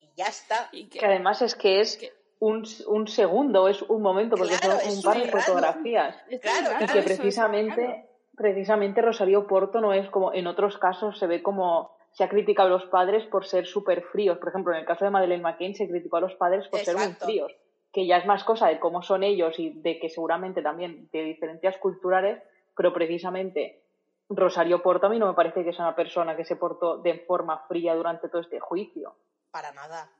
y 0.00 0.08
ya 0.16 0.26
está. 0.26 0.70
que, 0.70 1.04
además 1.04 1.42
es 1.42 1.54
que 1.54 1.80
es 1.80 2.12
un, 2.38 2.64
un, 2.86 3.08
segundo, 3.08 3.68
es 3.68 3.82
un 3.82 4.02
momento, 4.02 4.36
porque 4.36 4.54
son 4.54 4.96
un 4.96 5.02
par 5.02 5.18
de 5.18 5.28
fotografías. 5.28 6.16
y 6.28 6.38
que 6.38 7.02
precisamente, 7.02 8.06
precisamente 8.36 9.02
Rosario 9.02 9.46
Porto 9.46 9.80
no 9.80 9.92
es 9.92 10.08
como 10.10 10.32
en 10.32 10.46
otros 10.46 10.78
casos 10.78 11.18
se 11.18 11.26
ve 11.26 11.42
como 11.42 11.96
se 12.12 12.24
ha 12.24 12.28
criticado 12.28 12.68
a 12.68 12.78
los 12.78 12.86
padres 12.86 13.26
por 13.26 13.46
ser 13.46 13.66
súper 13.66 14.02
fríos. 14.02 14.38
Por 14.38 14.48
ejemplo, 14.48 14.72
en 14.72 14.80
el 14.80 14.86
caso 14.86 15.04
de 15.04 15.10
Madeleine 15.10 15.42
McCain 15.42 15.74
se 15.74 15.88
criticó 15.88 16.16
a 16.16 16.20
los 16.20 16.34
padres 16.34 16.66
por 16.68 16.80
ser 16.80 16.96
muy 16.96 17.12
fríos, 17.12 17.54
que 17.92 18.06
ya 18.06 18.16
es 18.18 18.26
más 18.26 18.42
cosa 18.42 18.68
de 18.68 18.78
cómo 18.78 19.02
son 19.02 19.22
ellos 19.22 19.58
y 19.58 19.70
de 19.80 19.98
que 19.98 20.08
seguramente 20.08 20.62
también 20.62 21.08
de 21.12 21.24
diferencias 21.24 21.76
culturales, 21.78 22.42
pero 22.74 22.92
precisamente 22.92 23.82
Rosario 24.28 24.82
Porto 24.82 25.06
a 25.06 25.10
mí 25.10 25.18
no 25.18 25.26
me 25.26 25.34
parece 25.34 25.62
que 25.62 25.72
sea 25.72 25.84
una 25.84 25.94
persona 25.94 26.36
que 26.36 26.44
se 26.44 26.56
portó 26.56 26.98
de 26.98 27.18
forma 27.20 27.58
fría 27.68 27.94
durante 27.94 28.28
todo 28.28 28.40
este 28.40 28.60
juicio 28.60 29.14
para 29.50 29.72
nada. 29.72 30.10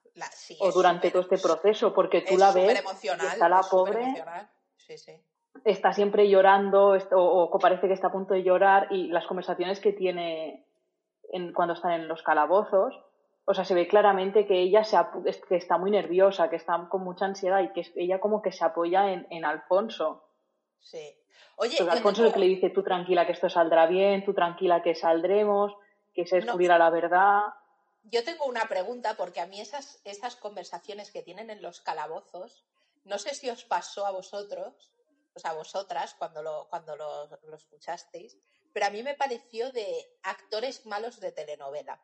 o 0.61 0.73
durante 0.73 1.11
todo 1.11 1.23
este 1.23 1.39
proceso, 1.39 1.93
porque 1.93 2.23
tú 2.23 2.37
la 2.37 2.53
ves, 2.53 2.83
está 3.03 3.49
la 3.49 3.61
pobre, 3.63 4.15
está 5.65 5.93
siempre 5.93 6.29
llorando, 6.29 6.97
o, 7.13 7.59
parece 7.59 7.89
que 7.89 7.95
está 7.95 8.09
a 8.09 8.13
punto 8.13 8.35
de 8.35 8.43
llorar, 8.43 8.89
y 8.91 9.09
las 9.09 9.27
conversaciones 9.27 9.81
que 9.81 9.93
tiene 9.93 10.67
en, 11.33 11.53
cuando 11.53 11.75
están 11.75 11.93
en 11.93 12.09
los 12.09 12.23
calabozos, 12.23 12.95
o 13.45 13.55
sea, 13.55 13.65
se 13.65 13.75
ve 13.75 13.87
claramente 13.87 14.47
que 14.47 14.59
ella 14.59 14.83
se, 14.83 14.97
que 15.49 15.57
está 15.57 15.79
muy 15.79 15.91
nerviosa, 15.91 16.51
que 16.51 16.57
está 16.57 16.89
con 16.89 17.05
mucha 17.05 17.27
ansiedad 17.27 17.61
y 17.61 17.73
que 17.73 17.87
ella 17.95 18.19
como 18.19 18.43
que 18.43 18.51
se 18.51 18.65
apoya 18.65 19.13
en, 19.13 19.45
Alfonso. 19.45 20.25
Sí. 20.81 21.15
Oye, 21.57 21.77
Alfonso 21.89 22.23
es 22.23 22.29
el 22.29 22.35
que 22.35 22.41
le 22.41 22.47
dice, 22.47 22.71
tú 22.71 22.83
tranquila 22.83 23.25
que 23.25 23.33
esto 23.33 23.49
saldrá 23.49 23.87
bien, 23.87 24.25
tú 24.25 24.35
tranquila 24.35 24.83
que 24.83 24.95
saldremos, 24.95 25.77
que 26.13 26.27
se 26.27 26.37
descubrirá 26.37 26.77
la 26.77 26.91
verdad 26.91 27.43
yo 28.11 28.25
tengo 28.25 28.45
una 28.47 28.69
pregunta 28.69 29.17
porque 29.17 29.41
a 29.41 29.47
mí 29.47 29.61
esas, 29.61 30.01
esas 30.05 30.37
conversaciones 30.37 31.11
que 31.11 31.23
tienen 31.23 31.51
en 31.51 31.63
los 31.63 31.81
calabozos, 31.81 32.65
no 33.05 33.19
sé 33.19 33.35
si 33.35 33.51
os 33.51 33.65
pasó 33.65 34.07
a 34.07 34.11
vosotros, 34.11 34.93
o 35.35 35.41
sea, 35.41 35.51
a 35.51 35.55
vosotras 35.55 36.15
cuando 36.15 36.43
lo, 36.43 36.69
cuando 36.69 36.97
lo, 36.97 37.55
escuchasteis, 37.55 38.37
pero 38.73 38.87
a 38.87 38.91
mí 38.91 39.03
me 39.03 39.15
pareció 39.15 39.71
de 39.73 40.19
actores 40.23 40.87
malos 40.87 41.21
de 41.21 41.33
telenovela. 41.33 42.01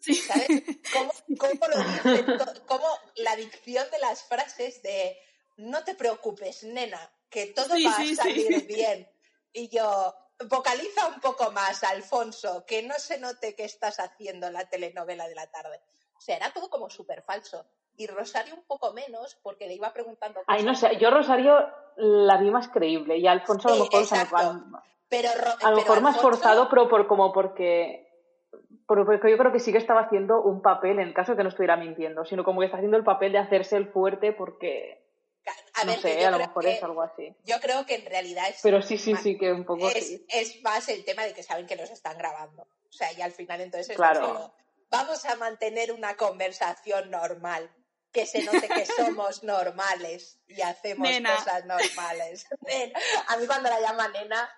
¿Sabes? 0.00 0.48
¿Cómo, 0.92 1.12
cómo 1.38 1.66
lo 1.68 1.78
dicen? 1.78 2.26
¿Cómo 2.66 2.86
la 3.16 3.36
dicción 3.36 3.90
de 3.90 3.98
las 3.98 4.22
frases 4.22 4.82
de 4.82 5.18
no 5.56 5.84
te 5.84 5.94
preocupes, 5.94 6.64
nena, 6.64 7.12
que 7.30 7.46
todo 7.46 7.74
va 7.84 7.96
a 7.96 8.14
salir 8.14 8.66
bien? 8.66 9.08
Y 9.52 9.68
yo, 9.68 10.14
vocaliza 10.48 11.08
un 11.08 11.20
poco 11.20 11.50
más, 11.52 11.84
Alfonso, 11.84 12.64
que 12.66 12.82
no 12.82 12.94
se 12.94 13.18
note 13.18 13.54
que 13.54 13.64
estás 13.64 14.00
haciendo 14.00 14.50
la 14.50 14.68
telenovela 14.68 15.28
de 15.28 15.34
la 15.34 15.46
tarde. 15.46 15.80
O 16.16 16.20
sea, 16.20 16.36
era 16.36 16.52
todo 16.52 16.68
como 16.70 16.90
súper 16.90 17.22
falso. 17.22 17.64
Y 17.96 18.06
Rosario 18.06 18.54
un 18.54 18.64
poco 18.64 18.92
menos, 18.92 19.36
porque 19.42 19.68
le 19.68 19.74
iba 19.74 19.92
preguntando. 19.92 20.40
Ay, 20.46 20.64
no 20.64 20.74
sé, 20.74 20.96
yo 20.98 21.10
Rosario 21.10 21.68
la 21.96 22.38
vi 22.38 22.50
más 22.50 22.68
creíble 22.68 23.18
y 23.18 23.26
Alfonso 23.26 23.68
a 23.68 23.76
lo 23.76 23.84
mejor 23.84 24.04
pero, 25.08 25.28
a 25.62 25.70
lo 25.70 25.76
mejor 25.76 26.00
más 26.00 26.20
forzado, 26.20 26.68
pero 26.68 26.88
por 26.88 27.06
como 27.06 27.32
porque 27.32 28.08
porque 28.86 29.30
yo 29.30 29.38
creo 29.38 29.52
que 29.52 29.60
sí 29.60 29.70
que 29.70 29.78
estaba 29.78 30.02
haciendo 30.02 30.42
un 30.42 30.60
papel 30.60 30.98
en 30.98 31.08
el 31.08 31.14
caso 31.14 31.32
de 31.32 31.36
que 31.36 31.42
no 31.44 31.48
estuviera 31.48 31.76
mintiendo, 31.76 32.24
sino 32.24 32.42
como 32.42 32.60
que 32.60 32.66
está 32.66 32.78
haciendo 32.78 32.96
el 32.96 33.04
papel 33.04 33.32
de 33.32 33.38
hacerse 33.38 33.76
el 33.76 33.88
fuerte 33.88 34.32
porque 34.32 35.03
a 35.74 35.84
no 35.84 36.00
sé, 36.00 36.24
a 36.24 36.30
lo 36.30 36.38
mejor 36.38 36.66
es 36.66 36.82
algo 36.82 37.02
así. 37.02 37.34
Yo 37.44 37.60
creo 37.60 37.84
que 37.84 37.96
en 37.96 38.06
realidad 38.06 38.48
es. 38.48 38.60
Pero 38.62 38.80
sí, 38.80 38.96
sí, 38.96 39.14
sí, 39.16 39.36
que 39.36 39.52
un 39.52 39.64
poco. 39.64 39.90
Es, 39.90 40.20
es, 40.28 40.62
más 40.62 40.88
el 40.88 41.04
tema 41.04 41.24
de 41.24 41.34
que 41.34 41.42
saben 41.42 41.66
que 41.66 41.76
nos 41.76 41.90
están 41.90 42.16
grabando. 42.16 42.62
O 42.62 42.92
sea, 42.92 43.12
y 43.12 43.20
al 43.20 43.32
final 43.32 43.60
entonces 43.60 43.90
es 43.90 43.96
claro. 43.96 44.54
vamos 44.88 45.24
a 45.24 45.34
mantener 45.36 45.92
una 45.92 46.16
conversación 46.16 47.10
normal. 47.10 47.70
Que 48.12 48.26
se 48.26 48.44
note 48.44 48.68
que 48.68 48.86
somos 48.96 49.42
normales 49.42 50.38
y 50.46 50.60
hacemos 50.62 51.08
cosas 51.08 51.64
normales. 51.64 52.46
a 53.28 53.36
mí 53.36 53.46
cuando 53.48 53.68
la 53.68 53.80
llama 53.80 54.06
nena, 54.08 54.48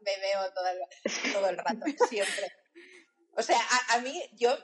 me 0.00 0.20
veo 0.20 0.52
todo 0.54 0.68
el, 0.68 1.32
todo 1.32 1.48
el 1.48 1.58
rato, 1.58 1.84
siempre. 2.08 2.52
O 3.36 3.42
sea, 3.42 3.58
a, 3.58 3.94
a 3.94 3.98
mí 3.98 4.22
yo 4.34 4.56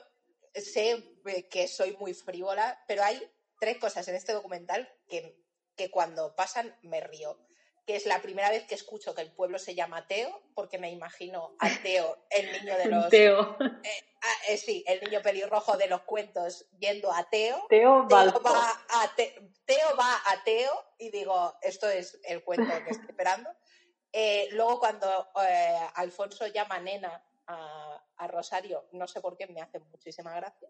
sé 0.55 1.03
que 1.49 1.67
soy 1.67 1.97
muy 1.97 2.13
frívola, 2.13 2.81
pero 2.87 3.03
hay 3.03 3.21
tres 3.59 3.77
cosas 3.77 4.07
en 4.07 4.15
este 4.15 4.31
documental 4.31 4.89
que 5.07 5.42
que 5.75 5.91
cuando 5.91 6.35
pasan 6.35 6.75
me 6.81 7.01
río. 7.01 7.37
Que 7.85 7.97
es 7.97 8.05
la 8.05 8.21
primera 8.21 8.49
vez 8.49 8.65
que 8.65 8.75
escucho 8.75 9.13
que 9.13 9.21
el 9.21 9.31
pueblo 9.33 9.59
se 9.59 9.75
llama 9.75 10.07
Teo, 10.07 10.41
porque 10.55 10.77
me 10.77 10.89
imagino 10.89 11.53
a 11.59 11.69
Teo, 11.81 12.17
el 12.29 12.51
niño 12.53 12.77
de 12.77 12.85
los. 12.89 13.09
Teo. 13.09 13.57
Eh, 13.59 14.03
eh, 14.47 14.57
sí, 14.57 14.85
el 14.87 15.01
niño 15.01 15.21
pelirrojo 15.21 15.75
de 15.75 15.87
los 15.87 16.01
cuentos 16.03 16.65
yendo 16.79 17.11
a 17.11 17.29
Teo. 17.29 17.65
Teo, 17.67 18.07
va 18.07 18.21
a 18.21 19.15
Teo 19.15 19.97
va 19.99 20.21
a 20.27 20.43
Teo 20.45 20.71
y 20.97 21.09
digo, 21.11 21.55
esto 21.61 21.89
es 21.89 22.19
el 22.23 22.43
cuento 22.43 22.71
que 22.85 22.91
estoy 22.91 23.09
esperando. 23.09 23.49
Eh, 24.15 24.47
luego, 24.51 24.77
cuando 24.77 25.07
Alfonso 25.95 26.45
llama 26.45 26.79
nena 26.79 27.25
a, 27.47 27.99
a 28.17 28.27
Rosario, 28.27 28.85
no 28.91 29.07
sé 29.07 29.21
por 29.21 29.35
qué 29.35 29.47
me 29.47 29.59
hace 29.59 29.79
muchísima 29.79 30.35
gracia. 30.35 30.69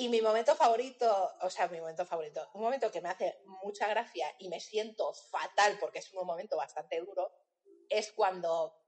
Y 0.00 0.08
mi 0.08 0.22
momento 0.22 0.54
favorito, 0.54 1.34
o 1.40 1.50
sea, 1.50 1.66
mi 1.66 1.80
momento 1.80 2.06
favorito, 2.06 2.48
un 2.54 2.62
momento 2.62 2.88
que 2.88 3.00
me 3.00 3.08
hace 3.08 3.40
mucha 3.64 3.88
gracia 3.88 4.32
y 4.38 4.48
me 4.48 4.60
siento 4.60 5.12
fatal 5.12 5.76
porque 5.80 5.98
es 5.98 6.14
un 6.14 6.24
momento 6.24 6.56
bastante 6.56 7.00
duro, 7.00 7.32
es 7.88 8.12
cuando, 8.12 8.80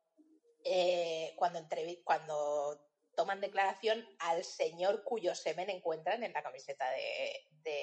eh, 0.62 1.34
cuando, 1.34 1.66
cuando 2.04 2.80
toman 3.16 3.40
declaración 3.40 4.08
al 4.20 4.44
señor 4.44 5.02
cuyo 5.02 5.34
semen 5.34 5.68
encuentran 5.68 6.22
en 6.22 6.32
la 6.32 6.44
camiseta 6.44 6.88
de, 6.92 7.82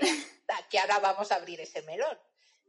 que 0.69 0.79
ahora 0.79 0.99
vamos 0.99 1.29
a 1.33 1.35
abrir 1.35 1.59
ese 1.59 1.81
melón. 1.81 2.17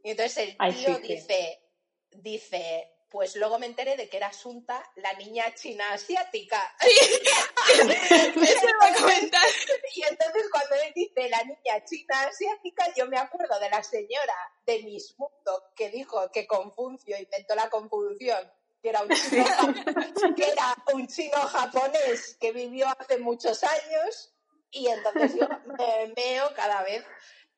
Y 0.03 0.11
entonces 0.11 0.57
el 0.59 0.75
tío 0.75 0.99
dice, 0.99 1.63
dice, 2.11 2.98
pues 3.09 3.35
luego 3.35 3.57
me 3.57 3.65
enteré 3.65 3.97
de 3.97 4.07
que 4.07 4.17
era 4.17 4.27
Asunta, 4.27 4.83
la 4.95 5.13
niña 5.13 5.53
china 5.55 5.93
asiática. 5.93 6.75
Eso 6.79 8.69
iba 8.69 8.85
a 8.85 8.93
comentar. 9.01 9.47
Y 9.95 10.03
entonces 10.03 10.43
cuando 10.51 10.75
él 10.75 10.93
dice 10.95 11.29
la 11.29 11.43
niña 11.43 11.83
china 11.85 12.21
asiática, 12.23 12.93
yo 12.95 13.07
me 13.07 13.17
acuerdo 13.17 13.59
de 13.59 13.69
la 13.69 13.83
señora 13.83 14.35
de 14.65 14.83
Miss 14.83 15.15
Mundo 15.17 15.71
que 15.75 15.89
dijo 15.89 16.29
que 16.31 16.45
Confucio 16.45 17.17
inventó 17.17 17.55
la 17.55 17.69
confusión, 17.69 18.51
que 18.81 18.89
era 18.89 19.01
un 19.01 19.09
chino, 19.09 19.45
que 20.35 20.51
era 20.51 20.75
un 20.93 21.07
chino 21.07 21.37
japonés 21.37 22.37
que 22.39 22.51
vivió 22.51 22.87
hace 22.99 23.17
muchos 23.17 23.63
años. 23.63 24.33
Y 24.71 24.87
entonces 24.87 25.33
yo 25.35 25.47
me 25.65 26.13
veo 26.15 26.53
cada 26.53 26.83
vez 26.83 27.03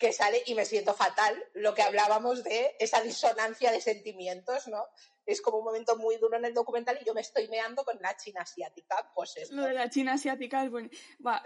que 0.02 0.12
sale 0.12 0.42
y 0.48 0.56
me 0.56 0.66
siento 0.66 0.96
fatal. 0.96 1.46
Lo 1.54 1.76
que 1.76 1.84
hablábamos 1.84 2.44
de 2.44 2.76
esa 2.80 3.02
disonancia 3.02 3.72
de 3.72 3.82
sentimientos, 3.82 4.68
¿no? 4.68 4.84
Es 5.26 5.42
como 5.42 5.58
un 5.60 5.66
momento 5.66 5.96
muy 5.98 6.18
duro 6.18 6.38
en 6.38 6.46
el 6.46 6.54
documental 6.54 6.98
y 7.02 7.06
yo 7.06 7.14
me 7.14 7.22
estoy 7.22 7.48
meando 7.48 7.84
con 7.84 7.98
la 8.02 8.16
china 8.18 8.42
asiática. 8.42 9.12
Pues 9.14 9.38
esto. 9.38 9.56
Lo 9.56 9.64
de 9.64 9.74
la 9.74 9.90
China 9.90 10.14
asiática 10.14 10.64
es 10.64 10.72
bueno. 10.72 10.90
Va, 11.26 11.44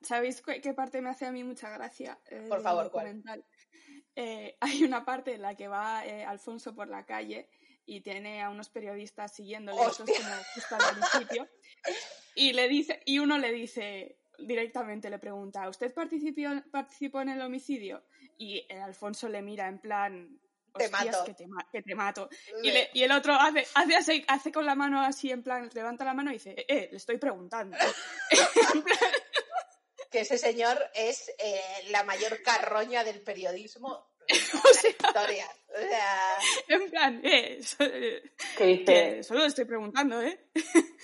¿Sabéis 0.00 0.42
qué, 0.42 0.74
parte 0.74 1.00
me 1.00 1.10
hace 1.10 1.26
a 1.26 1.32
mí 1.32 1.44
mucha 1.44 1.70
gracia? 1.70 2.18
eh, 2.30 2.46
Por 2.48 2.62
favor, 2.62 2.90
¿cuál? 2.90 3.06
documental? 3.06 3.44
Eh, 4.16 4.56
hay 4.60 4.84
una 4.84 5.04
parte 5.04 5.34
en 5.34 5.42
la 5.42 5.54
que 5.54 5.68
va 5.68 6.06
eh, 6.06 6.24
Alfonso 6.24 6.74
por 6.74 6.88
la 6.88 7.04
calle 7.04 7.48
y 7.86 8.00
tiene 8.00 8.42
a 8.42 8.50
unos 8.50 8.70
periodistas 8.70 9.34
siguiéndole, 9.34 9.80
eso 9.82 10.04
es 10.04 10.18
como 10.18 10.34
justo 10.54 10.74
al 10.76 10.94
principio, 10.94 11.48
y 12.34 12.52
le 12.52 12.68
dice, 12.68 13.00
y 13.04 13.18
uno 13.18 13.36
le 13.38 13.52
dice 13.52 14.18
directamente 14.38 15.10
le 15.10 15.18
pregunta, 15.18 15.68
¿usted 15.68 15.92
participó, 15.92 16.48
participó 16.70 17.20
en 17.20 17.30
el 17.30 17.42
homicidio? 17.42 18.02
Y 18.38 18.66
el 18.68 18.80
Alfonso 18.80 19.28
le 19.28 19.42
mira 19.42 19.68
en 19.68 19.78
plan, 19.78 20.40
Te 20.76 20.84
"Hostias, 20.86 20.90
mato". 21.06 21.24
Que, 21.24 21.34
te 21.34 21.46
ma- 21.46 21.66
que 21.70 21.82
te 21.82 21.94
mato. 21.94 22.28
Y, 22.62 22.70
le- 22.72 22.90
y 22.94 23.02
el 23.04 23.12
otro 23.12 23.34
hace, 23.34 23.66
hace, 23.74 23.96
así, 23.96 24.24
hace 24.28 24.50
con 24.52 24.66
la 24.66 24.74
mano 24.74 25.00
así, 25.00 25.30
en 25.30 25.42
plan, 25.42 25.70
levanta 25.72 26.04
la 26.04 26.14
mano 26.14 26.30
y 26.30 26.34
dice, 26.34 26.50
eh, 26.56 26.64
eh, 26.68 26.88
le 26.90 26.96
estoy 26.96 27.18
preguntando. 27.18 27.76
que 30.10 30.20
ese 30.20 30.38
señor 30.38 30.78
es 30.94 31.30
eh, 31.38 31.60
la 31.90 32.04
mayor 32.04 32.40
carroña 32.42 33.02
del 33.04 33.20
periodismo 33.22 34.08
de 34.28 34.34
sea- 34.36 34.60
la 34.62 34.88
historia. 35.08 35.46
O 35.68 35.80
sea, 35.80 36.36
en 36.68 36.90
plan, 36.90 37.20
eh, 37.24 37.58
so- 37.62 37.82
eh, 37.84 38.22
Que 38.56 38.64
dice, 38.66 39.22
solo 39.24 39.40
le 39.40 39.46
estoy 39.46 39.64
preguntando, 39.64 40.20
¿eh? 40.22 40.46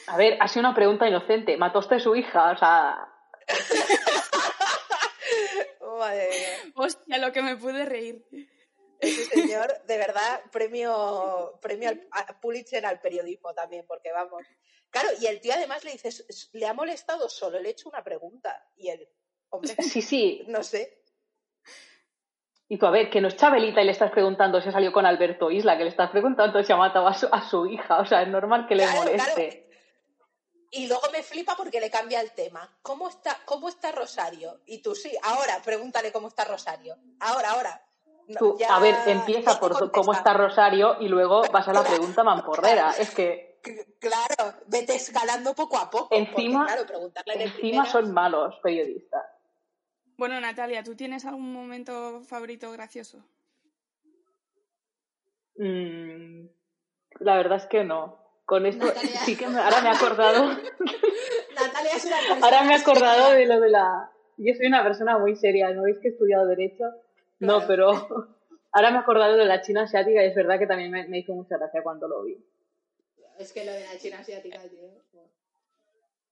a 0.06 0.16
ver, 0.16 0.36
ha 0.40 0.46
sido 0.48 0.60
una 0.60 0.74
pregunta 0.74 1.08
inocente. 1.08 1.56
¿Mató 1.56 1.80
usted 1.80 1.96
a 1.96 2.00
su 2.00 2.14
hija? 2.14 2.52
O 2.52 2.56
sea, 2.58 3.08
madre 5.98 6.28
mía. 6.30 6.72
Hostia, 6.76 7.18
lo 7.18 7.32
que 7.32 7.42
me 7.42 7.56
pude 7.56 7.84
reír. 7.84 8.24
Ese 9.00 9.24
señor, 9.24 9.82
de 9.86 9.96
verdad, 9.98 10.42
premio, 10.52 11.58
premio 11.62 11.88
al, 11.90 12.06
a 12.12 12.38
Pulitzer 12.40 12.84
al 12.84 13.00
periodismo 13.00 13.54
también, 13.54 13.84
porque 13.86 14.12
vamos. 14.12 14.46
Claro, 14.90 15.08
y 15.20 15.26
el 15.26 15.40
tío 15.40 15.52
además 15.54 15.84
le 15.84 15.92
dice, 15.92 16.08
"S- 16.08 16.48
le 16.52 16.66
ha 16.66 16.74
molestado 16.74 17.28
solo, 17.28 17.58
le 17.58 17.68
he 17.68 17.72
hecho 17.72 17.88
una 17.88 18.02
pregunta. 18.04 18.68
Y 18.76 18.88
él, 18.90 19.08
hombre, 19.50 19.74
sí, 19.82 20.02
sí. 20.02 20.44
no 20.48 20.62
sé. 20.62 21.02
Y 22.68 22.78
tú, 22.78 22.86
a 22.86 22.90
ver, 22.90 23.10
que 23.10 23.20
no 23.20 23.28
es 23.28 23.36
Chabelita 23.36 23.82
y 23.82 23.84
le 23.84 23.92
estás 23.92 24.12
preguntando 24.12 24.60
si 24.60 24.68
ha 24.68 24.72
salido 24.72 24.92
con 24.92 25.04
Alberto 25.04 25.50
Isla, 25.50 25.76
que 25.76 25.82
le 25.84 25.90
estás 25.90 26.10
preguntando 26.10 26.62
si 26.62 26.72
ha 26.72 26.76
matado 26.76 27.08
a 27.08 27.14
su, 27.14 27.26
a 27.32 27.48
su 27.48 27.66
hija. 27.66 27.98
O 28.00 28.06
sea, 28.06 28.22
es 28.22 28.28
normal 28.28 28.66
que 28.68 28.76
le 28.76 28.84
Claro, 28.84 28.98
moleste. 28.98 29.48
claro. 29.48 29.70
Y 30.72 30.86
luego 30.86 31.10
me 31.10 31.24
flipa 31.24 31.56
porque 31.56 31.80
le 31.80 31.90
cambia 31.90 32.20
el 32.20 32.30
tema. 32.30 32.78
¿Cómo 32.82 33.08
está, 33.08 33.36
¿Cómo 33.44 33.68
está 33.68 33.90
Rosario? 33.90 34.60
Y 34.66 34.82
tú 34.82 34.94
sí, 34.94 35.10
ahora 35.22 35.60
pregúntale 35.64 36.12
cómo 36.12 36.28
está 36.28 36.44
Rosario. 36.44 36.96
Ahora, 37.18 37.50
ahora. 37.50 37.84
No, 38.30 38.38
Tú, 38.38 38.56
ya- 38.58 38.76
a 38.76 38.80
ver, 38.80 38.94
empieza 39.06 39.58
por 39.58 39.72
contesta. 39.72 39.92
cómo 39.92 40.12
está 40.12 40.32
Rosario 40.34 40.96
y 41.00 41.08
luego 41.08 41.42
vas 41.52 41.66
a 41.68 41.72
la 41.72 41.82
pregunta 41.82 42.22
mamporrera. 42.22 42.92
Es 42.98 43.10
que 43.14 43.50
Claro, 43.98 44.54
vete 44.68 44.94
escalando 44.94 45.52
poco 45.54 45.76
a 45.76 45.90
poco. 45.90 46.14
Encima- 46.14 46.60
porque, 46.60 46.72
claro, 46.74 46.86
preguntarle 46.86 47.34
de 47.36 47.42
encima 47.44 47.60
primeras- 47.60 47.90
son 47.92 48.12
malos 48.14 48.54
periodistas. 48.62 49.22
Bueno, 50.16 50.40
Natalia, 50.40 50.82
¿tú 50.82 50.94
tienes 50.94 51.24
algún 51.26 51.52
momento 51.52 52.22
favorito 52.22 52.70
gracioso? 52.72 53.18
Mm, 55.56 56.46
la 57.20 57.36
verdad 57.36 57.58
es 57.58 57.66
que 57.66 57.84
no. 57.84 58.18
Con 58.46 58.66
esto 58.66 58.86
Natalia. 58.86 59.20
sí 59.24 59.36
que 59.36 59.46
me- 59.46 59.60
ahora 59.60 59.80
me 59.82 59.88
he 59.90 59.92
acordado. 59.92 60.44
Natalia 61.54 61.90
es 61.96 62.04
una 62.04 62.16
persona 62.16 62.44
Ahora 62.46 62.62
me 62.62 62.72
he 62.72 62.76
acordado 62.80 63.30
de 63.32 63.46
lo 63.46 63.60
de 63.60 63.70
la. 63.70 64.10
Yo 64.38 64.54
soy 64.54 64.66
una 64.66 64.82
persona 64.82 65.18
muy 65.18 65.36
seria, 65.36 65.70
¿no 65.70 65.82
veis 65.82 65.98
que 66.00 66.08
he 66.08 66.10
estudiado 66.12 66.46
Derecho? 66.46 66.84
No, 67.40 67.66
pero 67.66 67.90
ahora 68.72 68.90
me 68.90 68.96
he 68.96 69.00
acordado 69.00 69.36
de 69.36 69.44
la 69.44 69.60
China 69.60 69.82
asiática 69.82 70.22
y 70.22 70.28
es 70.28 70.34
verdad 70.34 70.58
que 70.58 70.66
también 70.66 70.90
me, 70.90 71.06
me 71.08 71.18
hizo 71.18 71.34
mucha 71.34 71.58
gracia 71.58 71.82
cuando 71.82 72.06
lo 72.06 72.22
vi. 72.22 72.38
Es 73.38 73.52
que 73.52 73.64
lo 73.64 73.72
de 73.72 73.80
la 73.80 73.98
China 73.98 74.18
asiática, 74.20 74.60
tío. 74.68 74.88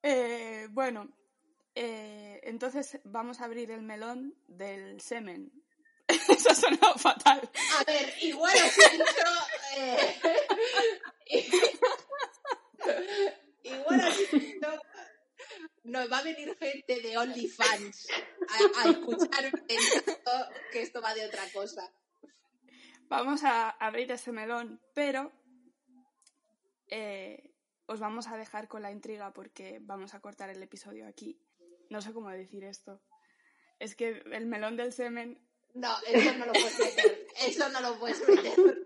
Eh, 0.02 0.68
bueno, 0.70 1.09
eh, 1.74 2.40
entonces 2.44 3.00
vamos 3.04 3.40
a 3.40 3.46
abrir 3.46 3.70
el 3.70 3.82
melón 3.82 4.34
del 4.46 5.00
semen. 5.00 5.50
Eso 6.09 6.50
ha 6.50 6.54
sonado 6.54 6.94
fatal. 6.98 7.40
A 7.78 7.84
ver, 7.84 8.12
igual 8.22 8.54
os 8.54 8.78
he 8.78 8.90
dicho. 8.92 9.04
eh, 9.76 10.16
igual 13.64 14.00
os 14.00 14.18
he 14.32 14.38
dicho. 14.38 14.68
Nos 15.85 16.11
va 16.11 16.18
a 16.18 16.22
venir 16.22 16.57
gente 16.59 17.01
de 17.01 17.16
OnlyFans 17.16 18.09
a, 18.11 18.83
a 18.83 18.91
escuchar 18.91 19.51
que 20.72 20.83
esto 20.83 21.01
va 21.01 21.14
de 21.14 21.26
otra 21.26 21.43
cosa. 21.53 21.91
Vamos 23.09 23.43
a 23.45 23.70
abrir 23.70 24.12
ese 24.12 24.33
melón, 24.33 24.81
pero 24.95 25.33
eh, 26.89 27.51
os 27.87 28.01
vamos 28.01 28.29
a 28.29 28.37
dejar 28.37 28.68
con 28.68 28.83
la 28.83 28.91
intriga 28.91 29.33
porque 29.33 29.79
vamos 29.81 30.14
a 30.14 30.20
cortar 30.20 30.51
el 30.51 30.62
episodio 30.62 31.07
aquí. 31.07 31.41
No 31.89 32.03
sé 32.03 32.12
cómo 32.12 32.29
decir 32.31 32.64
esto. 32.64 33.01
Es 33.79 33.95
que 33.95 34.22
el 34.33 34.47
melón 34.47 34.76
del 34.76 34.93
semen 34.93 35.41
No, 35.74 35.95
eso 36.07 36.33
no 36.35 36.47
lo 36.47 36.53
puedes 36.53 36.79
meter. 36.79 37.26
Eso 37.47 37.68
no 37.70 37.81
lo 37.81 37.99
puedes 37.99 38.29
meter. 38.29 38.85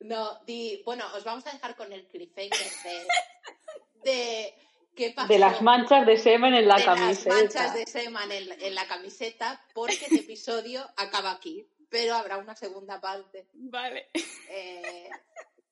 No, 0.00 0.42
di, 0.46 0.82
bueno, 0.86 1.04
os 1.14 1.22
vamos 1.22 1.46
a 1.46 1.52
dejar 1.52 1.76
con 1.76 1.92
el 1.92 2.06
cliffhanger 2.06 2.72
de, 2.82 3.06
de 4.08 4.54
qué 4.94 5.10
pasó. 5.10 5.28
De 5.28 5.38
las 5.38 5.62
manchas 5.62 6.06
de 6.06 6.16
semen 6.16 6.54
en 6.54 6.68
la 6.68 6.76
de 6.76 6.84
camiseta. 6.84 7.34
las 7.34 7.42
manchas 7.42 7.74
de 7.74 7.86
semen 7.86 8.32
en, 8.32 8.62
en 8.62 8.74
la 8.74 8.86
camiseta, 8.86 9.62
porque 9.74 10.06
el 10.10 10.18
episodio 10.18 10.86
acaba 10.96 11.32
aquí, 11.32 11.68
pero 11.88 12.14
habrá 12.14 12.38
una 12.38 12.56
segunda 12.56 13.00
parte 13.00 13.48
Vale. 13.52 14.08
eh, 14.50 15.10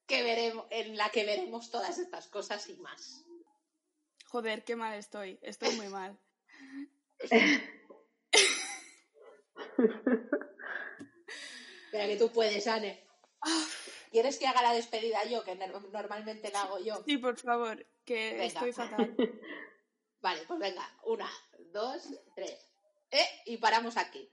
que 0.06 0.22
veremos, 0.22 0.66
en 0.70 0.96
la 0.96 1.10
que 1.10 1.24
veremos 1.24 1.70
todas 1.70 1.98
estas 1.98 2.28
cosas 2.28 2.68
y 2.68 2.76
más. 2.76 3.24
Joder, 4.26 4.64
qué 4.64 4.76
mal 4.76 4.96
estoy. 4.98 5.38
Estoy 5.42 5.74
muy 5.76 5.88
mal. 5.88 6.18
Espera 7.18 7.60
que 12.06 12.16
tú 12.16 12.30
puedes, 12.30 12.66
Anne. 12.66 13.02
¿Quieres 14.10 14.38
que 14.38 14.46
haga 14.46 14.62
la 14.62 14.72
despedida 14.72 15.24
yo, 15.24 15.44
que 15.44 15.54
no- 15.54 15.80
normalmente 15.80 16.50
la 16.50 16.62
hago 16.62 16.78
yo? 16.78 17.02
Sí, 17.04 17.18
por 17.18 17.36
favor, 17.38 17.86
que 18.04 18.30
Venga. 18.32 18.44
estoy 18.46 18.72
fatal. 18.72 19.16
Vale, 20.20 20.42
pues 20.46 20.58
venga, 20.58 20.98
una, 21.04 21.30
dos, 21.72 22.02
tres. 22.34 22.68
¿Eh? 23.10 23.26
Y 23.46 23.58
paramos 23.58 23.96
aquí. 23.96 24.28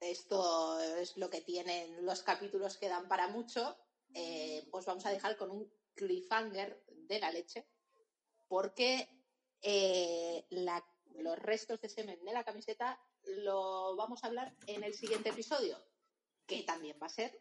Esto 0.00 0.78
es 0.80 1.16
lo 1.16 1.30
que 1.30 1.40
tienen 1.40 2.04
los 2.04 2.22
capítulos 2.22 2.76
que 2.76 2.88
dan 2.88 3.08
para 3.08 3.28
mucho. 3.28 3.76
Eh, 4.14 4.68
os 4.72 4.84
vamos 4.84 5.06
a 5.06 5.10
dejar 5.10 5.36
con 5.36 5.50
un 5.50 5.72
cliffhanger 5.94 6.84
de 6.88 7.18
la 7.18 7.30
leche, 7.32 7.66
porque 8.48 9.08
eh, 9.62 10.44
la- 10.50 10.84
los 11.14 11.38
restos 11.38 11.80
de 11.80 11.88
semen 11.88 12.24
de 12.24 12.32
la 12.32 12.44
camiseta 12.44 13.00
lo 13.22 13.94
vamos 13.96 14.22
a 14.22 14.26
hablar 14.26 14.54
en 14.66 14.82
el 14.84 14.94
siguiente 14.94 15.28
episodio, 15.30 15.78
que 16.46 16.62
también 16.62 16.98
va 17.00 17.06
a 17.06 17.10
ser 17.10 17.38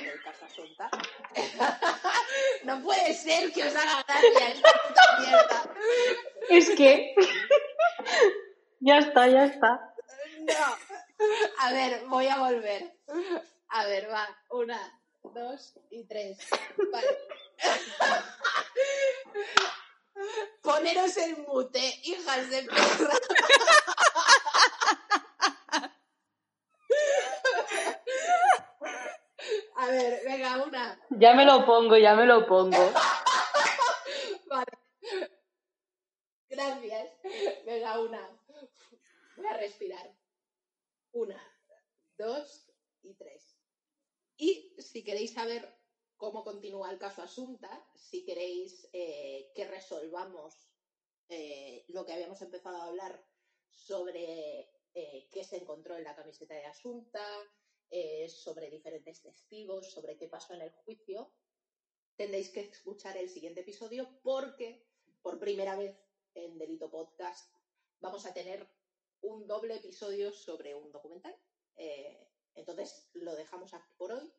de 0.00 0.22
Casa 0.22 0.48
Suelta. 0.48 0.88
no 2.64 2.82
puede 2.82 3.14
ser 3.14 3.52
que 3.52 3.64
os 3.64 3.74
haga 3.74 4.04
gracia 4.06 4.48
esta 4.48 4.72
puta 4.86 5.02
mierda. 5.20 5.74
Es 6.50 6.70
que. 6.70 7.14
ya 8.80 8.98
está, 8.98 9.26
ya 9.28 9.44
está. 9.44 9.94
No. 10.38 10.76
A 11.58 11.72
ver, 11.72 12.04
voy 12.06 12.28
a 12.28 12.38
volver. 12.38 12.94
A 13.68 13.86
ver, 13.86 14.10
va. 14.10 14.28
Una, 14.50 15.00
dos 15.22 15.74
y 15.90 16.04
tres. 16.04 16.38
Vale. 16.92 17.18
Poneros 20.62 21.16
en 21.16 21.42
mute, 21.42 22.00
hijas 22.04 22.48
de 22.50 22.62
perra. 22.62 23.18
A 29.76 29.83
ver, 29.94 30.24
venga, 30.24 30.64
una. 30.64 31.00
Ya 31.10 31.34
me 31.34 31.44
lo 31.44 31.64
pongo, 31.64 31.96
ya 31.96 32.14
me 32.14 32.26
lo 32.26 32.46
pongo. 32.46 32.92
Vale. 34.46 34.72
Gracias. 36.48 37.08
Venga, 37.64 38.00
una. 38.00 38.30
Voy 39.36 39.46
a 39.46 39.56
respirar. 39.56 40.14
Una, 41.12 41.40
dos 42.16 42.70
y 43.02 43.14
tres. 43.14 43.56
Y 44.36 44.74
si 44.78 45.04
queréis 45.04 45.34
saber 45.34 45.78
cómo 46.16 46.42
continúa 46.42 46.90
el 46.90 46.98
caso 46.98 47.22
Asunta, 47.22 47.86
si 47.94 48.24
queréis 48.24 48.88
eh, 48.92 49.52
que 49.54 49.66
resolvamos 49.66 50.70
eh, 51.28 51.84
lo 51.88 52.04
que 52.04 52.12
habíamos 52.12 52.40
empezado 52.42 52.76
a 52.76 52.86
hablar 52.86 53.24
sobre 53.70 54.72
eh, 54.94 55.28
qué 55.30 55.44
se 55.44 55.56
encontró 55.56 55.96
en 55.96 56.04
la 56.04 56.14
camiseta 56.14 56.54
de 56.54 56.66
Asunta, 56.66 57.24
sobre 58.28 58.70
diferentes 58.70 59.22
testigos, 59.22 59.90
sobre 59.90 60.16
qué 60.16 60.28
pasó 60.28 60.54
en 60.54 60.62
el 60.62 60.70
juicio, 60.70 61.32
tendréis 62.16 62.50
que 62.50 62.60
escuchar 62.60 63.16
el 63.16 63.28
siguiente 63.28 63.60
episodio 63.60 64.08
porque 64.22 64.86
por 65.22 65.38
primera 65.38 65.76
vez 65.76 65.96
en 66.34 66.58
Delito 66.58 66.90
Podcast 66.90 67.52
vamos 68.00 68.26
a 68.26 68.34
tener 68.34 68.68
un 69.22 69.46
doble 69.46 69.76
episodio 69.76 70.32
sobre 70.32 70.74
un 70.74 70.92
documental. 70.92 71.34
entonces 72.54 73.08
lo 73.14 73.34
dejamos 73.34 73.74
aquí 73.74 73.92
por 73.96 74.12
hoy. 74.12 74.32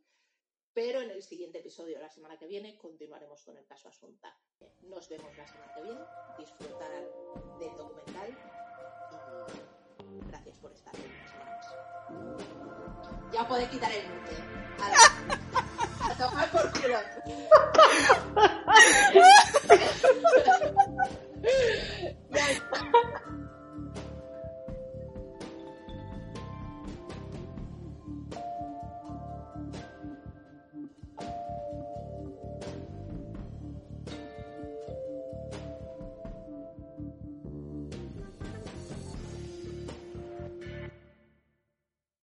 Pero 0.73 0.99
en 0.99 1.09
el 1.09 1.23
siguiente 1.23 1.59
episodio, 1.59 1.97
la 1.99 2.09
semana 2.09 2.37
que 2.37 2.47
viene, 2.47 2.77
continuaremos 2.77 3.41
con 3.43 3.55
el 3.57 3.65
caso 3.65 3.87
Asunta. 3.87 4.37
Nos 4.81 5.07
vemos 5.07 5.35
la 5.37 5.47
semana 5.47 5.73
que 5.73 5.81
viene. 5.81 6.01
Disfrutar 6.37 6.91
del 7.59 7.77
documental. 7.77 8.37
Y 10.03 10.19
gracias 10.27 10.57
por 10.59 10.73
estar 10.73 10.93
semana 10.95 12.84
ya 13.35 13.45
podéis 13.45 13.69
quitar 13.69 13.91
el 13.91 14.03
mute. 14.07 14.35
A, 14.81 16.11
a 16.11 16.15
tomar 16.15 16.49
por 16.51 16.71
culo. 16.71 16.99
ya 22.31 22.49
está. 22.51 23.24